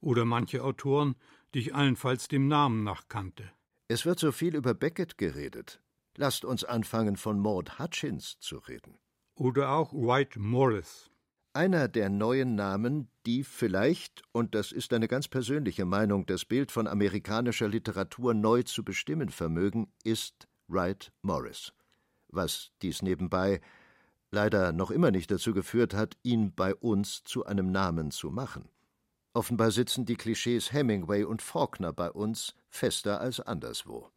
Oder 0.00 0.24
manche 0.24 0.62
Autoren, 0.62 1.14
die 1.54 1.60
ich 1.60 1.74
allenfalls 1.74 2.28
dem 2.28 2.48
Namen 2.48 2.84
nach 2.84 3.08
kannte. 3.08 3.50
Es 3.88 4.06
wird 4.06 4.18
so 4.18 4.32
viel 4.32 4.54
über 4.54 4.74
Beckett 4.74 5.18
geredet. 5.18 5.80
Lasst 6.16 6.44
uns 6.44 6.64
anfangen, 6.64 7.16
von 7.16 7.38
Maud 7.38 7.78
Hutchins 7.78 8.38
zu 8.38 8.58
reden. 8.58 8.98
Oder 9.34 9.70
auch 9.70 9.92
White 9.92 10.38
Morris. 10.38 11.10
Einer 11.52 11.86
der 11.86 12.08
neuen 12.08 12.54
Namen, 12.56 13.08
die 13.26 13.44
vielleicht, 13.44 14.22
und 14.32 14.54
das 14.54 14.72
ist 14.72 14.92
eine 14.92 15.06
ganz 15.06 15.28
persönliche 15.28 15.84
Meinung, 15.84 16.26
das 16.26 16.44
Bild 16.44 16.72
von 16.72 16.86
amerikanischer 16.86 17.68
Literatur 17.68 18.34
neu 18.34 18.62
zu 18.62 18.84
bestimmen 18.84 19.28
vermögen, 19.28 19.92
ist 20.02 20.48
Wright 20.68 21.12
Morris. 21.22 21.72
Was 22.28 22.72
dies 22.82 23.02
nebenbei 23.02 23.60
leider 24.30 24.72
noch 24.72 24.90
immer 24.90 25.10
nicht 25.10 25.30
dazu 25.30 25.54
geführt 25.54 25.94
hat, 25.94 26.16
ihn 26.22 26.52
bei 26.54 26.74
uns 26.74 27.24
zu 27.24 27.46
einem 27.46 27.70
Namen 27.70 28.10
zu 28.10 28.30
machen. 28.30 28.68
Offenbar 29.32 29.70
sitzen 29.70 30.04
die 30.04 30.16
Klischees 30.16 30.72
Hemingway 30.72 31.24
und 31.24 31.40
Faulkner 31.40 31.92
bei 31.92 32.10
uns 32.10 32.54
fester 32.68 33.20
als 33.20 33.40
anderswo. 33.40 34.10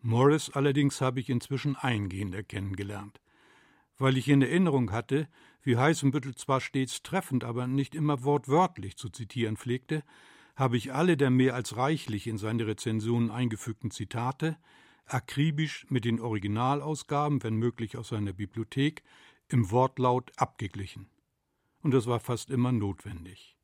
Morris 0.00 0.50
allerdings 0.50 1.00
habe 1.00 1.20
ich 1.20 1.30
inzwischen 1.30 1.76
eingehender 1.76 2.42
kennengelernt. 2.42 3.20
Weil 3.98 4.16
ich 4.16 4.28
in 4.28 4.42
Erinnerung 4.42 4.92
hatte, 4.92 5.28
wie 5.62 5.76
Heißenbüttel 5.76 6.34
zwar 6.34 6.60
stets 6.60 7.02
treffend, 7.02 7.44
aber 7.44 7.66
nicht 7.66 7.94
immer 7.94 8.24
wortwörtlich 8.24 8.96
zu 8.96 9.10
zitieren 9.10 9.56
pflegte, 9.56 10.02
habe 10.56 10.76
ich 10.76 10.92
alle 10.92 11.16
der 11.16 11.30
mehr 11.30 11.54
als 11.54 11.76
reichlich 11.76 12.26
in 12.26 12.36
seine 12.38 12.66
Rezensionen 12.66 13.30
eingefügten 13.30 13.90
Zitate 13.90 14.56
akribisch 15.12 15.86
mit 15.88 16.04
den 16.04 16.20
Originalausgaben, 16.20 17.42
wenn 17.42 17.54
möglich 17.54 17.96
aus 17.96 18.08
seiner 18.08 18.32
Bibliothek, 18.32 19.02
im 19.48 19.70
Wortlaut 19.70 20.32
abgeglichen. 20.36 21.10
Und 21.82 21.92
das 21.92 22.06
war 22.06 22.20
fast 22.20 22.50
immer 22.50 22.72
notwendig. 22.72 23.56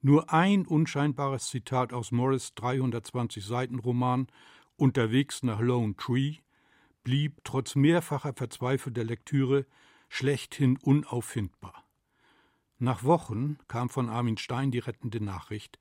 Nur 0.00 0.32
ein 0.32 0.66
unscheinbares 0.66 1.48
Zitat 1.48 1.92
aus 1.92 2.10
Morris 2.10 2.54
320 2.54 3.44
Seiten 3.44 3.78
Roman 3.78 4.26
Unterwegs 4.76 5.42
nach 5.42 5.60
Lone 5.60 5.94
Tree 5.96 6.38
blieb 7.04 7.40
trotz 7.44 7.76
mehrfacher 7.76 8.32
verzweifelter 8.32 9.04
Lektüre 9.04 9.66
schlechthin 10.08 10.76
unauffindbar. 10.76 11.84
Nach 12.78 13.04
Wochen 13.04 13.58
kam 13.68 13.88
von 13.90 14.08
Armin 14.08 14.38
Stein 14.38 14.72
die 14.72 14.80
rettende 14.80 15.22
Nachricht, 15.22 15.78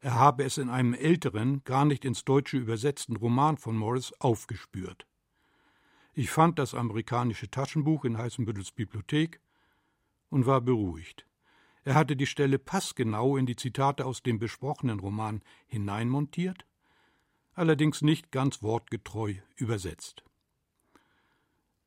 er 0.00 0.14
habe 0.14 0.44
es 0.44 0.58
in 0.58 0.70
einem 0.70 0.94
älteren, 0.94 1.62
gar 1.64 1.84
nicht 1.84 2.04
ins 2.04 2.24
Deutsche 2.24 2.56
übersetzten 2.56 3.16
Roman 3.16 3.56
von 3.56 3.76
Morris 3.76 4.12
aufgespürt. 4.20 5.06
Ich 6.14 6.30
fand 6.30 6.58
das 6.58 6.74
amerikanische 6.74 7.50
Taschenbuch 7.50 8.04
in 8.04 8.18
Heißenbüttels 8.18 8.72
Bibliothek 8.72 9.40
und 10.30 10.46
war 10.46 10.60
beruhigt. 10.60 11.26
Er 11.84 11.94
hatte 11.94 12.16
die 12.16 12.26
Stelle 12.26 12.58
passgenau 12.58 13.36
in 13.36 13.46
die 13.46 13.56
Zitate 13.56 14.04
aus 14.04 14.22
dem 14.22 14.38
besprochenen 14.38 15.00
Roman 15.00 15.42
hineinmontiert, 15.66 16.66
allerdings 17.54 18.02
nicht 18.02 18.30
ganz 18.30 18.62
wortgetreu 18.62 19.34
übersetzt. 19.56 20.22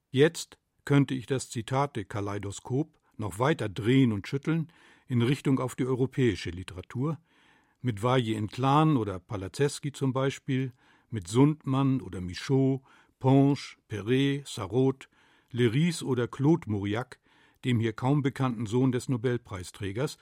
Jetzt 0.09 0.57
könnte 0.83 1.13
ich 1.13 1.27
das 1.27 1.49
Zitate-Kaleidoskop 1.49 2.99
noch 3.17 3.39
weiter 3.39 3.69
drehen 3.69 4.11
und 4.11 4.27
schütteln 4.27 4.71
in 5.07 5.21
Richtung 5.21 5.59
auf 5.59 5.75
die 5.75 5.85
europäische 5.85 6.49
Literatur, 6.49 7.17
mit 7.81 8.03
Valle-Inclán 8.03 8.97
oder 8.97 9.19
Palazeski 9.19 9.91
zum 9.91 10.13
Beispiel, 10.13 10.73
mit 11.09 11.27
Sundmann 11.27 12.01
oder 12.01 12.21
Michaud, 12.21 12.81
Ponche, 13.19 13.77
Perret, 13.87 14.47
Sarraute, 14.47 15.07
Leris 15.51 16.01
oder 16.03 16.27
Claude 16.27 16.69
Mauriac, 16.69 17.19
dem 17.65 17.79
hier 17.79 17.93
kaum 17.93 18.21
bekannten 18.21 18.65
Sohn 18.65 18.91
des 18.91 19.09
Nobelpreisträgers, 19.09 20.17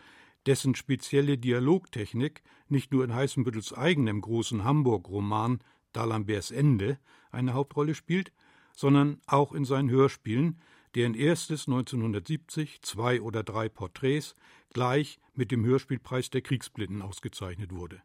dessen 0.45 0.75
spezielle 0.75 1.37
Dialogtechnik 1.37 2.41
nicht 2.67 2.91
nur 2.91 3.03
in 3.03 3.13
Heißenbüttels 3.13 3.73
eigenem 3.73 4.21
großen 4.21 4.63
Hamburg-Roman 4.63 5.59
D'Alemberts 5.93 6.51
Ende 6.51 6.99
eine 7.31 7.53
Hauptrolle 7.53 7.95
spielt, 7.95 8.31
sondern 8.75 9.19
auch 9.27 9.53
in 9.53 9.65
seinen 9.65 9.89
Hörspielen, 9.89 10.61
deren 10.95 11.13
erstes 11.13 11.67
1970, 11.67 12.81
zwei 12.81 13.21
oder 13.21 13.43
drei 13.43 13.69
Porträts, 13.69 14.35
gleich 14.71 15.19
mit 15.33 15.51
dem 15.51 15.65
Hörspielpreis 15.65 16.29
der 16.29 16.41
Kriegsblinden 16.41 17.01
ausgezeichnet 17.01 17.71
wurde. 17.71 18.01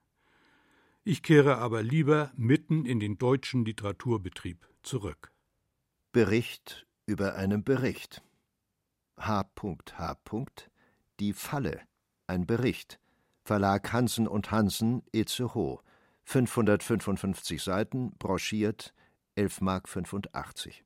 Ich 1.05 1.23
kehre 1.23 1.59
aber 1.59 1.83
lieber 1.83 2.33
mitten 2.37 2.87
in 2.87 2.99
den 2.99 3.19
deutschen 3.19 3.65
Literaturbetrieb 3.65 4.67
zurück. 4.83 5.33
Bericht 6.13 6.87
über 7.07 7.35
einen 7.35 7.65
Bericht. 7.65 8.23
H. 9.19 9.45
H. 9.99 10.17
Die 11.21 11.33
Falle. 11.33 11.83
Ein 12.27 12.47
Bericht. 12.47 13.01
Verlag 13.45 13.93
Hansen 13.93 14.27
und 14.27 14.51
Hansen, 14.51 15.03
Itzehoe. 15.13 15.81
555 16.25 17.63
Seiten, 17.63 18.17
broschiert, 18.19 18.95
11 19.35 19.61
Mark 19.61 19.89
85. 19.89 20.85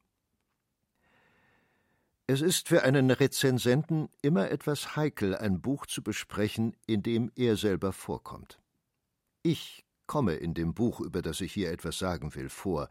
Es 2.30 2.42
ist 2.42 2.68
für 2.68 2.82
einen 2.82 3.10
Rezensenten 3.10 4.10
immer 4.20 4.50
etwas 4.50 4.96
heikel, 4.96 5.34
ein 5.34 5.62
Buch 5.62 5.86
zu 5.86 6.02
besprechen, 6.02 6.76
in 6.86 7.02
dem 7.02 7.32
er 7.36 7.56
selber 7.56 7.90
vorkommt. 7.90 8.60
Ich 9.42 9.86
komme 10.06 10.34
in 10.34 10.52
dem 10.52 10.74
Buch, 10.74 11.00
über 11.00 11.22
das 11.22 11.40
ich 11.40 11.54
hier 11.54 11.72
etwas 11.72 11.98
sagen 11.98 12.34
will, 12.34 12.50
vor, 12.50 12.90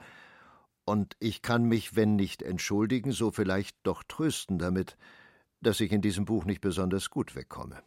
und 0.86 1.16
ich 1.20 1.44
kann 1.44 1.66
mich, 1.66 1.96
wenn 1.96 2.16
nicht 2.16 2.42
entschuldigen, 2.42 3.12
so 3.12 3.30
vielleicht 3.30 3.78
doch 3.84 4.02
trösten 4.02 4.58
damit, 4.58 4.98
dass 5.62 5.82
ich 5.82 5.92
in 5.92 6.02
diesem 6.02 6.26
Buch 6.26 6.46
nicht 6.46 6.62
besonders 6.62 7.12
gut 7.12 7.36
wegkomme. 7.36 7.84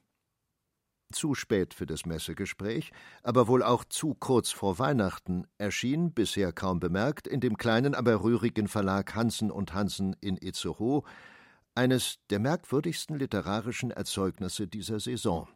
Zu 1.12 1.34
spät 1.34 1.74
für 1.74 1.86
das 1.86 2.06
Messegespräch, 2.06 2.92
aber 3.24 3.48
wohl 3.48 3.64
auch 3.64 3.84
zu 3.84 4.14
kurz 4.14 4.52
vor 4.52 4.78
Weihnachten 4.78 5.48
erschien, 5.58 6.12
bisher 6.12 6.52
kaum 6.52 6.78
bemerkt, 6.78 7.26
in 7.26 7.40
dem 7.40 7.56
kleinen, 7.56 7.96
aber 7.96 8.22
rührigen 8.22 8.68
Verlag 8.68 9.16
Hansen 9.16 9.50
und 9.50 9.74
Hansen 9.74 10.14
in 10.20 10.36
Itzehoe 10.36 11.02
eines 11.80 12.18
der 12.28 12.40
merkwürdigsten 12.40 13.18
literarischen 13.18 13.90
Erzeugnisse 13.90 14.68
dieser 14.68 15.00
Saison, 15.00 15.48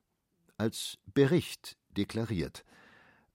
als 0.57 0.97
Bericht 1.13 1.77
deklariert. 1.91 2.65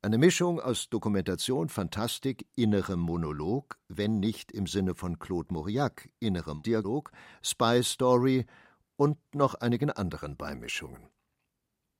Eine 0.01 0.17
Mischung 0.17 0.59
aus 0.59 0.89
Dokumentation, 0.89 1.69
Fantastik, 1.69 2.47
innerem 2.55 2.99
Monolog, 2.99 3.77
wenn 3.89 4.19
nicht 4.19 4.51
im 4.51 4.65
Sinne 4.65 4.95
von 4.95 5.19
Claude 5.19 5.53
Mauriac, 5.53 6.09
innerem 6.19 6.63
Dialog, 6.63 7.11
Spy 7.43 7.83
Story 7.83 8.47
und 8.95 9.19
noch 9.35 9.53
einigen 9.53 9.91
anderen 9.91 10.35
Beimischungen. 10.35 11.09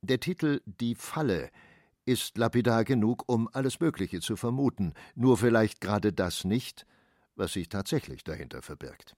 Der 0.02 0.18
Titel 0.18 0.60
Die 0.64 0.96
Falle 0.96 1.52
ist 2.04 2.36
lapidar 2.36 2.82
genug, 2.82 3.22
um 3.28 3.48
alles 3.52 3.78
Mögliche 3.78 4.20
zu 4.20 4.34
vermuten, 4.34 4.94
nur 5.14 5.38
vielleicht 5.38 5.80
gerade 5.80 6.12
das 6.12 6.42
nicht, 6.42 6.84
was 7.36 7.52
sich 7.52 7.68
tatsächlich 7.68 8.24
dahinter 8.24 8.60
verbirgt. 8.60 9.14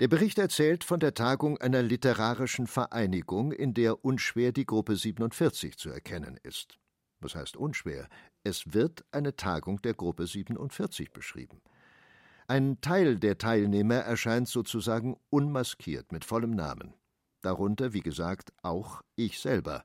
Der 0.00 0.08
Bericht 0.08 0.38
erzählt 0.38 0.82
von 0.82 0.98
der 0.98 1.14
Tagung 1.14 1.56
einer 1.58 1.80
literarischen 1.80 2.66
Vereinigung, 2.66 3.52
in 3.52 3.74
der 3.74 4.04
unschwer 4.04 4.50
die 4.50 4.66
Gruppe 4.66 4.96
47 4.96 5.78
zu 5.78 5.88
erkennen 5.88 6.36
ist. 6.42 6.80
Was 7.20 7.36
heißt 7.36 7.56
unschwer? 7.56 8.08
Es 8.42 8.74
wird 8.74 9.04
eine 9.12 9.36
Tagung 9.36 9.80
der 9.82 9.94
Gruppe 9.94 10.26
47 10.26 11.12
beschrieben. 11.12 11.62
Ein 12.48 12.80
Teil 12.80 13.20
der 13.20 13.38
Teilnehmer 13.38 13.94
erscheint 13.94 14.48
sozusagen 14.48 15.16
unmaskiert 15.30 16.10
mit 16.10 16.24
vollem 16.24 16.50
Namen. 16.50 16.94
Darunter, 17.40 17.92
wie 17.92 18.02
gesagt, 18.02 18.52
auch 18.62 19.00
ich 19.14 19.38
selber, 19.38 19.84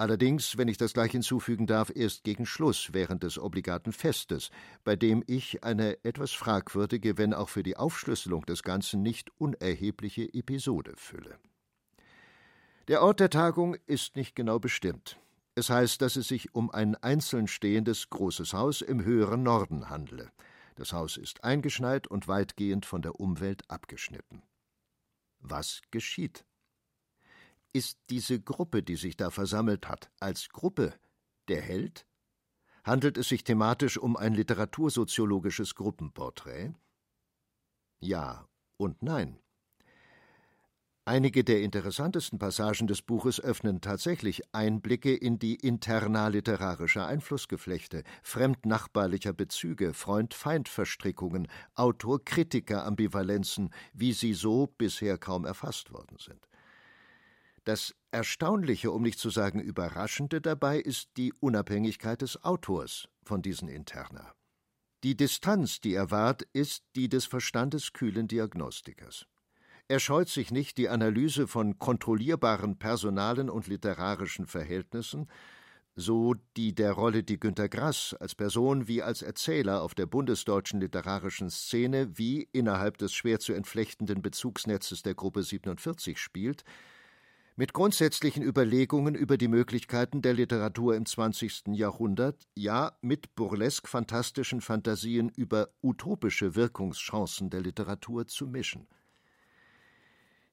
Allerdings, 0.00 0.56
wenn 0.56 0.68
ich 0.68 0.76
das 0.76 0.92
gleich 0.92 1.10
hinzufügen 1.10 1.66
darf, 1.66 1.90
erst 1.92 2.22
gegen 2.22 2.46
Schluss 2.46 2.90
während 2.92 3.24
des 3.24 3.36
obligaten 3.36 3.92
Festes, 3.92 4.50
bei 4.84 4.94
dem 4.94 5.24
ich 5.26 5.64
eine 5.64 6.02
etwas 6.04 6.30
fragwürdige, 6.30 7.18
wenn 7.18 7.34
auch 7.34 7.48
für 7.48 7.64
die 7.64 7.76
Aufschlüsselung 7.76 8.46
des 8.46 8.62
Ganzen 8.62 9.02
nicht 9.02 9.30
unerhebliche 9.38 10.32
Episode 10.32 10.92
fülle. 10.96 11.38
Der 12.86 13.02
Ort 13.02 13.18
der 13.18 13.28
Tagung 13.28 13.74
ist 13.86 14.14
nicht 14.14 14.36
genau 14.36 14.60
bestimmt. 14.60 15.18
Es 15.56 15.68
heißt, 15.68 16.00
dass 16.00 16.14
es 16.14 16.28
sich 16.28 16.54
um 16.54 16.70
ein 16.70 16.94
einzeln 16.94 17.48
stehendes 17.48 18.08
großes 18.08 18.52
Haus 18.52 18.82
im 18.82 19.04
höheren 19.04 19.42
Norden 19.42 19.90
handle. 19.90 20.30
Das 20.76 20.92
Haus 20.92 21.16
ist 21.16 21.42
eingeschneit 21.42 22.06
und 22.06 22.28
weitgehend 22.28 22.86
von 22.86 23.02
der 23.02 23.18
Umwelt 23.18 23.68
abgeschnitten. 23.68 24.44
Was 25.40 25.80
geschieht? 25.90 26.44
Ist 27.78 27.98
diese 28.10 28.40
Gruppe, 28.40 28.82
die 28.82 28.96
sich 28.96 29.16
da 29.16 29.30
versammelt 29.30 29.88
hat, 29.88 30.10
als 30.18 30.48
Gruppe 30.48 30.94
der 31.46 31.60
Held? 31.60 32.08
Handelt 32.82 33.16
es 33.16 33.28
sich 33.28 33.44
thematisch 33.44 33.98
um 33.98 34.16
ein 34.16 34.34
literatursoziologisches 34.34 35.76
Gruppenporträt? 35.76 36.72
Ja 38.00 38.48
und 38.78 39.00
nein. 39.04 39.38
Einige 41.04 41.44
der 41.44 41.62
interessantesten 41.62 42.40
Passagen 42.40 42.88
des 42.88 43.00
Buches 43.00 43.38
öffnen 43.40 43.80
tatsächlich 43.80 44.42
Einblicke 44.52 45.14
in 45.14 45.38
die 45.38 45.54
interna 45.54 46.26
literarischer 46.26 47.06
Einflussgeflechte, 47.06 48.02
fremdnachbarlicher 48.24 49.32
Bezüge, 49.32 49.94
Freund-Feind-Verstrickungen, 49.94 51.46
Autor-Kritiker-Ambivalenzen, 51.76 53.72
wie 53.92 54.14
sie 54.14 54.34
so 54.34 54.66
bisher 54.66 55.16
kaum 55.16 55.44
erfasst 55.44 55.92
worden 55.92 56.16
sind. 56.18 56.47
Das 57.68 57.94
Erstaunliche, 58.12 58.90
um 58.90 59.02
nicht 59.02 59.18
zu 59.18 59.28
sagen 59.28 59.60
Überraschende 59.60 60.40
dabei 60.40 60.78
ist 60.78 61.10
die 61.18 61.34
Unabhängigkeit 61.34 62.22
des 62.22 62.42
Autors 62.42 63.10
von 63.22 63.42
diesen 63.42 63.68
Interna. 63.68 64.32
Die 65.04 65.18
Distanz, 65.18 65.78
die 65.78 65.92
er 65.92 66.10
wahrt, 66.10 66.44
ist 66.54 66.82
die 66.96 67.10
des 67.10 67.26
verstandeskühlen 67.26 68.26
Diagnostikers. 68.26 69.26
Er 69.86 70.00
scheut 70.00 70.30
sich 70.30 70.50
nicht, 70.50 70.78
die 70.78 70.88
Analyse 70.88 71.46
von 71.46 71.78
kontrollierbaren 71.78 72.78
personalen 72.78 73.50
und 73.50 73.66
literarischen 73.66 74.46
Verhältnissen, 74.46 75.26
so 75.94 76.36
die 76.56 76.74
der 76.74 76.92
Rolle, 76.92 77.22
die 77.22 77.38
Günter 77.38 77.68
Grass 77.68 78.16
als 78.18 78.34
Person 78.34 78.88
wie 78.88 79.02
als 79.02 79.20
Erzähler 79.20 79.82
auf 79.82 79.94
der 79.94 80.06
bundesdeutschen 80.06 80.80
literarischen 80.80 81.50
Szene 81.50 82.16
wie 82.16 82.48
innerhalb 82.50 82.96
des 82.96 83.12
schwer 83.12 83.40
zu 83.40 83.52
entflechtenden 83.52 84.22
Bezugsnetzes 84.22 85.02
der 85.02 85.14
Gruppe 85.14 85.42
47 85.42 86.18
spielt, 86.18 86.64
mit 87.58 87.72
grundsätzlichen 87.72 88.44
Überlegungen 88.44 89.16
über 89.16 89.36
die 89.36 89.48
Möglichkeiten 89.48 90.22
der 90.22 90.32
Literatur 90.32 90.94
im 90.94 91.04
20. 91.04 91.62
Jahrhundert, 91.72 92.46
ja 92.54 92.96
mit 93.00 93.34
burlesk-fantastischen 93.34 94.60
Fantasien 94.60 95.28
über 95.30 95.70
utopische 95.82 96.54
Wirkungschancen 96.54 97.50
der 97.50 97.60
Literatur 97.60 98.28
zu 98.28 98.46
mischen. 98.46 98.86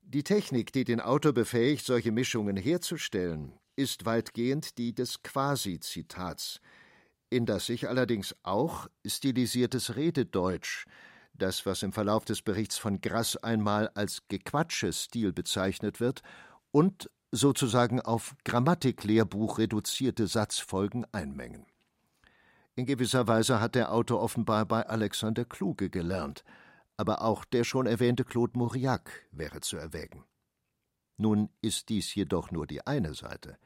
Die 0.02 0.24
Technik, 0.24 0.74
die 0.74 0.84
den 0.84 1.00
Autor 1.00 1.34
befähigt, 1.34 1.86
solche 1.86 2.12
Mischungen 2.12 2.58
herzustellen, 2.58 3.54
ist 3.76 4.08
weitgehend 4.08 4.80
die 4.80 4.96
des 4.96 5.22
Quasi-Zitats, 5.22 6.60
in 7.30 7.46
das 7.46 7.68
sich 7.68 7.88
allerdings 7.88 8.36
auch 8.42 8.88
stilisiertes 9.06 9.96
Rededeutsch, 9.96 10.88
das, 11.36 11.68
was 11.68 11.84
im 11.84 11.94
Verlauf 11.94 12.26
des 12.26 12.42
Berichts 12.42 12.80
von 12.80 13.00
Grass 13.00 13.38
einmal 13.38 13.90
als 13.90 14.24
Gequatsche-Stil 14.28 15.34
bezeichnet 15.34 16.00
wird, 16.00 16.24
und 16.76 17.10
sozusagen 17.32 18.02
auf 18.02 18.36
Grammatiklehrbuch 18.44 19.60
reduzierte 19.60 20.28
Satzfolgen 20.28 21.06
einmengen. 21.12 21.66
In 22.76 22.86
gewisser 22.86 23.28
Weise 23.28 23.62
hat 23.62 23.76
der 23.76 23.92
Autor 23.92 24.22
offenbar 24.22 24.66
bei 24.66 24.86
Alexander 24.86 25.46
Kluge 25.46 25.90
gelernt– 25.90 26.44
aber 26.98 27.22
auch 27.22 27.46
der 27.46 27.64
schon 27.64 27.86
erwähnte 27.86 28.24
Claude 28.24 28.58
Mauriac 28.58 29.26
wäre 29.32 29.62
zu 29.62 29.78
erwägen. 29.78 30.24
Nun 31.18 31.50
ist 31.62 31.90
dies 31.90 32.14
jedoch 32.16 32.52
nur 32.52 32.68
die 32.68 32.86
eine 32.86 33.14
Seite. 33.14 33.58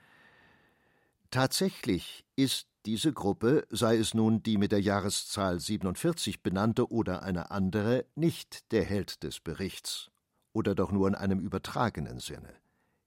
Tatsächlich 1.31 2.25
ist 2.35 2.67
diese 2.85 3.13
Gruppe, 3.13 3.67
sei 3.69 3.97
es 3.97 4.13
nun 4.13 4.41
die 4.41 4.57
mit 4.57 4.71
der 4.71 4.81
Jahreszahl 4.81 5.59
47 5.59 6.41
benannte 6.41 6.91
oder 6.91 7.23
eine 7.23 7.51
andere, 7.51 8.05
nicht 8.15 8.71
der 8.71 8.83
Held 8.83 9.23
des 9.23 9.39
Berichts, 9.39 10.09
oder 10.53 10.73
doch 10.73 10.91
nur 10.91 11.07
in 11.07 11.15
einem 11.15 11.39
übertragenen 11.39 12.19
Sinne. 12.19 12.53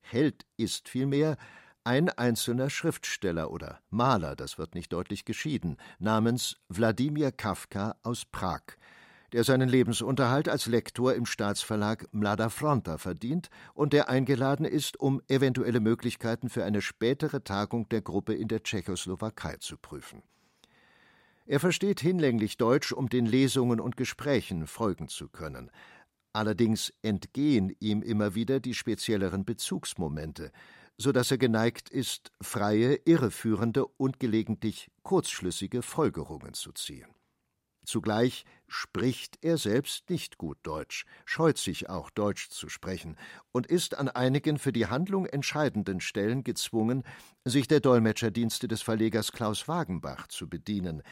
Held 0.03 0.44
ist 0.57 0.88
vielmehr 0.88 1.36
ein 1.84 2.11
einzelner 2.11 2.70
Schriftsteller 2.70 3.50
oder 3.50 3.80
Maler, 3.90 4.36
das 4.36 4.59
wird 4.59 4.74
nicht 4.74 4.92
deutlich 4.92 5.24
geschieden, 5.24 5.76
namens 5.98 6.57
Wladimir 6.68 7.32
Kafka 7.32 7.96
aus 8.03 8.24
Prag, 8.24 8.62
der 9.32 9.44
seinen 9.44 9.68
Lebensunterhalt 9.68 10.48
als 10.48 10.66
Lektor 10.66 11.14
im 11.14 11.26
Staatsverlag 11.26 12.07
Mlada 12.12 12.50
Fronta 12.50 12.98
verdient 12.98 13.48
und 13.74 13.92
der 13.92 14.09
eingeladen 14.09 14.66
ist, 14.66 15.00
um 15.00 15.22
eventuelle 15.28 15.80
Möglichkeiten 15.80 16.50
für 16.50 16.64
eine 16.64 16.82
spätere 16.82 17.42
Tagung 17.42 17.88
der 17.88 18.03
Gruppe 18.03 18.34
in 18.34 18.48
der 18.48 18.62
Tschechoslowakei 18.62 19.57
zu 19.57 19.76
prüfen. 19.76 20.22
Er 21.46 21.59
versteht 21.59 22.00
hinlänglich 22.00 22.57
Deutsch, 22.57 22.92
um 22.92 23.09
den 23.09 23.26
Lesungen 23.26 23.80
und 23.80 23.96
Gesprächen 23.96 24.66
folgen 24.68 25.09
zu 25.09 25.28
können. 25.28 25.70
Allerdings 26.33 26.93
entgehen 27.03 27.76
ihm 27.80 28.03
immer 28.03 28.35
wieder 28.35 28.61
die 28.61 28.74
spezielleren 28.74 29.45
Bezugsmomente, 29.45 30.51
so 30.97 31.12
dass 31.12 31.30
er 31.30 31.39
geneigt 31.39 31.91
ist, 31.91 32.33
freie, 32.41 32.95
irreführende 33.05 33.87
und 33.87 34.18
gelegentlich 34.18 34.91
kurzschlüssige 35.03 35.83
Folgerungen 35.83 36.55
zu 36.55 36.72
ziehen. 36.72 37.09
Zugleich 37.85 38.45
spricht 38.68 39.39
er 39.43 39.59
selbst 39.59 40.09
nicht 40.09 40.39
gut 40.39 40.57
Deutsch, 40.62 41.05
scheut 41.24 41.59
sich 41.59 41.89
auch 41.89 42.11
Deutsch 42.11 42.49
zu 42.49 42.68
sprechen 42.68 43.16
und 43.51 43.66
ist 43.66 43.99
an 43.99 44.09
einigen 44.09 44.59
für 44.59 44.72
die 44.72 44.87
Handlung 44.87 45.26
entscheidenden 45.26 46.01
Stellen 46.01 46.45
gezwungen, 46.45 47.03
sich 47.45 47.66
der 47.66 47.80
Dolmetscherdienste 47.80 48.68
des 48.68 48.83
Verlegers 48.83 49.33
Klaus 49.33 49.66
Wagenbach 49.66 50.28
zu 50.28 50.49
bedienen, 50.49 51.03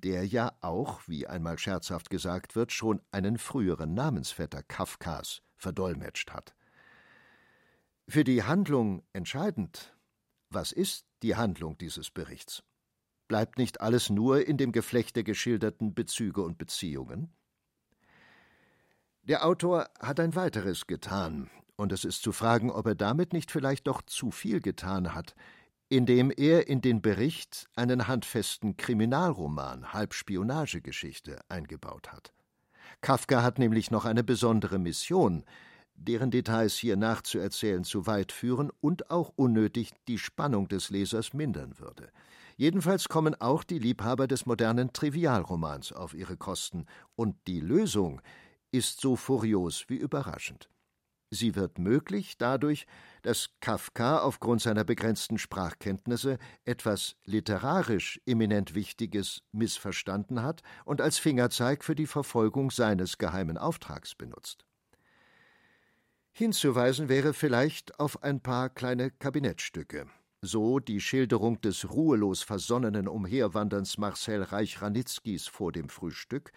der 0.00 0.26
ja 0.26 0.52
auch, 0.60 1.00
wie 1.06 1.26
einmal 1.26 1.58
scherzhaft 1.58 2.10
gesagt 2.10 2.56
wird, 2.56 2.72
schon 2.72 3.00
einen 3.10 3.38
früheren 3.38 3.94
Namensvetter 3.94 4.62
Kafkas 4.62 5.42
verdolmetscht 5.56 6.32
hat. 6.32 6.54
Für 8.08 8.24
die 8.24 8.42
Handlung 8.42 9.04
entscheidend, 9.12 9.96
was 10.50 10.72
ist 10.72 11.06
die 11.22 11.36
Handlung 11.36 11.78
dieses 11.78 12.10
Berichts? 12.10 12.62
Bleibt 13.28 13.58
nicht 13.58 13.80
alles 13.80 14.10
nur 14.10 14.46
in 14.46 14.58
dem 14.58 14.72
Geflecht 14.72 15.16
der 15.16 15.24
geschilderten 15.24 15.94
Bezüge 15.94 16.42
und 16.42 16.58
Beziehungen? 16.58 17.32
Der 19.22 19.46
Autor 19.46 19.88
hat 20.00 20.18
ein 20.18 20.34
weiteres 20.34 20.86
getan, 20.86 21.48
und 21.76 21.92
es 21.92 22.04
ist 22.04 22.22
zu 22.22 22.32
fragen, 22.32 22.70
ob 22.70 22.86
er 22.86 22.94
damit 22.94 23.32
nicht 23.32 23.50
vielleicht 23.50 23.86
doch 23.86 24.02
zu 24.02 24.30
viel 24.30 24.60
getan 24.60 25.14
hat, 25.14 25.34
indem 25.92 26.32
er 26.34 26.68
in 26.68 26.80
den 26.80 27.02
Bericht 27.02 27.68
einen 27.76 28.08
handfesten 28.08 28.78
Kriminalroman, 28.78 29.92
Halbspionagegeschichte 29.92 31.38
eingebaut 31.50 32.10
hat. 32.10 32.32
Kafka 33.02 33.42
hat 33.42 33.58
nämlich 33.58 33.90
noch 33.90 34.06
eine 34.06 34.24
besondere 34.24 34.78
Mission, 34.78 35.44
deren 35.94 36.30
Details 36.30 36.76
hier 36.76 36.96
nachzuerzählen 36.96 37.84
zu 37.84 38.06
weit 38.06 38.32
führen 38.32 38.70
und 38.80 39.10
auch 39.10 39.34
unnötig 39.36 39.90
die 40.08 40.16
Spannung 40.16 40.66
des 40.66 40.88
Lesers 40.88 41.34
mindern 41.34 41.78
würde. 41.78 42.08
Jedenfalls 42.56 43.10
kommen 43.10 43.38
auch 43.38 43.62
die 43.62 43.78
Liebhaber 43.78 44.26
des 44.26 44.46
modernen 44.46 44.94
Trivialromans 44.94 45.92
auf 45.92 46.14
ihre 46.14 46.38
Kosten, 46.38 46.86
und 47.16 47.36
die 47.46 47.60
Lösung 47.60 48.22
ist 48.70 49.02
so 49.02 49.14
furios 49.14 49.84
wie 49.88 49.96
überraschend. 49.96 50.70
Sie 51.34 51.56
wird 51.56 51.78
möglich 51.78 52.36
dadurch, 52.36 52.86
dass 53.22 53.48
Kafka 53.60 54.18
aufgrund 54.18 54.60
seiner 54.60 54.84
begrenzten 54.84 55.38
Sprachkenntnisse 55.38 56.38
etwas 56.66 57.16
literarisch 57.24 58.20
eminent 58.26 58.74
Wichtiges 58.74 59.40
missverstanden 59.50 60.42
hat 60.42 60.62
und 60.84 61.00
als 61.00 61.16
Fingerzeig 61.16 61.84
für 61.84 61.94
die 61.94 62.06
Verfolgung 62.06 62.70
seines 62.70 63.16
geheimen 63.16 63.56
Auftrags 63.56 64.14
benutzt. 64.14 64.66
Hinzuweisen 66.32 67.08
wäre 67.08 67.32
vielleicht 67.32 67.98
auf 67.98 68.22
ein 68.22 68.42
paar 68.42 68.68
kleine 68.68 69.10
Kabinettstücke 69.10 70.06
so 70.44 70.80
die 70.80 71.00
Schilderung 71.00 71.60
des 71.60 71.88
ruhelos 71.88 72.42
versonnenen 72.42 73.06
Umherwanderns 73.06 73.96
Marcel 73.96 74.42
Reich-Ranitzkis 74.42 75.46
vor 75.46 75.70
dem 75.70 75.88
Frühstück 75.88 76.50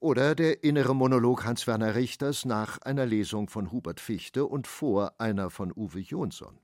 oder 0.00 0.34
der 0.34 0.64
innere 0.64 0.94
Monolog 0.94 1.44
Hans-Werner 1.44 1.94
Richters 1.94 2.44
nach 2.44 2.78
einer 2.78 3.06
Lesung 3.06 3.48
von 3.48 3.72
Hubert 3.72 4.00
Fichte 4.00 4.46
und 4.46 4.66
vor 4.66 5.20
einer 5.20 5.50
von 5.50 5.72
Uwe 5.74 6.00
Jonsson. 6.00 6.58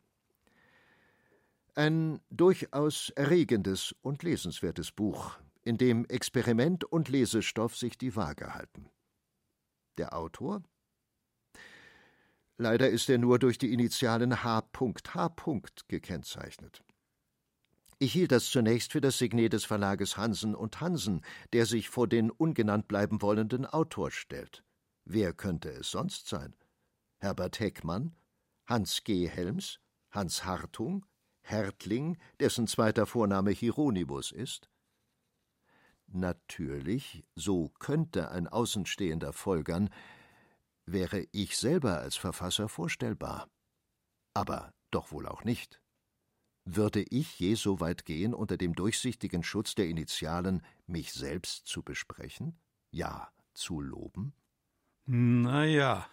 Ein 1.74 2.20
durchaus 2.30 3.11
erregendes 3.11 3.95
und 4.03 4.22
lesenswertes 4.22 4.93
Buch, 4.93 5.39
in 5.62 5.76
dem 5.76 6.05
Experiment 6.07 6.85
und 6.85 7.09
Lesestoff 7.09 7.76
sich 7.76 7.99
die 7.99 8.14
Waage 8.14 8.55
halten. 8.55 8.89
Der 9.99 10.16
Autor 10.16 10.62
Leider 12.57 12.89
ist 12.89 13.11
er 13.11 13.18
nur 13.18 13.41
durch 13.41 13.59
die 13.59 13.72
Initialen 13.72 14.45
H.H. 14.45 15.35
gekennzeichnet. 15.89 16.85
Ich 17.99 18.12
hielt 18.12 18.32
das 18.32 18.51
zunächst 18.51 18.92
für 18.92 19.01
das 19.01 19.18
Signet 19.18 19.53
des 19.53 19.64
Verlages 19.64 20.16
Hansen 20.16 20.55
und 20.55 20.80
Hansen, 20.80 21.22
der 21.53 21.66
sich 21.66 21.88
vor 21.88 22.09
den 22.09 22.30
ungenannt 22.30 22.88
bleiben 22.88 23.22
wollenden 23.22 23.66
Autor 23.66 24.11
stellt. 24.11 24.64
Wer 25.05 25.32
könnte 25.32 25.70
es 25.70 25.90
sonst 25.90 26.28
sein? 26.28 26.55
Herbert 27.18 27.61
Heckmann? 27.61 28.16
Hans 28.66 29.05
G. 29.05 29.28
Helms? 29.28 29.80
Hans 30.11 30.45
Hartung? 30.45 31.07
Hertling, 31.42 32.16
dessen 32.40 32.66
zweiter 32.66 33.07
Vorname 33.07 33.51
Hieronymus 33.51 34.32
ist? 34.32 34.70
Natürlich, 36.07 37.24
so 37.34 37.68
könnte 37.78 38.30
ein 38.30 38.49
Außenstehender 38.49 39.32
folgern, 39.32 39.90
wäre 40.86 41.26
ich 41.32 41.57
selber 41.57 41.99
als 41.99 42.16
Verfasser 42.16 42.68
vorstellbar. 42.68 43.49
Aber 44.32 44.72
doch 44.90 45.12
wohl 45.12 45.26
auch 45.26 45.45
nicht. 45.45 45.80
Würde 46.65 47.03
ich 47.03 47.39
je 47.39 47.55
so 47.55 47.81
weit 47.81 48.07
gehen, 48.07 48.33
unter 48.33 48.57
dem 48.57 48.75
durchsichtigen 48.75 49.43
Schutz 49.43 49.75
der 49.75 49.87
Initialen 49.87 50.62
mich 50.87 51.12
selbst 51.12 51.67
zu 51.67 51.83
besprechen? 51.83 52.59
Ja, 52.91 53.29
zu 53.53 53.81
loben? 53.81 54.33
Na 55.07 55.65
ja. 55.65 56.07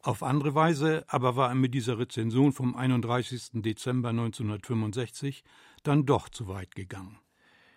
Auf 0.00 0.22
andere 0.22 0.54
Weise 0.54 1.04
aber 1.06 1.36
war 1.36 1.50
er 1.50 1.54
mit 1.54 1.74
dieser 1.74 1.98
Rezension 1.98 2.52
vom 2.52 2.74
31. 2.76 3.62
Dezember 3.62 4.10
1965 4.10 5.44
dann 5.82 6.04
doch 6.04 6.28
zu 6.28 6.48
weit 6.48 6.74
gegangen. 6.74 7.18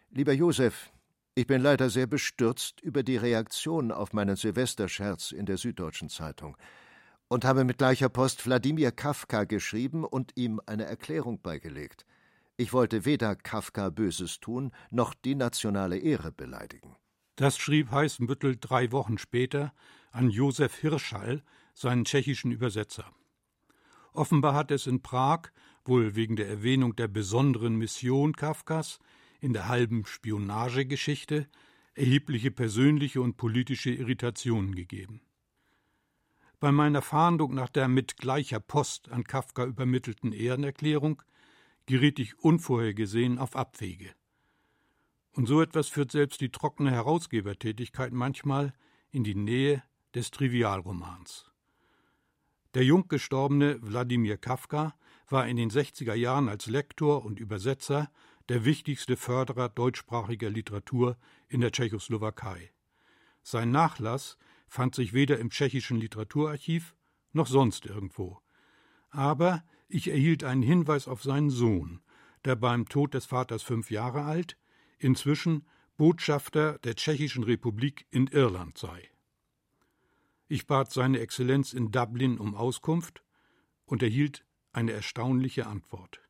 Lieber 0.09 0.33
Josef, 0.33 0.91
ich 1.35 1.47
bin 1.47 1.61
leider 1.61 1.89
sehr 1.89 2.07
bestürzt 2.07 2.81
über 2.81 3.03
die 3.03 3.17
Reaktion 3.17 3.91
auf 3.91 4.11
meinen 4.11 4.35
Silvesterscherz 4.35 5.31
in 5.31 5.45
der 5.45 5.57
Süddeutschen 5.57 6.09
Zeitung 6.09 6.57
und 7.27 7.45
habe 7.45 7.63
mit 7.63 7.77
gleicher 7.77 8.09
Post 8.09 8.45
Wladimir 8.45 8.91
Kafka 8.91 9.43
geschrieben 9.45 10.03
und 10.03 10.31
ihm 10.35 10.61
eine 10.65 10.85
Erklärung 10.85 11.41
beigelegt. 11.41 12.05
Ich 12.57 12.71
wollte 12.71 13.05
weder 13.05 13.35
Kafka 13.35 13.89
Böses 13.89 14.39
tun, 14.39 14.71
noch 14.89 15.13
die 15.13 15.35
nationale 15.35 15.97
Ehre 15.97 16.31
beleidigen. 16.31 16.95
Das 17.35 17.57
schrieb 17.57 17.91
Heißenbüttel 17.91 18.57
drei 18.57 18.91
Wochen 18.91 19.17
später 19.17 19.73
an 20.11 20.29
Josef 20.29 20.75
Hirschall, 20.75 21.43
seinen 21.73 22.05
tschechischen 22.05 22.51
Übersetzer. 22.51 23.11
Offenbar 24.13 24.53
hat 24.53 24.71
es 24.71 24.87
in 24.87 25.01
Prag, 25.01 25.49
wohl 25.83 26.15
wegen 26.15 26.37
der 26.37 26.47
Erwähnung 26.47 26.95
der 26.95 27.09
besonderen 27.09 27.75
Mission 27.75 28.33
Kafkas, 28.33 28.99
in 29.41 29.51
der 29.51 29.67
halben 29.67 30.05
Spionagegeschichte 30.05 31.47
erhebliche 31.93 32.51
persönliche 32.51 33.21
und 33.21 33.35
politische 33.35 33.89
Irritationen 33.91 34.75
gegeben. 34.75 35.21
Bei 36.59 36.71
meiner 36.71 37.01
Fahndung 37.01 37.53
nach 37.53 37.69
der 37.69 37.87
mit 37.87 38.17
gleicher 38.17 38.59
Post 38.59 39.11
an 39.11 39.23
Kafka 39.23 39.65
übermittelten 39.65 40.31
Ehrenerklärung 40.31 41.21
geriet 41.85 42.19
ich 42.19 42.39
unvorhergesehen 42.39 43.37
auf 43.37 43.55
Abwege. 43.55 44.13
Und 45.33 45.47
so 45.47 45.61
etwas 45.61 45.89
führt 45.89 46.11
selbst 46.11 46.39
die 46.41 46.49
trockene 46.49 46.91
Herausgebertätigkeit 46.91 48.13
manchmal 48.13 48.73
in 49.11 49.23
die 49.23 49.35
Nähe 49.35 49.83
des 50.15 50.31
Trivialromans. 50.31 51.51
Der 52.73 52.83
jung 52.83 53.07
gestorbene 53.07 53.77
Wladimir 53.81 54.37
Kafka 54.37 54.95
war 55.29 55.47
in 55.47 55.57
den 55.57 55.69
60er 55.69 56.13
Jahren 56.13 56.49
als 56.49 56.67
Lektor 56.67 57.25
und 57.25 57.39
Übersetzer 57.39 58.09
der 58.49 58.63
wichtigste 58.63 59.17
Förderer 59.17 59.69
deutschsprachiger 59.69 60.49
Literatur 60.49 61.17
in 61.47 61.61
der 61.61 61.71
Tschechoslowakei. 61.71 62.71
Sein 63.43 63.71
Nachlass 63.71 64.37
fand 64.67 64.95
sich 64.95 65.13
weder 65.13 65.39
im 65.39 65.49
tschechischen 65.49 65.97
Literaturarchiv 65.97 66.95
noch 67.31 67.47
sonst 67.47 67.85
irgendwo. 67.85 68.39
Aber 69.09 69.63
ich 69.87 70.09
erhielt 70.09 70.43
einen 70.43 70.63
Hinweis 70.63 71.07
auf 71.07 71.23
seinen 71.23 71.49
Sohn, 71.49 72.01
der 72.43 72.55
beim 72.55 72.87
Tod 72.87 73.13
des 73.13 73.25
Vaters 73.25 73.63
fünf 73.63 73.91
Jahre 73.91 74.23
alt, 74.23 74.57
inzwischen 74.97 75.65
Botschafter 75.97 76.79
der 76.79 76.95
Tschechischen 76.95 77.43
Republik 77.43 78.05
in 78.11 78.27
Irland 78.27 78.77
sei. 78.77 79.09
Ich 80.47 80.67
bat 80.67 80.91
seine 80.91 81.19
Exzellenz 81.19 81.73
in 81.73 81.91
Dublin 81.91 82.37
um 82.37 82.55
Auskunft 82.55 83.23
und 83.85 84.03
erhielt 84.03 84.45
eine 84.73 84.91
erstaunliche 84.91 85.67
Antwort. 85.67 86.21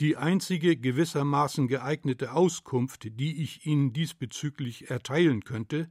Die 0.00 0.16
einzige 0.16 0.76
gewissermaßen 0.76 1.68
geeignete 1.68 2.32
Auskunft, 2.32 3.08
die 3.20 3.42
ich 3.42 3.66
Ihnen 3.66 3.92
diesbezüglich 3.92 4.90
erteilen 4.90 5.44
könnte, 5.44 5.90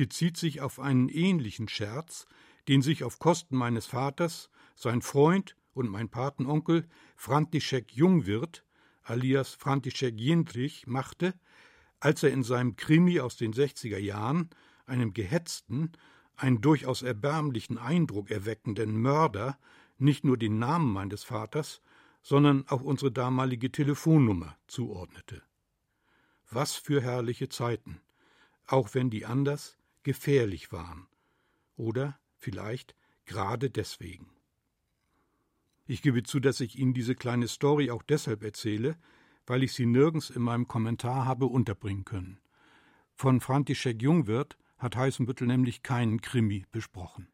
bezieht 0.00 0.38
sich 0.38 0.62
auf 0.62 0.80
einen 0.80 1.10
ähnlichen 1.10 1.68
Scherz, 1.68 2.24
den 2.68 2.80
sich 2.80 3.04
auf 3.04 3.18
Kosten 3.18 3.54
meines 3.54 3.84
Vaters 3.84 4.48
sein 4.74 5.02
Freund 5.02 5.56
und 5.74 5.90
mein 5.90 6.08
Patenonkel 6.08 6.88
František 7.16 7.92
Jungwirth 7.92 8.64
alias 9.02 9.52
František 9.52 10.18
Jindrich 10.18 10.86
machte, 10.86 11.34
als 11.98 12.22
er 12.22 12.30
in 12.30 12.42
seinem 12.42 12.76
Krimi 12.76 13.20
aus 13.20 13.36
den 13.36 13.52
60er 13.52 13.98
Jahren 13.98 14.48
einem 14.86 15.12
gehetzten, 15.12 15.92
einen 16.34 16.62
durchaus 16.62 17.02
erbärmlichen 17.02 17.76
Eindruck 17.76 18.30
erweckenden 18.30 18.98
Mörder 18.98 19.58
nicht 19.98 20.24
nur 20.24 20.38
den 20.38 20.58
Namen 20.58 20.90
meines 20.90 21.24
Vaters, 21.24 21.82
sondern 22.22 22.66
auch 22.68 22.80
unsere 22.80 23.12
damalige 23.12 23.70
Telefonnummer 23.70 24.56
zuordnete. 24.66 25.42
Was 26.48 26.74
für 26.74 27.02
herrliche 27.02 27.50
Zeiten, 27.50 28.00
auch 28.66 28.94
wenn 28.94 29.10
die 29.10 29.26
anders 29.26 29.76
gefährlich 30.02 30.72
waren. 30.72 31.06
Oder 31.76 32.18
vielleicht 32.36 32.94
gerade 33.24 33.70
deswegen. 33.70 34.30
Ich 35.86 36.02
gebe 36.02 36.22
zu, 36.22 36.40
dass 36.40 36.60
ich 36.60 36.78
Ihnen 36.78 36.94
diese 36.94 37.14
kleine 37.14 37.48
Story 37.48 37.90
auch 37.90 38.02
deshalb 38.02 38.42
erzähle, 38.44 38.96
weil 39.46 39.64
ich 39.64 39.72
sie 39.72 39.86
nirgends 39.86 40.30
in 40.30 40.42
meinem 40.42 40.68
Kommentar 40.68 41.24
habe 41.24 41.46
unterbringen 41.46 42.04
können. 42.04 42.38
Von 43.16 43.40
František 43.40 44.00
Jungwirth 44.00 44.56
hat 44.78 44.96
Heißenbüttel 44.96 45.46
nämlich 45.46 45.82
keinen 45.82 46.20
Krimi 46.20 46.64
besprochen. 46.70 47.26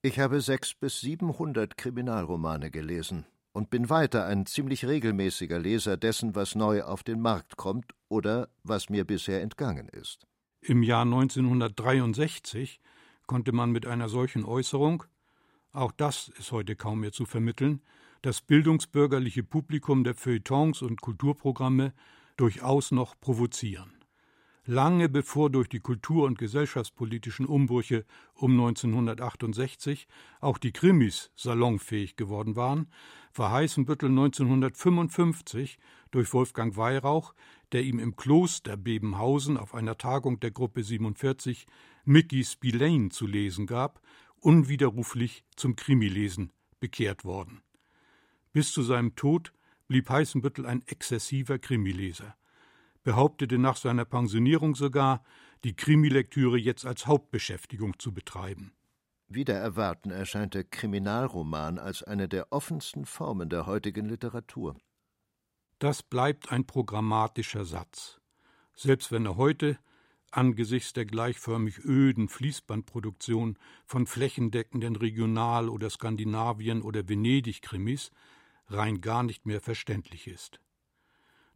Ich 0.00 0.18
habe 0.18 0.40
sechs 0.40 0.74
bis 0.74 1.00
siebenhundert 1.00 1.76
Kriminalromane 1.76 2.70
gelesen 2.70 3.26
und 3.52 3.70
bin 3.70 3.90
weiter 3.90 4.24
ein 4.24 4.46
ziemlich 4.46 4.86
regelmäßiger 4.86 5.58
Leser 5.58 5.96
dessen, 5.96 6.34
was 6.34 6.54
neu 6.54 6.82
auf 6.82 7.02
den 7.02 7.20
Markt 7.20 7.56
kommt 7.56 7.92
oder 8.08 8.48
was 8.64 8.88
mir 8.88 9.04
bisher 9.04 9.42
entgangen 9.42 9.88
ist. 9.88 10.26
Im 10.64 10.84
Jahr 10.84 11.02
1963 11.02 12.80
konnte 13.26 13.50
man 13.50 13.72
mit 13.72 13.84
einer 13.84 14.08
solchen 14.08 14.44
Äußerung, 14.44 15.02
auch 15.72 15.90
das 15.90 16.28
ist 16.38 16.52
heute 16.52 16.76
kaum 16.76 17.00
mehr 17.00 17.10
zu 17.10 17.24
vermitteln, 17.24 17.82
das 18.22 18.40
bildungsbürgerliche 18.40 19.42
Publikum 19.42 20.04
der 20.04 20.14
Feuilletons 20.14 20.82
und 20.82 21.00
Kulturprogramme 21.00 21.92
durchaus 22.36 22.92
noch 22.92 23.18
provozieren. 23.18 23.92
Lange 24.64 25.08
bevor 25.08 25.50
durch 25.50 25.68
die 25.68 25.80
kultur- 25.80 26.26
und 26.26 26.38
gesellschaftspolitischen 26.38 27.46
Umbrüche 27.46 28.04
um 28.32 28.52
1968 28.52 30.06
auch 30.40 30.58
die 30.58 30.70
Krimis 30.70 31.32
salonfähig 31.34 32.14
geworden 32.14 32.54
waren, 32.54 32.86
war 33.34 33.50
Heißenbüttel 33.50 34.10
1955 34.10 35.80
durch 36.12 36.32
Wolfgang 36.32 36.76
Weihrauch, 36.76 37.34
der 37.72 37.82
ihm 37.82 37.98
im 37.98 38.14
Kloster 38.14 38.76
Bebenhausen 38.76 39.56
auf 39.56 39.74
einer 39.74 39.98
Tagung 39.98 40.38
der 40.38 40.52
Gruppe 40.52 40.84
47 40.84 41.66
Mickey 42.04 42.44
Spillane 42.44 43.08
zu 43.08 43.26
lesen 43.26 43.66
gab, 43.66 44.00
unwiderruflich 44.40 45.44
zum 45.56 45.74
Krimilesen 45.74 46.52
bekehrt 46.78 47.24
worden. 47.24 47.62
Bis 48.52 48.72
zu 48.72 48.82
seinem 48.82 49.16
Tod 49.16 49.52
blieb 49.88 50.08
Heißenbüttel 50.08 50.66
ein 50.66 50.82
exzessiver 50.86 51.58
Krimileser 51.58 52.36
behauptete 53.02 53.58
nach 53.58 53.76
seiner 53.76 54.04
Pensionierung 54.04 54.74
sogar, 54.74 55.24
die 55.64 55.74
Krimilektüre 55.74 56.58
jetzt 56.58 56.86
als 56.86 57.06
Hauptbeschäftigung 57.06 57.98
zu 57.98 58.12
betreiben. 58.12 58.72
Wider 59.28 59.54
Erwarten 59.54 60.10
erscheint 60.10 60.54
der 60.54 60.64
Kriminalroman 60.64 61.78
als 61.78 62.02
eine 62.02 62.28
der 62.28 62.52
offensten 62.52 63.06
Formen 63.06 63.48
der 63.48 63.66
heutigen 63.66 64.06
Literatur. 64.06 64.76
Das 65.82 66.04
bleibt 66.04 66.52
ein 66.52 66.64
programmatischer 66.64 67.64
Satz. 67.64 68.20
Selbst 68.72 69.10
wenn 69.10 69.26
er 69.26 69.36
heute, 69.36 69.80
angesichts 70.30 70.92
der 70.92 71.06
gleichförmig 71.06 71.84
öden 71.84 72.28
Fließbandproduktion 72.28 73.58
von 73.84 74.06
flächendeckenden 74.06 74.94
Regional- 74.94 75.68
oder 75.68 75.90
Skandinavien- 75.90 76.82
oder 76.82 77.08
Venedig-Krimis, 77.08 78.12
rein 78.68 79.00
gar 79.00 79.24
nicht 79.24 79.44
mehr 79.44 79.60
verständlich 79.60 80.28
ist. 80.28 80.60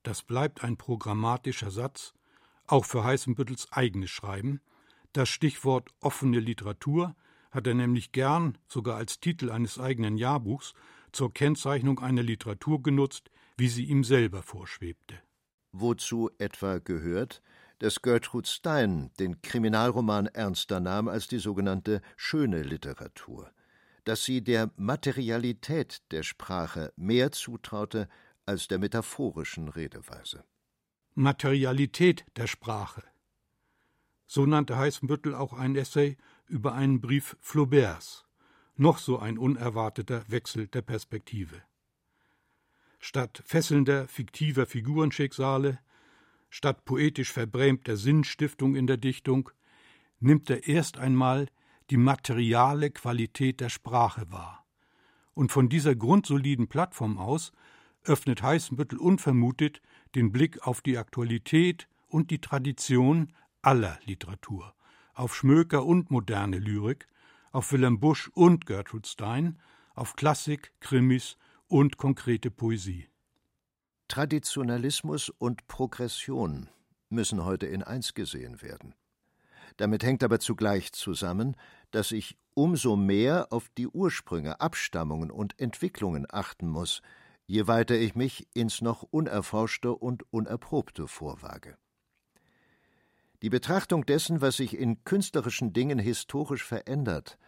Das 0.02 0.24
bleibt 0.24 0.64
ein 0.64 0.76
programmatischer 0.76 1.70
Satz, 1.70 2.12
auch 2.66 2.84
für 2.84 3.04
Heißenbüttels 3.04 3.70
eigenes 3.70 4.10
Schreiben. 4.10 4.60
Das 5.12 5.28
Stichwort 5.28 5.90
offene 6.00 6.40
Literatur 6.40 7.14
hat 7.52 7.68
er 7.68 7.74
nämlich 7.74 8.10
gern, 8.10 8.58
sogar 8.66 8.96
als 8.96 9.20
Titel 9.20 9.52
eines 9.52 9.78
eigenen 9.78 10.16
Jahrbuchs, 10.16 10.74
zur 11.12 11.32
Kennzeichnung 11.32 12.00
einer 12.00 12.24
Literatur 12.24 12.82
genutzt, 12.82 13.30
wie 13.56 13.68
sie 13.68 13.84
ihm 13.84 14.04
selber 14.04 14.42
vorschwebte. 14.42 15.18
Wozu 15.72 16.30
etwa 16.38 16.78
gehört, 16.78 17.42
dass 17.78 18.00
Gertrud 18.02 18.46
Stein 18.46 19.10
den 19.18 19.42
Kriminalroman 19.42 20.26
ernster 20.26 20.80
nahm 20.80 21.08
als 21.08 21.28
die 21.28 21.38
sogenannte 21.38 22.00
schöne 22.16 22.62
Literatur, 22.62 23.50
dass 24.04 24.24
sie 24.24 24.42
der 24.42 24.70
Materialität 24.76 26.02
der 26.10 26.22
Sprache 26.22 26.92
mehr 26.96 27.32
zutraute 27.32 28.08
als 28.46 28.68
der 28.68 28.78
metaphorischen 28.78 29.68
Redeweise. 29.68 30.44
Materialität 31.14 32.24
der 32.36 32.46
Sprache. 32.46 33.02
So 34.26 34.46
nannte 34.46 34.76
Heißenbüttel 34.76 35.34
auch 35.34 35.52
ein 35.52 35.76
Essay 35.76 36.16
über 36.46 36.74
einen 36.74 37.00
Brief 37.00 37.36
Flauberts, 37.40 38.24
noch 38.76 38.98
so 38.98 39.18
ein 39.18 39.38
unerwarteter 39.38 40.24
Wechsel 40.28 40.68
der 40.68 40.82
Perspektive. 40.82 41.62
Statt 42.98 43.42
fesselnder, 43.44 44.08
fiktiver 44.08 44.66
Figurenschicksale, 44.66 45.78
statt 46.50 46.84
poetisch 46.84 47.32
verbrämter 47.32 47.96
Sinnstiftung 47.96 48.74
in 48.76 48.86
der 48.86 48.96
Dichtung, 48.96 49.50
nimmt 50.20 50.48
er 50.50 50.66
erst 50.66 50.98
einmal 50.98 51.48
die 51.90 51.96
materiale 51.96 52.90
Qualität 52.90 53.60
der 53.60 53.68
Sprache 53.68 54.30
wahr. 54.30 54.64
Und 55.34 55.52
von 55.52 55.68
dieser 55.68 55.94
grundsoliden 55.94 56.68
Plattform 56.68 57.18
aus 57.18 57.52
öffnet 58.04 58.42
Heißenbüttel 58.42 58.98
unvermutet 58.98 59.82
den 60.14 60.32
Blick 60.32 60.66
auf 60.66 60.80
die 60.80 60.96
Aktualität 60.96 61.88
und 62.08 62.30
die 62.30 62.40
Tradition 62.40 63.32
aller 63.62 63.98
Literatur, 64.04 64.74
auf 65.14 65.34
Schmöker 65.34 65.84
und 65.84 66.10
moderne 66.10 66.58
Lyrik, 66.58 67.06
auf 67.52 67.72
Willem 67.72 68.00
Busch 68.00 68.28
und 68.34 68.66
Gertrude 68.66 69.08
Stein, 69.08 69.58
auf 69.94 70.16
Klassik, 70.16 70.72
Krimis 70.80 71.36
und 71.68 71.96
konkrete 71.96 72.50
Poesie. 72.50 73.08
Traditionalismus 74.08 75.30
und 75.30 75.66
Progression 75.66 76.68
müssen 77.08 77.44
heute 77.44 77.66
in 77.66 77.82
eins 77.82 78.14
gesehen 78.14 78.62
werden. 78.62 78.94
Damit 79.76 80.04
hängt 80.04 80.22
aber 80.22 80.38
zugleich 80.38 80.92
zusammen, 80.92 81.56
dass 81.90 82.12
ich 82.12 82.38
umso 82.54 82.96
mehr 82.96 83.48
auf 83.50 83.68
die 83.76 83.88
Ursprünge, 83.88 84.60
Abstammungen 84.60 85.30
und 85.30 85.58
Entwicklungen 85.58 86.26
achten 86.30 86.68
muss, 86.68 87.02
je 87.46 87.66
weiter 87.66 87.96
ich 87.96 88.14
mich 88.14 88.46
ins 88.54 88.80
noch 88.80 89.02
Unerforschte 89.02 89.92
und 89.92 90.22
Unerprobte 90.32 91.08
vorwage. 91.08 91.76
Die 93.42 93.50
Betrachtung 93.50 94.06
dessen, 94.06 94.40
was 94.40 94.56
sich 94.56 94.78
in 94.78 95.04
künstlerischen 95.04 95.72
Dingen 95.72 95.98
historisch 95.98 96.64
verändert, 96.64 97.38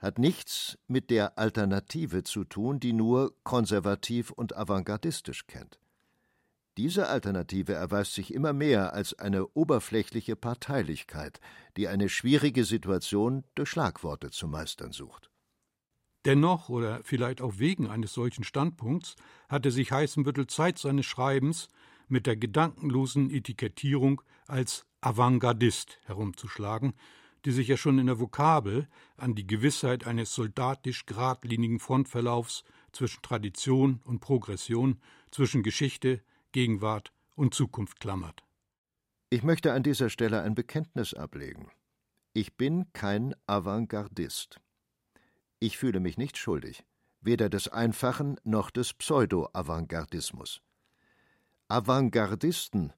hat 0.00 0.18
nichts 0.18 0.78
mit 0.88 1.10
der 1.10 1.38
Alternative 1.38 2.24
zu 2.24 2.44
tun, 2.44 2.80
die 2.80 2.92
nur 2.92 3.34
konservativ 3.44 4.30
und 4.30 4.56
avantgardistisch 4.56 5.46
kennt. 5.46 5.78
Diese 6.78 7.08
Alternative 7.08 7.74
erweist 7.74 8.14
sich 8.14 8.32
immer 8.32 8.52
mehr 8.52 8.94
als 8.94 9.12
eine 9.18 9.46
oberflächliche 9.48 10.36
Parteilichkeit, 10.36 11.40
die 11.76 11.88
eine 11.88 12.08
schwierige 12.08 12.64
Situation 12.64 13.44
durch 13.54 13.68
Schlagworte 13.68 14.30
zu 14.30 14.48
meistern 14.48 14.92
sucht. 14.92 15.30
Dennoch 16.24 16.68
oder 16.68 17.00
vielleicht 17.02 17.40
auch 17.40 17.58
wegen 17.58 17.88
eines 17.88 18.12
solchen 18.12 18.44
Standpunkts 18.44 19.16
hatte 19.48 19.70
sich 19.70 19.92
Heißenbüttel 19.92 20.46
Zeit 20.46 20.78
seines 20.78 21.06
Schreibens 21.06 21.68
mit 22.08 22.26
der 22.26 22.36
gedankenlosen 22.36 23.30
Etikettierung 23.30 24.22
als 24.46 24.86
Avantgardist 25.00 25.98
herumzuschlagen, 26.04 26.92
die 27.44 27.52
sich 27.52 27.68
ja 27.68 27.76
schon 27.76 27.98
in 27.98 28.06
der 28.06 28.20
Vokabel 28.20 28.88
an 29.16 29.34
die 29.34 29.46
Gewissheit 29.46 30.06
eines 30.06 30.34
soldatisch 30.34 31.06
geradlinigen 31.06 31.78
Frontverlaufs 31.78 32.64
zwischen 32.92 33.22
Tradition 33.22 34.00
und 34.04 34.20
Progression, 34.20 35.00
zwischen 35.30 35.62
Geschichte, 35.62 36.22
Gegenwart 36.52 37.12
und 37.36 37.54
Zukunft 37.54 38.00
klammert. 38.00 38.44
Ich 39.30 39.42
möchte 39.42 39.72
an 39.72 39.82
dieser 39.82 40.10
Stelle 40.10 40.42
ein 40.42 40.54
Bekenntnis 40.54 41.14
ablegen. 41.14 41.70
Ich 42.32 42.56
bin 42.56 42.92
kein 42.92 43.34
Avantgardist. 43.46 44.60
Ich 45.60 45.78
fühle 45.78 46.00
mich 46.00 46.18
nicht 46.18 46.36
schuldig, 46.36 46.84
weder 47.20 47.48
des 47.48 47.68
einfachen 47.68 48.40
noch 48.44 48.70
des 48.70 48.94
Pseudo-Avantgardismus. 48.94 50.62
Avantgardisten 51.68 52.92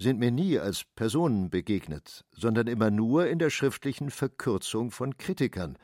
sind 0.00 0.18
mir 0.18 0.30
nie 0.30 0.58
als 0.58 0.84
Personen 0.96 1.50
begegnet, 1.50 2.24
sondern 2.32 2.66
immer 2.66 2.90
nur 2.90 3.28
in 3.28 3.38
der 3.38 3.50
schriftlichen 3.50 4.10
Verkürzung 4.10 4.90
von 4.90 5.18
Kritikern, 5.18 5.76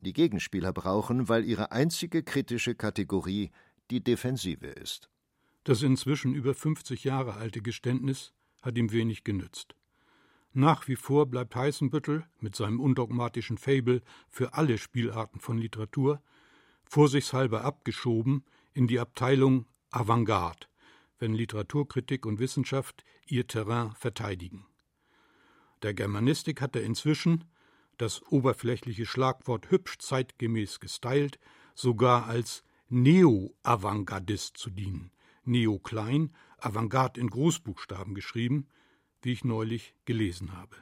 die 0.00 0.14
Gegenspieler 0.14 0.72
brauchen, 0.72 1.28
weil 1.28 1.44
ihre 1.44 1.70
einzige 1.70 2.22
kritische 2.22 2.74
Kategorie 2.74 3.50
die 3.90 4.02
Defensive 4.02 4.66
ist. 4.66 5.10
Das 5.64 5.82
inzwischen 5.82 6.34
über 6.34 6.54
50 6.54 7.04
Jahre 7.04 7.34
alte 7.34 7.60
Geständnis 7.60 8.32
hat 8.62 8.78
ihm 8.78 8.92
wenig 8.92 9.24
genützt. 9.24 9.74
Nach 10.54 10.88
wie 10.88 10.96
vor 10.96 11.26
bleibt 11.26 11.54
Heißenbüttel 11.54 12.24
mit 12.40 12.56
seinem 12.56 12.80
undogmatischen 12.80 13.58
Fabel 13.58 14.02
für 14.30 14.54
alle 14.54 14.78
Spielarten 14.78 15.38
von 15.38 15.58
Literatur 15.58 16.22
vorsichtshalber 16.84 17.62
abgeschoben 17.62 18.44
in 18.72 18.86
die 18.86 18.98
Abteilung 18.98 19.66
Avantgarde, 19.90 20.66
wenn 21.20 21.32
Literaturkritik 21.32 22.26
und 22.26 22.40
Wissenschaft 22.40 23.04
ihr 23.26 23.46
Terrain 23.46 23.92
verteidigen. 23.92 24.66
Der 25.82 25.94
Germanistik 25.94 26.60
hat 26.60 26.74
er 26.74 26.82
inzwischen, 26.82 27.44
das 27.96 28.22
oberflächliche 28.22 29.06
Schlagwort 29.06 29.70
hübsch 29.70 29.98
zeitgemäß 29.98 30.80
gestylt, 30.80 31.38
sogar 31.74 32.26
als 32.26 32.64
Neo-Avantgardist 32.88 34.56
zu 34.56 34.70
dienen, 34.70 35.12
Neo 35.44 35.78
klein, 35.78 36.34
Avantgarde 36.58 37.20
in 37.20 37.30
Großbuchstaben 37.30 38.14
geschrieben, 38.14 38.68
wie 39.22 39.32
ich 39.32 39.44
neulich 39.44 39.94
gelesen 40.06 40.56
habe. 40.56 40.76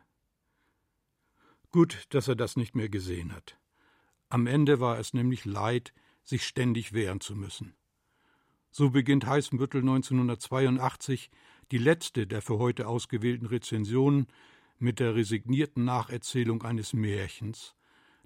Gut, 1.71 2.07
dass 2.11 2.29
er 2.29 2.37
das 2.37 2.57
nicht 2.57 2.75
mehr 2.75 2.89
gesehen 2.89 3.33
hat. 3.33 3.59
Am 4.29 4.47
Ende 4.47 4.81
war 4.81 4.99
es 4.99 5.13
nämlich 5.13 5.45
leid, 5.45 5.93
sich 6.23 6.47
ständig 6.47 6.93
wehren 6.93 7.21
zu 7.21 7.35
müssen. 7.35 7.75
So 8.71 8.91
beginnt 8.91 9.27
Heißenbüttel 9.27 9.81
1982 9.81 11.31
die 11.71 11.79
letzte 11.79 12.27
der 12.27 12.43
für 12.43 12.59
heute 12.59 12.87
ausgewählten 12.87 13.47
Rezensionen 13.47 14.27
mit 14.79 15.01
der 15.01 15.15
resignierten 15.15 15.85
Nacherzählung 15.85 16.63
eines 16.63 16.93
Märchens, 16.93 17.75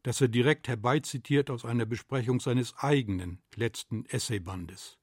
das 0.03 0.21
er 0.21 0.29
direkt 0.29 0.69
herbeizitiert 0.69 1.51
aus 1.51 1.65
einer 1.65 1.87
Besprechung 1.87 2.41
seines 2.41 2.77
eigenen 2.77 3.41
letzten 3.55 4.05
Essaybandes 4.07 4.99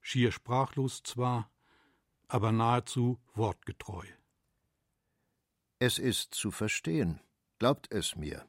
schier 0.00 0.32
sprachlos 0.32 1.02
zwar, 1.02 1.50
aber 2.28 2.52
nahezu 2.52 3.20
wortgetreu. 3.34 4.06
Es 5.78 5.98
ist 5.98 6.34
zu 6.34 6.50
verstehen, 6.50 7.20
glaubt 7.58 7.90
es 7.90 8.16
mir. 8.16 8.46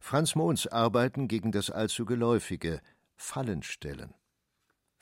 Franz 0.00 0.34
Mohns 0.34 0.66
Arbeiten 0.66 1.28
gegen 1.28 1.52
das 1.52 1.70
allzu 1.70 2.04
geläufige 2.04 2.80
Fallenstellen. 3.16 4.14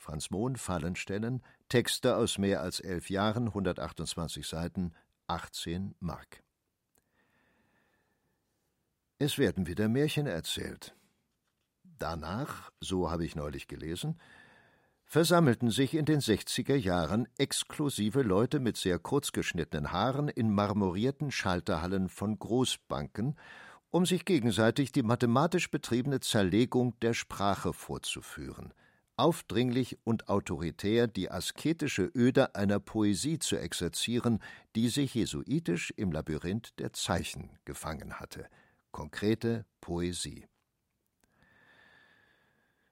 Franz 0.01 0.31
Mohn 0.31 0.55
Fallenstellen, 0.55 1.43
Texte 1.69 2.17
aus 2.17 2.39
mehr 2.39 2.61
als 2.61 2.79
elf 2.79 3.11
Jahren, 3.11 3.49
128 3.49 4.47
Seiten, 4.47 4.93
18 5.27 5.93
Mark. 5.99 6.41
Es 9.19 9.37
werden 9.37 9.67
wieder 9.67 9.87
Märchen 9.89 10.25
erzählt. 10.25 10.95
Danach, 11.83 12.71
so 12.79 13.11
habe 13.11 13.25
ich 13.25 13.35
neulich 13.35 13.67
gelesen, 13.67 14.19
versammelten 15.05 15.69
sich 15.69 15.93
in 15.93 16.05
den 16.05 16.19
60er 16.19 16.75
Jahren 16.75 17.27
exklusive 17.37 18.23
Leute 18.23 18.59
mit 18.59 18.77
sehr 18.77 18.97
kurzgeschnittenen 18.97 19.91
Haaren 19.91 20.29
in 20.29 20.51
marmorierten 20.51 21.29
Schalterhallen 21.29 22.09
von 22.09 22.39
Großbanken, 22.39 23.35
um 23.91 24.07
sich 24.07 24.25
gegenseitig 24.25 24.91
die 24.91 25.03
mathematisch 25.03 25.69
betriebene 25.69 26.21
Zerlegung 26.21 26.99
der 27.01 27.13
Sprache 27.13 27.71
vorzuführen, 27.71 28.73
aufdringlich 29.21 29.99
und 30.03 30.29
autoritär 30.29 31.05
die 31.05 31.29
asketische 31.29 32.11
Öde 32.15 32.55
einer 32.55 32.79
Poesie 32.79 33.37
zu 33.37 33.55
exerzieren, 33.55 34.39
die 34.75 34.89
sich 34.89 35.13
jesuitisch 35.13 35.93
im 35.95 36.11
Labyrinth 36.11 36.79
der 36.79 36.91
Zeichen 36.93 37.51
gefangen 37.63 38.19
hatte. 38.19 38.47
Konkrete 38.91 39.65
Poesie. 39.79 40.47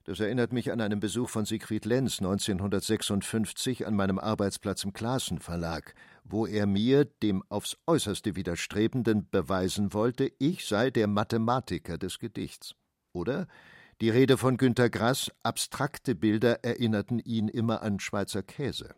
Das 0.03 0.19
erinnert 0.19 0.53
mich 0.53 0.71
an 0.71 0.82
einen 0.82 0.99
Besuch 0.99 1.30
von 1.30 1.45
Siegfried 1.45 1.86
Lenz 1.86 2.19
1956 2.19 3.88
an 3.88 3.95
meinem 3.95 4.19
Arbeitsplatz 4.19 4.84
im 4.84 4.93
Klassen 4.93 5.39
Verlag, 5.39 5.95
wo 6.23 6.45
er 6.45 6.67
mir, 6.67 7.05
dem 7.05 7.43
aufs 7.49 7.75
äußerste 7.88 8.36
Widerstrebenden, 8.36 9.27
beweisen 9.32 9.93
wollte, 9.93 10.32
ich 10.38 10.67
sei 10.67 10.91
der 10.91 11.07
Mathematiker 11.07 11.97
des 11.97 12.19
Gedichts. 12.19 12.75
Oder 13.13 13.47
die 14.02 14.10
Rede 14.10 14.38
von 14.38 14.56
Günter 14.56 14.89
Grass, 14.89 15.32
abstrakte 15.43 16.16
Bilder 16.16 16.64
erinnerten 16.64 17.20
ihn 17.20 17.50
immer 17.50 17.82
an 17.82 18.00
Schweizer 18.00 18.43
Käse. 18.43 18.95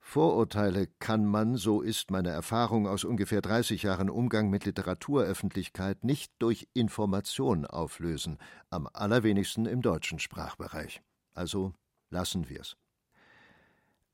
Vorurteile 0.00 0.88
kann 0.98 1.24
man, 1.24 1.56
so 1.56 1.82
ist 1.82 2.10
meine 2.10 2.30
Erfahrung 2.30 2.88
aus 2.88 3.04
ungefähr 3.04 3.42
30 3.42 3.84
Jahren 3.84 4.10
Umgang 4.10 4.50
mit 4.50 4.64
Literaturöffentlichkeit, 4.64 6.02
nicht 6.02 6.32
durch 6.40 6.66
Information 6.72 7.64
auflösen, 7.64 8.38
am 8.70 8.88
allerwenigsten 8.92 9.66
im 9.66 9.82
deutschen 9.82 10.18
Sprachbereich. 10.18 11.00
Also 11.32 11.74
lassen 12.10 12.48
wir's. 12.48 12.76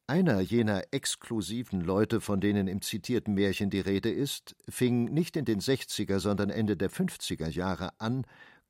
Einer 0.08 0.38
jener 0.40 0.84
exklusiven 0.92 1.80
Leute, 1.80 2.20
von 2.20 2.40
denen 2.40 2.68
im 2.68 2.82
zitierten 2.82 3.34
Märchen 3.34 3.70
die 3.70 3.80
Rede 3.80 4.10
ist, 4.10 4.54
fing 4.68 5.06
nicht 5.06 5.34
in 5.34 5.46
den 5.46 5.60
60er, 5.60 6.20
sondern 6.20 6.50
Ende 6.50 6.76
der 6.76 6.90
50er 6.90 7.48
Jahre 7.48 7.98
an, 7.98 8.24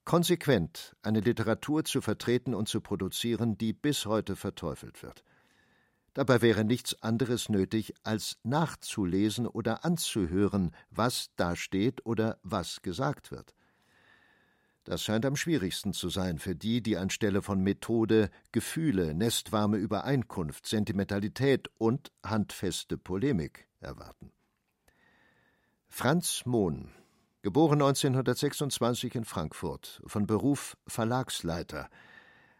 konsequent 0.06 0.96
eine 1.02 1.20
Literatur 1.20 1.84
zu 1.84 2.00
vertreten 2.00 2.54
und 2.54 2.68
zu 2.68 2.80
produzieren, 2.80 3.58
die 3.58 3.74
bis 3.74 4.06
heute 4.06 4.36
verteufelt 4.36 5.02
wird. 5.02 5.22
Dabei 6.14 6.40
wäre 6.40 6.64
nichts 6.64 7.02
anderes 7.02 7.50
nötig, 7.50 7.92
als 8.02 8.38
nachzulesen 8.42 9.46
oder 9.46 9.84
anzuhören, 9.84 10.70
was 10.90 11.28
da 11.36 11.54
steht 11.56 12.06
oder 12.06 12.38
was 12.42 12.80
gesagt 12.80 13.30
wird. 13.30 13.54
Das 14.84 15.02
scheint 15.02 15.26
am 15.26 15.34
schwierigsten 15.34 15.92
zu 15.92 16.08
sein 16.08 16.38
für 16.38 16.54
die, 16.54 16.80
die 16.80 16.96
anstelle 16.96 17.42
von 17.42 17.60
Methode 17.60 18.30
Gefühle, 18.52 19.12
nestwarme 19.12 19.76
Übereinkunft, 19.76 20.66
Sentimentalität 20.66 21.68
und 21.76 22.12
handfeste 22.24 22.96
Polemik 22.96 23.66
erwarten. 23.80 24.30
Franz 25.88 26.42
Mohn, 26.46 26.92
geboren 27.46 27.80
1926 27.80 29.14
in 29.14 29.24
Frankfurt, 29.24 30.02
von 30.04 30.26
Beruf 30.26 30.76
Verlagsleiter, 30.88 31.88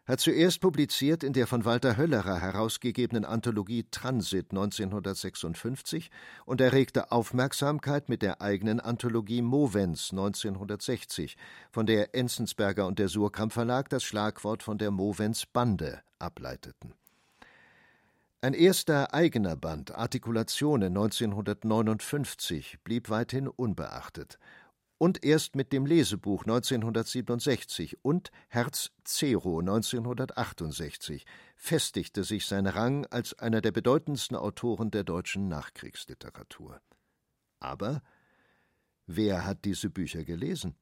hat 0.07 0.21
zuerst 0.21 0.61
publiziert 0.61 1.25
in 1.25 1.33
der 1.33 1.49
von 1.49 1.65
Walter 1.65 1.97
Höllerer 1.97 2.41
herausgegebenen 2.41 3.25
Anthologie 3.25 3.85
Transit 3.91 4.53
1956 4.53 6.09
und 6.45 6.61
erregte 6.61 7.11
Aufmerksamkeit 7.11 8.09
mit 8.09 8.23
der 8.23 8.41
eigenen 8.41 8.79
Anthologie 8.79 9.43
Movens 9.43 10.13
1960, 10.13 11.37
von 11.73 11.87
der 11.87 12.15
Enzensberger 12.15 12.87
und 12.87 13.01
der 13.01 13.09
Surkamp 13.09 13.53
Verlag 13.53 13.89
das 13.89 14.05
Schlagwort 14.05 14.63
von 14.63 14.79
der 14.79 14.93
Movens 14.93 15.47
Bande 15.47 16.01
ableiteten. 16.21 16.95
Ein 18.41 18.55
erster 18.55 19.13
eigener 19.13 19.57
Band 19.57 19.97
Artikulationen 19.97 20.97
1959 20.97 22.79
blieb 22.85 23.11
weithin 23.11 23.49
unbeachtet 23.49 24.39
und 24.99 25.25
erst 25.25 25.57
mit 25.57 25.73
dem 25.73 25.87
Lesebuch 25.87 26.43
1967 26.43 27.99
und 28.03 28.31
Herz 28.49 28.93
Zero 29.05 29.61
1968 29.61 31.27
festigte 31.55 32.25
sich 32.25 32.47
sein 32.47 32.67
Rang 32.67 33.07
als 33.07 33.35
einer 33.39 33.61
der 33.61 33.73
bedeutendsten 33.73 34.37
Autoren 34.37 34.91
der 34.91 35.05
deutschen 35.05 35.49
Nachkriegsliteratur. 35.49 36.81
Aber 37.61 38.03
wer 39.07 39.45
hat 39.45 39.65
diese 39.65 39.91
Bücher 39.91 40.25
gelesen? 40.25 40.77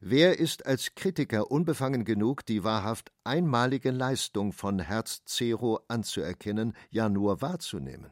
Wer 0.00 0.38
ist 0.38 0.66
als 0.66 0.94
Kritiker 0.94 1.50
unbefangen 1.50 2.04
genug, 2.04 2.44
die 2.46 2.64
wahrhaft 2.64 3.12
einmalige 3.22 3.90
Leistung 3.90 4.52
von 4.52 4.78
Herz 4.80 5.24
Zero 5.24 5.80
anzuerkennen, 5.88 6.74
ja 6.90 7.08
nur 7.08 7.42
wahrzunehmen? 7.42 8.10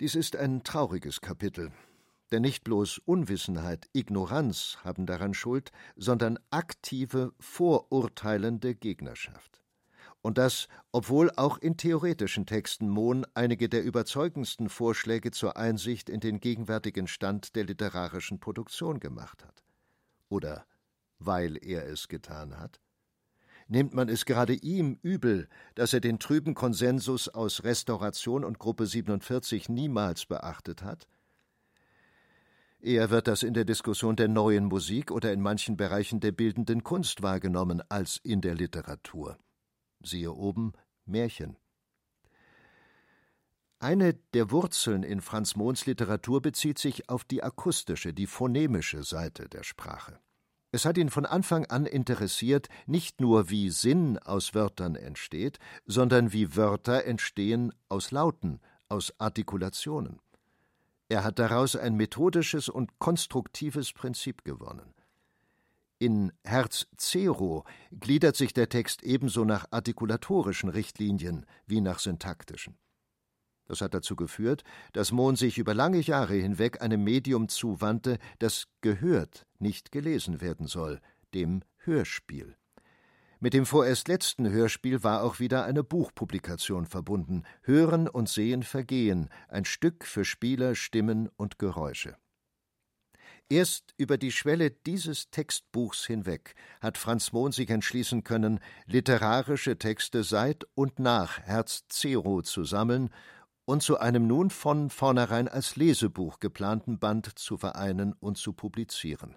Dies 0.00 0.14
ist 0.14 0.36
ein 0.36 0.62
trauriges 0.62 1.20
Kapitel, 1.20 1.72
denn 2.30 2.42
nicht 2.42 2.64
bloß 2.64 2.98
Unwissenheit, 3.04 3.88
Ignoranz 3.92 4.78
haben 4.84 5.06
daran 5.06 5.34
Schuld, 5.34 5.72
sondern 5.96 6.38
aktive, 6.50 7.32
vorurteilende 7.38 8.74
Gegnerschaft. 8.74 9.62
Und 10.20 10.36
das, 10.36 10.68
obwohl 10.92 11.30
auch 11.36 11.58
in 11.58 11.76
theoretischen 11.76 12.44
Texten 12.44 12.88
Mohn 12.88 13.24
einige 13.34 13.68
der 13.68 13.84
überzeugendsten 13.84 14.68
Vorschläge 14.68 15.30
zur 15.30 15.56
Einsicht 15.56 16.08
in 16.10 16.20
den 16.20 16.40
gegenwärtigen 16.40 17.06
Stand 17.06 17.54
der 17.54 17.64
literarischen 17.64 18.40
Produktion 18.40 19.00
gemacht 19.00 19.44
hat. 19.44 19.64
Oder 20.28 20.66
weil 21.18 21.56
er 21.64 21.86
es 21.86 22.08
getan 22.08 22.58
hat? 22.58 22.80
Nimmt 23.68 23.92
man 23.94 24.08
es 24.08 24.24
gerade 24.24 24.54
ihm 24.54 24.98
übel, 25.02 25.48
dass 25.74 25.92
er 25.92 26.00
den 26.00 26.18
trüben 26.18 26.54
Konsensus 26.54 27.28
aus 27.28 27.64
Restauration 27.64 28.44
und 28.44 28.58
Gruppe 28.58 28.86
47 28.86 29.68
niemals 29.68 30.24
beachtet 30.26 30.82
hat? 30.82 31.06
Eher 32.80 33.10
wird 33.10 33.26
das 33.26 33.42
in 33.42 33.54
der 33.54 33.64
Diskussion 33.64 34.14
der 34.14 34.28
neuen 34.28 34.66
Musik 34.66 35.10
oder 35.10 35.32
in 35.32 35.40
manchen 35.40 35.76
Bereichen 35.76 36.20
der 36.20 36.30
bildenden 36.30 36.84
Kunst 36.84 37.22
wahrgenommen 37.22 37.82
als 37.88 38.18
in 38.22 38.40
der 38.40 38.54
Literatur. 38.54 39.36
Siehe 40.00 40.32
oben 40.32 40.72
Märchen. 41.04 41.56
Eine 43.80 44.14
der 44.34 44.50
Wurzeln 44.50 45.02
in 45.02 45.20
Franz 45.20 45.56
Mohns 45.56 45.86
Literatur 45.86 46.40
bezieht 46.40 46.78
sich 46.78 47.08
auf 47.08 47.24
die 47.24 47.42
akustische, 47.42 48.12
die 48.12 48.26
phonemische 48.26 49.02
Seite 49.02 49.48
der 49.48 49.64
Sprache. 49.64 50.20
Es 50.70 50.84
hat 50.84 50.98
ihn 50.98 51.10
von 51.10 51.26
Anfang 51.26 51.64
an 51.66 51.86
interessiert, 51.86 52.68
nicht 52.86 53.20
nur 53.20 53.50
wie 53.50 53.70
Sinn 53.70 54.18
aus 54.18 54.54
Wörtern 54.54 54.96
entsteht, 54.96 55.58
sondern 55.86 56.32
wie 56.32 56.56
Wörter 56.56 57.04
entstehen 57.04 57.72
aus 57.88 58.10
Lauten, 58.10 58.60
aus 58.88 59.14
Artikulationen. 59.18 60.20
Er 61.08 61.24
hat 61.24 61.38
daraus 61.38 61.74
ein 61.74 61.96
methodisches 61.96 62.68
und 62.68 62.98
konstruktives 62.98 63.92
Prinzip 63.92 64.44
gewonnen. 64.44 64.94
In 65.98 66.32
Herz 66.44 66.86
Zero 66.96 67.64
gliedert 67.90 68.36
sich 68.36 68.52
der 68.52 68.68
Text 68.68 69.02
ebenso 69.02 69.44
nach 69.44 69.66
artikulatorischen 69.70 70.68
Richtlinien 70.68 71.44
wie 71.66 71.80
nach 71.80 71.98
syntaktischen. 71.98 72.78
Das 73.66 73.80
hat 73.80 73.94
dazu 73.94 74.16
geführt, 74.16 74.62
dass 74.92 75.12
Mohn 75.12 75.36
sich 75.36 75.58
über 75.58 75.74
lange 75.74 76.00
Jahre 76.00 76.34
hinweg 76.34 76.80
einem 76.82 77.02
Medium 77.04 77.48
zuwandte, 77.48 78.18
das 78.38 78.68
gehört, 78.80 79.46
nicht 79.58 79.90
gelesen 79.92 80.40
werden 80.40 80.66
soll, 80.66 81.00
dem 81.34 81.62
Hörspiel. 81.78 82.56
Mit 83.40 83.54
dem 83.54 83.66
vorerst 83.66 84.08
letzten 84.08 84.50
Hörspiel 84.50 85.04
war 85.04 85.22
auch 85.22 85.38
wieder 85.38 85.64
eine 85.64 85.84
Buchpublikation 85.84 86.86
verbunden 86.86 87.44
Hören 87.62 88.08
und 88.08 88.28
Sehen 88.28 88.64
vergehen, 88.64 89.28
ein 89.46 89.64
Stück 89.64 90.04
für 90.04 90.24
Spieler, 90.24 90.74
Stimmen 90.74 91.28
und 91.36 91.56
Geräusche. 91.56 92.16
Erst 93.48 93.94
über 93.96 94.18
die 94.18 94.32
Schwelle 94.32 94.72
dieses 94.72 95.30
Textbuchs 95.30 96.04
hinweg 96.04 96.56
hat 96.80 96.98
Franz 96.98 97.32
Mohn 97.32 97.52
sich 97.52 97.70
entschließen 97.70 98.24
können, 98.24 98.58
literarische 98.86 99.78
Texte 99.78 100.24
seit 100.24 100.66
und 100.74 100.98
nach 100.98 101.38
Herz 101.38 101.84
Zero 101.88 102.42
zu 102.42 102.64
sammeln 102.64 103.08
und 103.64 103.84
zu 103.84 103.98
einem 103.98 104.26
nun 104.26 104.50
von 104.50 104.90
vornherein 104.90 105.46
als 105.46 105.76
Lesebuch 105.76 106.40
geplanten 106.40 106.98
Band 106.98 107.38
zu 107.38 107.56
vereinen 107.56 108.14
und 108.14 108.36
zu 108.36 108.52
publizieren. 108.52 109.36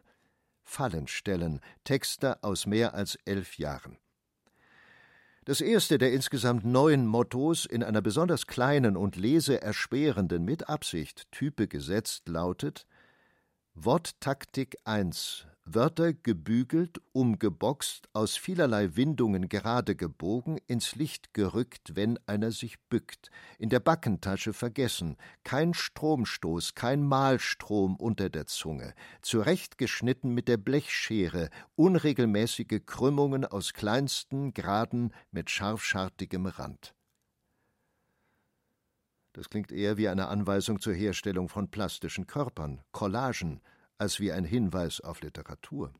Fallenstellen, 0.72 1.60
Texte 1.84 2.42
aus 2.44 2.66
mehr 2.66 2.94
als 2.94 3.18
elf 3.26 3.58
Jahren. 3.58 3.98
Das 5.44 5.60
erste 5.60 5.98
der 5.98 6.14
insgesamt 6.14 6.64
neun 6.64 7.06
Mottos 7.06 7.66
in 7.66 7.84
einer 7.84 8.02
besonders 8.02 8.48
kleinen 8.48 8.96
und 8.96 9.18
leseersperrenden 9.18 10.46
mit 10.46 10.70
Absicht 10.70 11.30
Type 11.32 11.68
gesetzt 11.68 12.30
lautet 12.30 12.88
Worttaktik 13.74 14.76
1 14.84 15.48
Wörter 15.64 16.12
gebügelt, 16.12 17.02
umgeboxt, 17.14 18.10
aus 18.12 18.36
vielerlei 18.36 18.98
Windungen 18.98 19.48
gerade 19.48 19.96
gebogen, 19.96 20.58
ins 20.68 20.96
Licht 20.96 21.34
gerückt, 21.34 21.96
wenn 21.96 22.20
einer 22.28 22.52
sich 22.52 22.82
bückt, 22.90 23.32
in 23.58 23.70
der 23.70 23.80
Backentasche 23.80 24.52
vergessen, 24.52 25.16
kein 25.46 25.74
Stromstoß, 25.74 26.76
kein 26.76 27.02
Mahlstrom 27.02 27.96
unter 27.96 28.30
der 28.30 28.46
Zunge, 28.46 28.94
zurechtgeschnitten 29.22 30.34
mit 30.34 30.50
der 30.50 30.58
Blechschere, 30.58 31.50
unregelmäßige 31.76 32.82
Krümmungen 32.86 33.46
aus 33.46 33.72
kleinsten, 33.72 34.54
geraden, 34.54 35.14
mit 35.32 35.50
scharfschartigem 35.50 36.46
Rand. 36.46 36.94
Das 39.34 39.50
klingt 39.50 39.72
eher 39.72 39.98
wie 39.98 40.10
eine 40.10 40.28
Anweisung 40.28 40.80
zur 40.82 40.94
Herstellung 40.94 41.48
von 41.48 41.70
plastischen 41.70 42.28
Körpern, 42.28 42.82
Collagen, 42.92 43.62
als 43.98 44.20
wie 44.20 44.32
ein 44.32 44.44
Hinweis 44.44 45.00
auf 45.00 45.22
Literatur. 45.22 45.94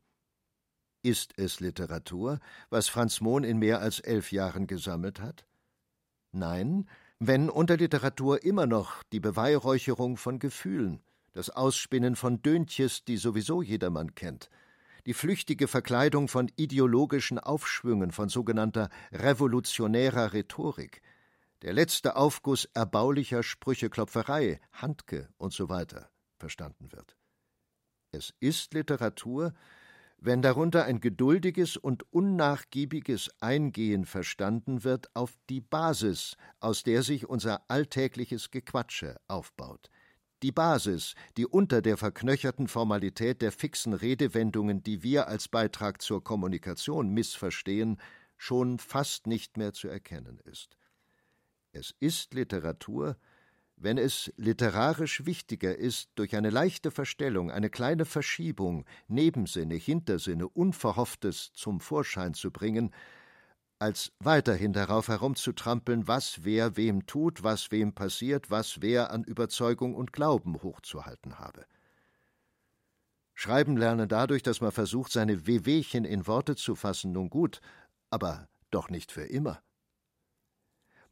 Ist 1.02 1.32
es 1.36 1.60
Literatur, 1.60 2.38
was 2.68 2.88
Franz 2.88 3.20
Mohn 3.20 3.44
in 3.44 3.58
mehr 3.58 3.80
als 3.80 4.00
elf 4.00 4.32
Jahren 4.32 4.66
gesammelt 4.66 5.20
hat? 5.20 5.46
Nein, 6.30 6.88
wenn 7.18 7.48
unter 7.48 7.76
Literatur 7.76 8.42
immer 8.42 8.66
noch 8.66 9.02
die 9.04 9.20
Beweihräucherung 9.20 10.16
von 10.16 10.38
Gefühlen, 10.38 11.00
das 11.32 11.50
Ausspinnen 11.50 12.16
von 12.16 12.42
Döntjes, 12.42 13.04
die 13.04 13.16
sowieso 13.16 13.62
jedermann 13.62 14.14
kennt, 14.14 14.50
die 15.06 15.14
flüchtige 15.14 15.68
Verkleidung 15.68 16.28
von 16.28 16.50
ideologischen 16.56 17.38
Aufschwüngen, 17.38 18.12
von 18.12 18.28
sogenannter 18.28 18.88
revolutionärer 19.12 20.32
Rhetorik, 20.32 21.02
der 21.62 21.72
letzte 21.72 22.16
Aufguss 22.16 22.64
erbaulicher 22.74 23.42
Sprücheklopferei, 23.42 24.60
Handke 24.72 25.28
und 25.38 25.52
so 25.52 25.68
weiter 25.68 26.10
verstanden 26.36 26.90
wird. 26.90 27.16
Es 28.10 28.34
ist 28.40 28.74
Literatur, 28.74 29.54
wenn 30.18 30.42
darunter 30.42 30.84
ein 30.84 31.00
geduldiges 31.00 31.76
und 31.76 32.04
unnachgiebiges 32.12 33.30
Eingehen 33.40 34.04
verstanden 34.04 34.84
wird 34.84 35.14
auf 35.14 35.36
die 35.48 35.60
Basis, 35.60 36.36
aus 36.60 36.82
der 36.82 37.02
sich 37.02 37.28
unser 37.28 37.68
alltägliches 37.68 38.50
Gequatsche 38.50 39.16
aufbaut. 39.26 39.88
Die 40.42 40.52
Basis, 40.52 41.14
die 41.36 41.46
unter 41.46 41.82
der 41.82 41.96
verknöcherten 41.96 42.66
Formalität 42.66 43.40
der 43.42 43.52
fixen 43.52 43.92
Redewendungen, 43.92 44.82
die 44.82 45.02
wir 45.04 45.28
als 45.28 45.48
Beitrag 45.48 46.02
zur 46.02 46.22
Kommunikation 46.22 47.08
missverstehen, 47.10 48.00
schon 48.36 48.80
fast 48.80 49.28
nicht 49.28 49.56
mehr 49.56 49.72
zu 49.72 49.86
erkennen 49.86 50.40
ist. 50.44 50.76
Es 51.72 51.94
ist 52.00 52.34
Literatur, 52.34 53.16
wenn 53.76 53.96
es 53.96 54.32
literarisch 54.36 55.24
wichtiger 55.24 55.74
ist, 55.76 56.10
durch 56.14 56.36
eine 56.36 56.50
leichte 56.50 56.90
Verstellung, 56.90 57.50
eine 57.50 57.70
kleine 57.70 58.04
Verschiebung, 58.04 58.84
Nebensinne, 59.08 59.74
Hintersinne, 59.74 60.48
Unverhofftes 60.48 61.52
zum 61.54 61.80
Vorschein 61.80 62.34
zu 62.34 62.50
bringen, 62.50 62.92
als 63.78 64.12
weiterhin 64.20 64.72
darauf 64.72 65.08
herumzutrampeln, 65.08 66.06
was 66.06 66.44
wer 66.44 66.76
wem 66.76 67.06
tut, 67.06 67.42
was 67.42 67.72
wem 67.72 67.94
passiert, 67.94 68.50
was 68.50 68.82
wer 68.82 69.10
an 69.10 69.24
Überzeugung 69.24 69.94
und 69.96 70.12
Glauben 70.12 70.62
hochzuhalten 70.62 71.38
habe. 71.38 71.64
Schreiben 73.34 73.76
lernen 73.76 74.08
dadurch, 74.08 74.42
dass 74.42 74.60
man 74.60 74.70
versucht, 74.70 75.10
seine 75.10 75.46
Wehwehchen 75.46 76.04
in 76.04 76.26
Worte 76.26 76.54
zu 76.54 76.76
fassen, 76.76 77.12
nun 77.12 77.30
gut, 77.30 77.60
aber 78.10 78.46
doch 78.70 78.90
nicht 78.90 79.10
für 79.10 79.24
immer. 79.24 79.62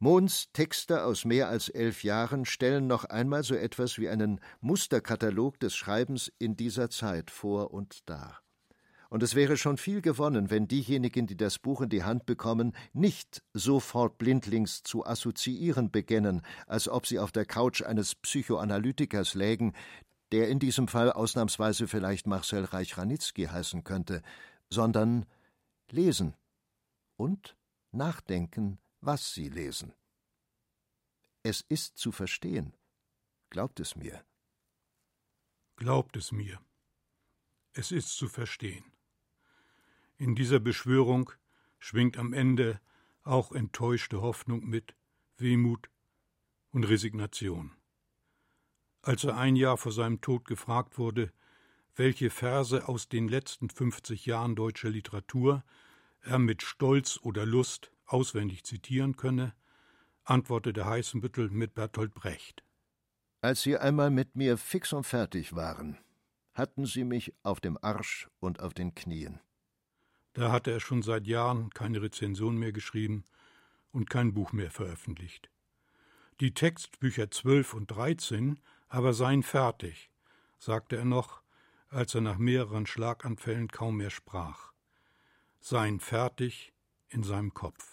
Mohns 0.03 0.51
Texte 0.51 1.03
aus 1.03 1.25
mehr 1.25 1.47
als 1.47 1.69
elf 1.69 2.03
Jahren 2.03 2.45
stellen 2.45 2.87
noch 2.87 3.05
einmal 3.05 3.43
so 3.43 3.53
etwas 3.53 3.99
wie 3.99 4.09
einen 4.09 4.39
Musterkatalog 4.59 5.59
des 5.59 5.75
Schreibens 5.75 6.33
in 6.39 6.57
dieser 6.57 6.89
Zeit 6.89 7.29
vor 7.29 7.71
und 7.71 8.09
dar. 8.09 8.41
und 9.11 9.21
es 9.21 9.35
wäre 9.35 9.57
schon 9.57 9.77
viel 9.77 10.01
gewonnen, 10.01 10.49
wenn 10.49 10.67
diejenigen, 10.67 11.27
die 11.27 11.37
das 11.37 11.59
Buch 11.59 11.81
in 11.81 11.89
die 11.89 12.03
Hand 12.03 12.25
bekommen, 12.25 12.75
nicht 12.93 13.43
sofort 13.53 14.17
blindlings 14.17 14.81
zu 14.81 15.05
assoziieren 15.05 15.91
beginnen, 15.91 16.41
als 16.65 16.89
ob 16.89 17.05
sie 17.05 17.19
auf 17.19 17.31
der 17.31 17.45
Couch 17.45 17.83
eines 17.83 18.15
Psychoanalytikers 18.15 19.35
lägen, 19.35 19.73
der 20.31 20.49
in 20.49 20.57
diesem 20.57 20.87
Fall 20.87 21.11
ausnahmsweise 21.11 21.87
vielleicht 21.87 22.25
Marcel 22.25 22.65
Reich-Ranitzky 22.65 23.43
heißen 23.43 23.83
könnte, 23.83 24.23
sondern 24.71 25.27
lesen 25.91 26.33
und 27.17 27.55
nachdenken, 27.91 28.79
was 29.01 29.33
sie 29.33 29.49
lesen. 29.49 29.93
Es 31.43 31.61
ist 31.61 31.97
zu 31.97 32.11
verstehen. 32.11 32.73
Glaubt 33.49 33.79
es 33.79 33.95
mir. 33.95 34.23
Glaubt 35.75 36.15
es 36.15 36.31
mir. 36.31 36.59
Es 37.73 37.91
ist 37.91 38.15
zu 38.15 38.29
verstehen. 38.29 38.85
In 40.17 40.35
dieser 40.35 40.59
Beschwörung 40.59 41.31
schwingt 41.79 42.17
am 42.17 42.33
Ende 42.33 42.79
auch 43.23 43.51
enttäuschte 43.51 44.21
Hoffnung 44.21 44.67
mit, 44.67 44.95
Wehmut 45.37 45.89
und 46.69 46.83
Resignation. 46.83 47.75
Als 49.01 49.23
er 49.23 49.35
ein 49.35 49.55
Jahr 49.55 49.77
vor 49.77 49.91
seinem 49.91 50.21
Tod 50.21 50.45
gefragt 50.45 50.99
wurde, 50.99 51.33
welche 51.95 52.29
Verse 52.29 52.87
aus 52.87 53.09
den 53.09 53.27
letzten 53.27 53.69
50 53.69 54.27
Jahren 54.27 54.55
deutscher 54.55 54.89
Literatur 54.89 55.63
er 56.21 56.37
mit 56.37 56.61
Stolz 56.61 57.19
oder 57.23 57.45
Lust 57.47 57.91
auswendig 58.13 58.63
zitieren 58.63 59.15
könne, 59.15 59.53
antwortete 60.23 60.85
Heißenbüttel 60.85 61.49
mit 61.49 61.73
Bertolt 61.73 62.13
Brecht. 62.13 62.63
Als 63.41 63.63
Sie 63.63 63.77
einmal 63.77 64.11
mit 64.11 64.35
mir 64.35 64.57
fix 64.57 64.93
und 64.93 65.03
fertig 65.03 65.55
waren, 65.55 65.97
hatten 66.53 66.85
Sie 66.85 67.03
mich 67.03 67.33
auf 67.43 67.59
dem 67.59 67.77
Arsch 67.81 68.29
und 68.39 68.59
auf 68.59 68.73
den 68.73 68.93
Knien. 68.93 69.39
Da 70.33 70.51
hatte 70.51 70.71
er 70.71 70.79
schon 70.79 71.01
seit 71.01 71.27
Jahren 71.27 71.69
keine 71.71 72.01
Rezension 72.01 72.57
mehr 72.57 72.71
geschrieben 72.71 73.25
und 73.91 74.09
kein 74.09 74.33
Buch 74.33 74.53
mehr 74.53 74.71
veröffentlicht. 74.71 75.49
Die 76.39 76.53
Textbücher 76.53 77.29
12 77.29 77.73
und 77.73 77.91
13 77.91 78.59
aber 78.87 79.13
seien 79.13 79.43
fertig, 79.43 80.09
sagte 80.57 80.97
er 80.97 81.05
noch, 81.05 81.41
als 81.89 82.15
er 82.15 82.21
nach 82.21 82.37
mehreren 82.37 82.85
Schlaganfällen 82.85 83.67
kaum 83.67 83.97
mehr 83.97 84.09
sprach. 84.09 84.71
Seien 85.59 85.99
fertig 85.99 86.73
in 87.09 87.23
seinem 87.23 87.53
Kopf. 87.53 87.90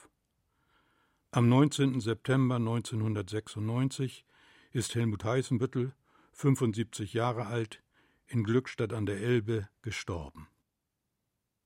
Am 1.31 1.47
19. 1.47 2.01
September 2.01 2.55
1996 2.55 4.25
ist 4.73 4.95
Helmut 4.95 5.25
Heißenbüttel, 5.25 5.93
75 6.33 7.13
Jahre 7.13 7.45
alt, 7.49 7.83
in 8.29 8.45
Glückstadt 8.45 8.95
an 8.95 9.05
der 9.05 9.21
Elbe 9.21 9.69
gestorben. 9.83 10.49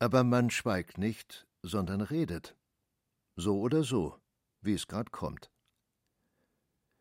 Aber 0.01 0.25
man 0.25 0.51
schweigt 0.51 0.99
nicht, 0.99 1.47
sondern 1.63 2.01
redet. 2.01 2.57
So 3.37 3.61
oder 3.61 3.85
so, 3.85 4.19
wie 4.63 4.73
es 4.73 4.89
gerade 4.89 5.13
kommt. 5.13 5.49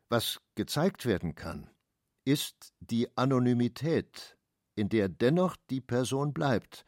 Was 0.10 0.40
gezeigt 0.54 1.08
werden 1.08 1.34
kann, 1.34 1.68
ist 2.26 2.76
die 2.80 3.08
Anonymität, 3.18 4.38
in 4.76 4.88
der 4.88 5.10
dennoch 5.10 5.58
die 5.72 5.82
Person 5.82 6.32
bleibt, 6.32 6.86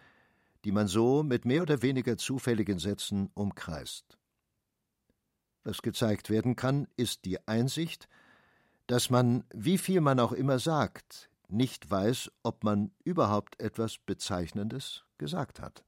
die 0.65 0.71
man 0.71 0.87
so 0.87 1.23
mit 1.23 1.45
mehr 1.45 1.63
oder 1.63 1.81
weniger 1.81 2.15
zufälligen 2.15 2.77
Sätzen 2.77 3.31
umkreist. 3.33 4.19
Was 5.63 5.81
gezeigt 5.81 6.29
werden 6.29 6.55
kann, 6.55 6.87
ist 6.97 7.25
die 7.25 7.45
Einsicht, 7.47 8.07
dass 8.87 9.09
man, 9.09 9.45
wie 9.53 9.77
viel 9.77 10.01
man 10.01 10.19
auch 10.19 10.33
immer 10.33 10.59
sagt, 10.59 11.29
nicht 11.47 11.89
weiß, 11.89 12.31
ob 12.43 12.63
man 12.63 12.91
überhaupt 13.03 13.59
etwas 13.59 13.97
Bezeichnendes 13.97 15.05
gesagt 15.17 15.59
hat. 15.59 15.85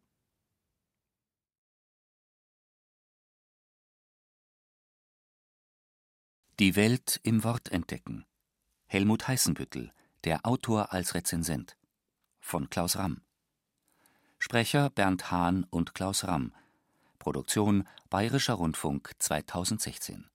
Die 6.60 6.77
Welt 6.77 7.19
im 7.23 7.43
Wort 7.43 7.69
entdecken. 7.73 8.26
Helmut 8.85 9.27
Heißenbüttel, 9.27 9.91
der 10.23 10.45
Autor 10.45 10.93
als 10.93 11.14
Rezensent. 11.14 11.76
Von 12.39 12.69
Klaus 12.69 12.95
Ramm. 12.95 13.22
Sprecher 14.39 14.89
Bernd 14.89 15.31
Hahn 15.31 15.65
und 15.65 15.93
Klaus 15.93 16.23
Ramm. 16.23 16.53
Produktion 17.26 17.88
Bayerischer 18.11 18.53
Rundfunk 18.53 19.14
2016. 19.18 20.30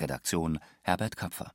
Redaktion 0.00 0.58
Herbert 0.80 1.14
Kapfer 1.14 1.52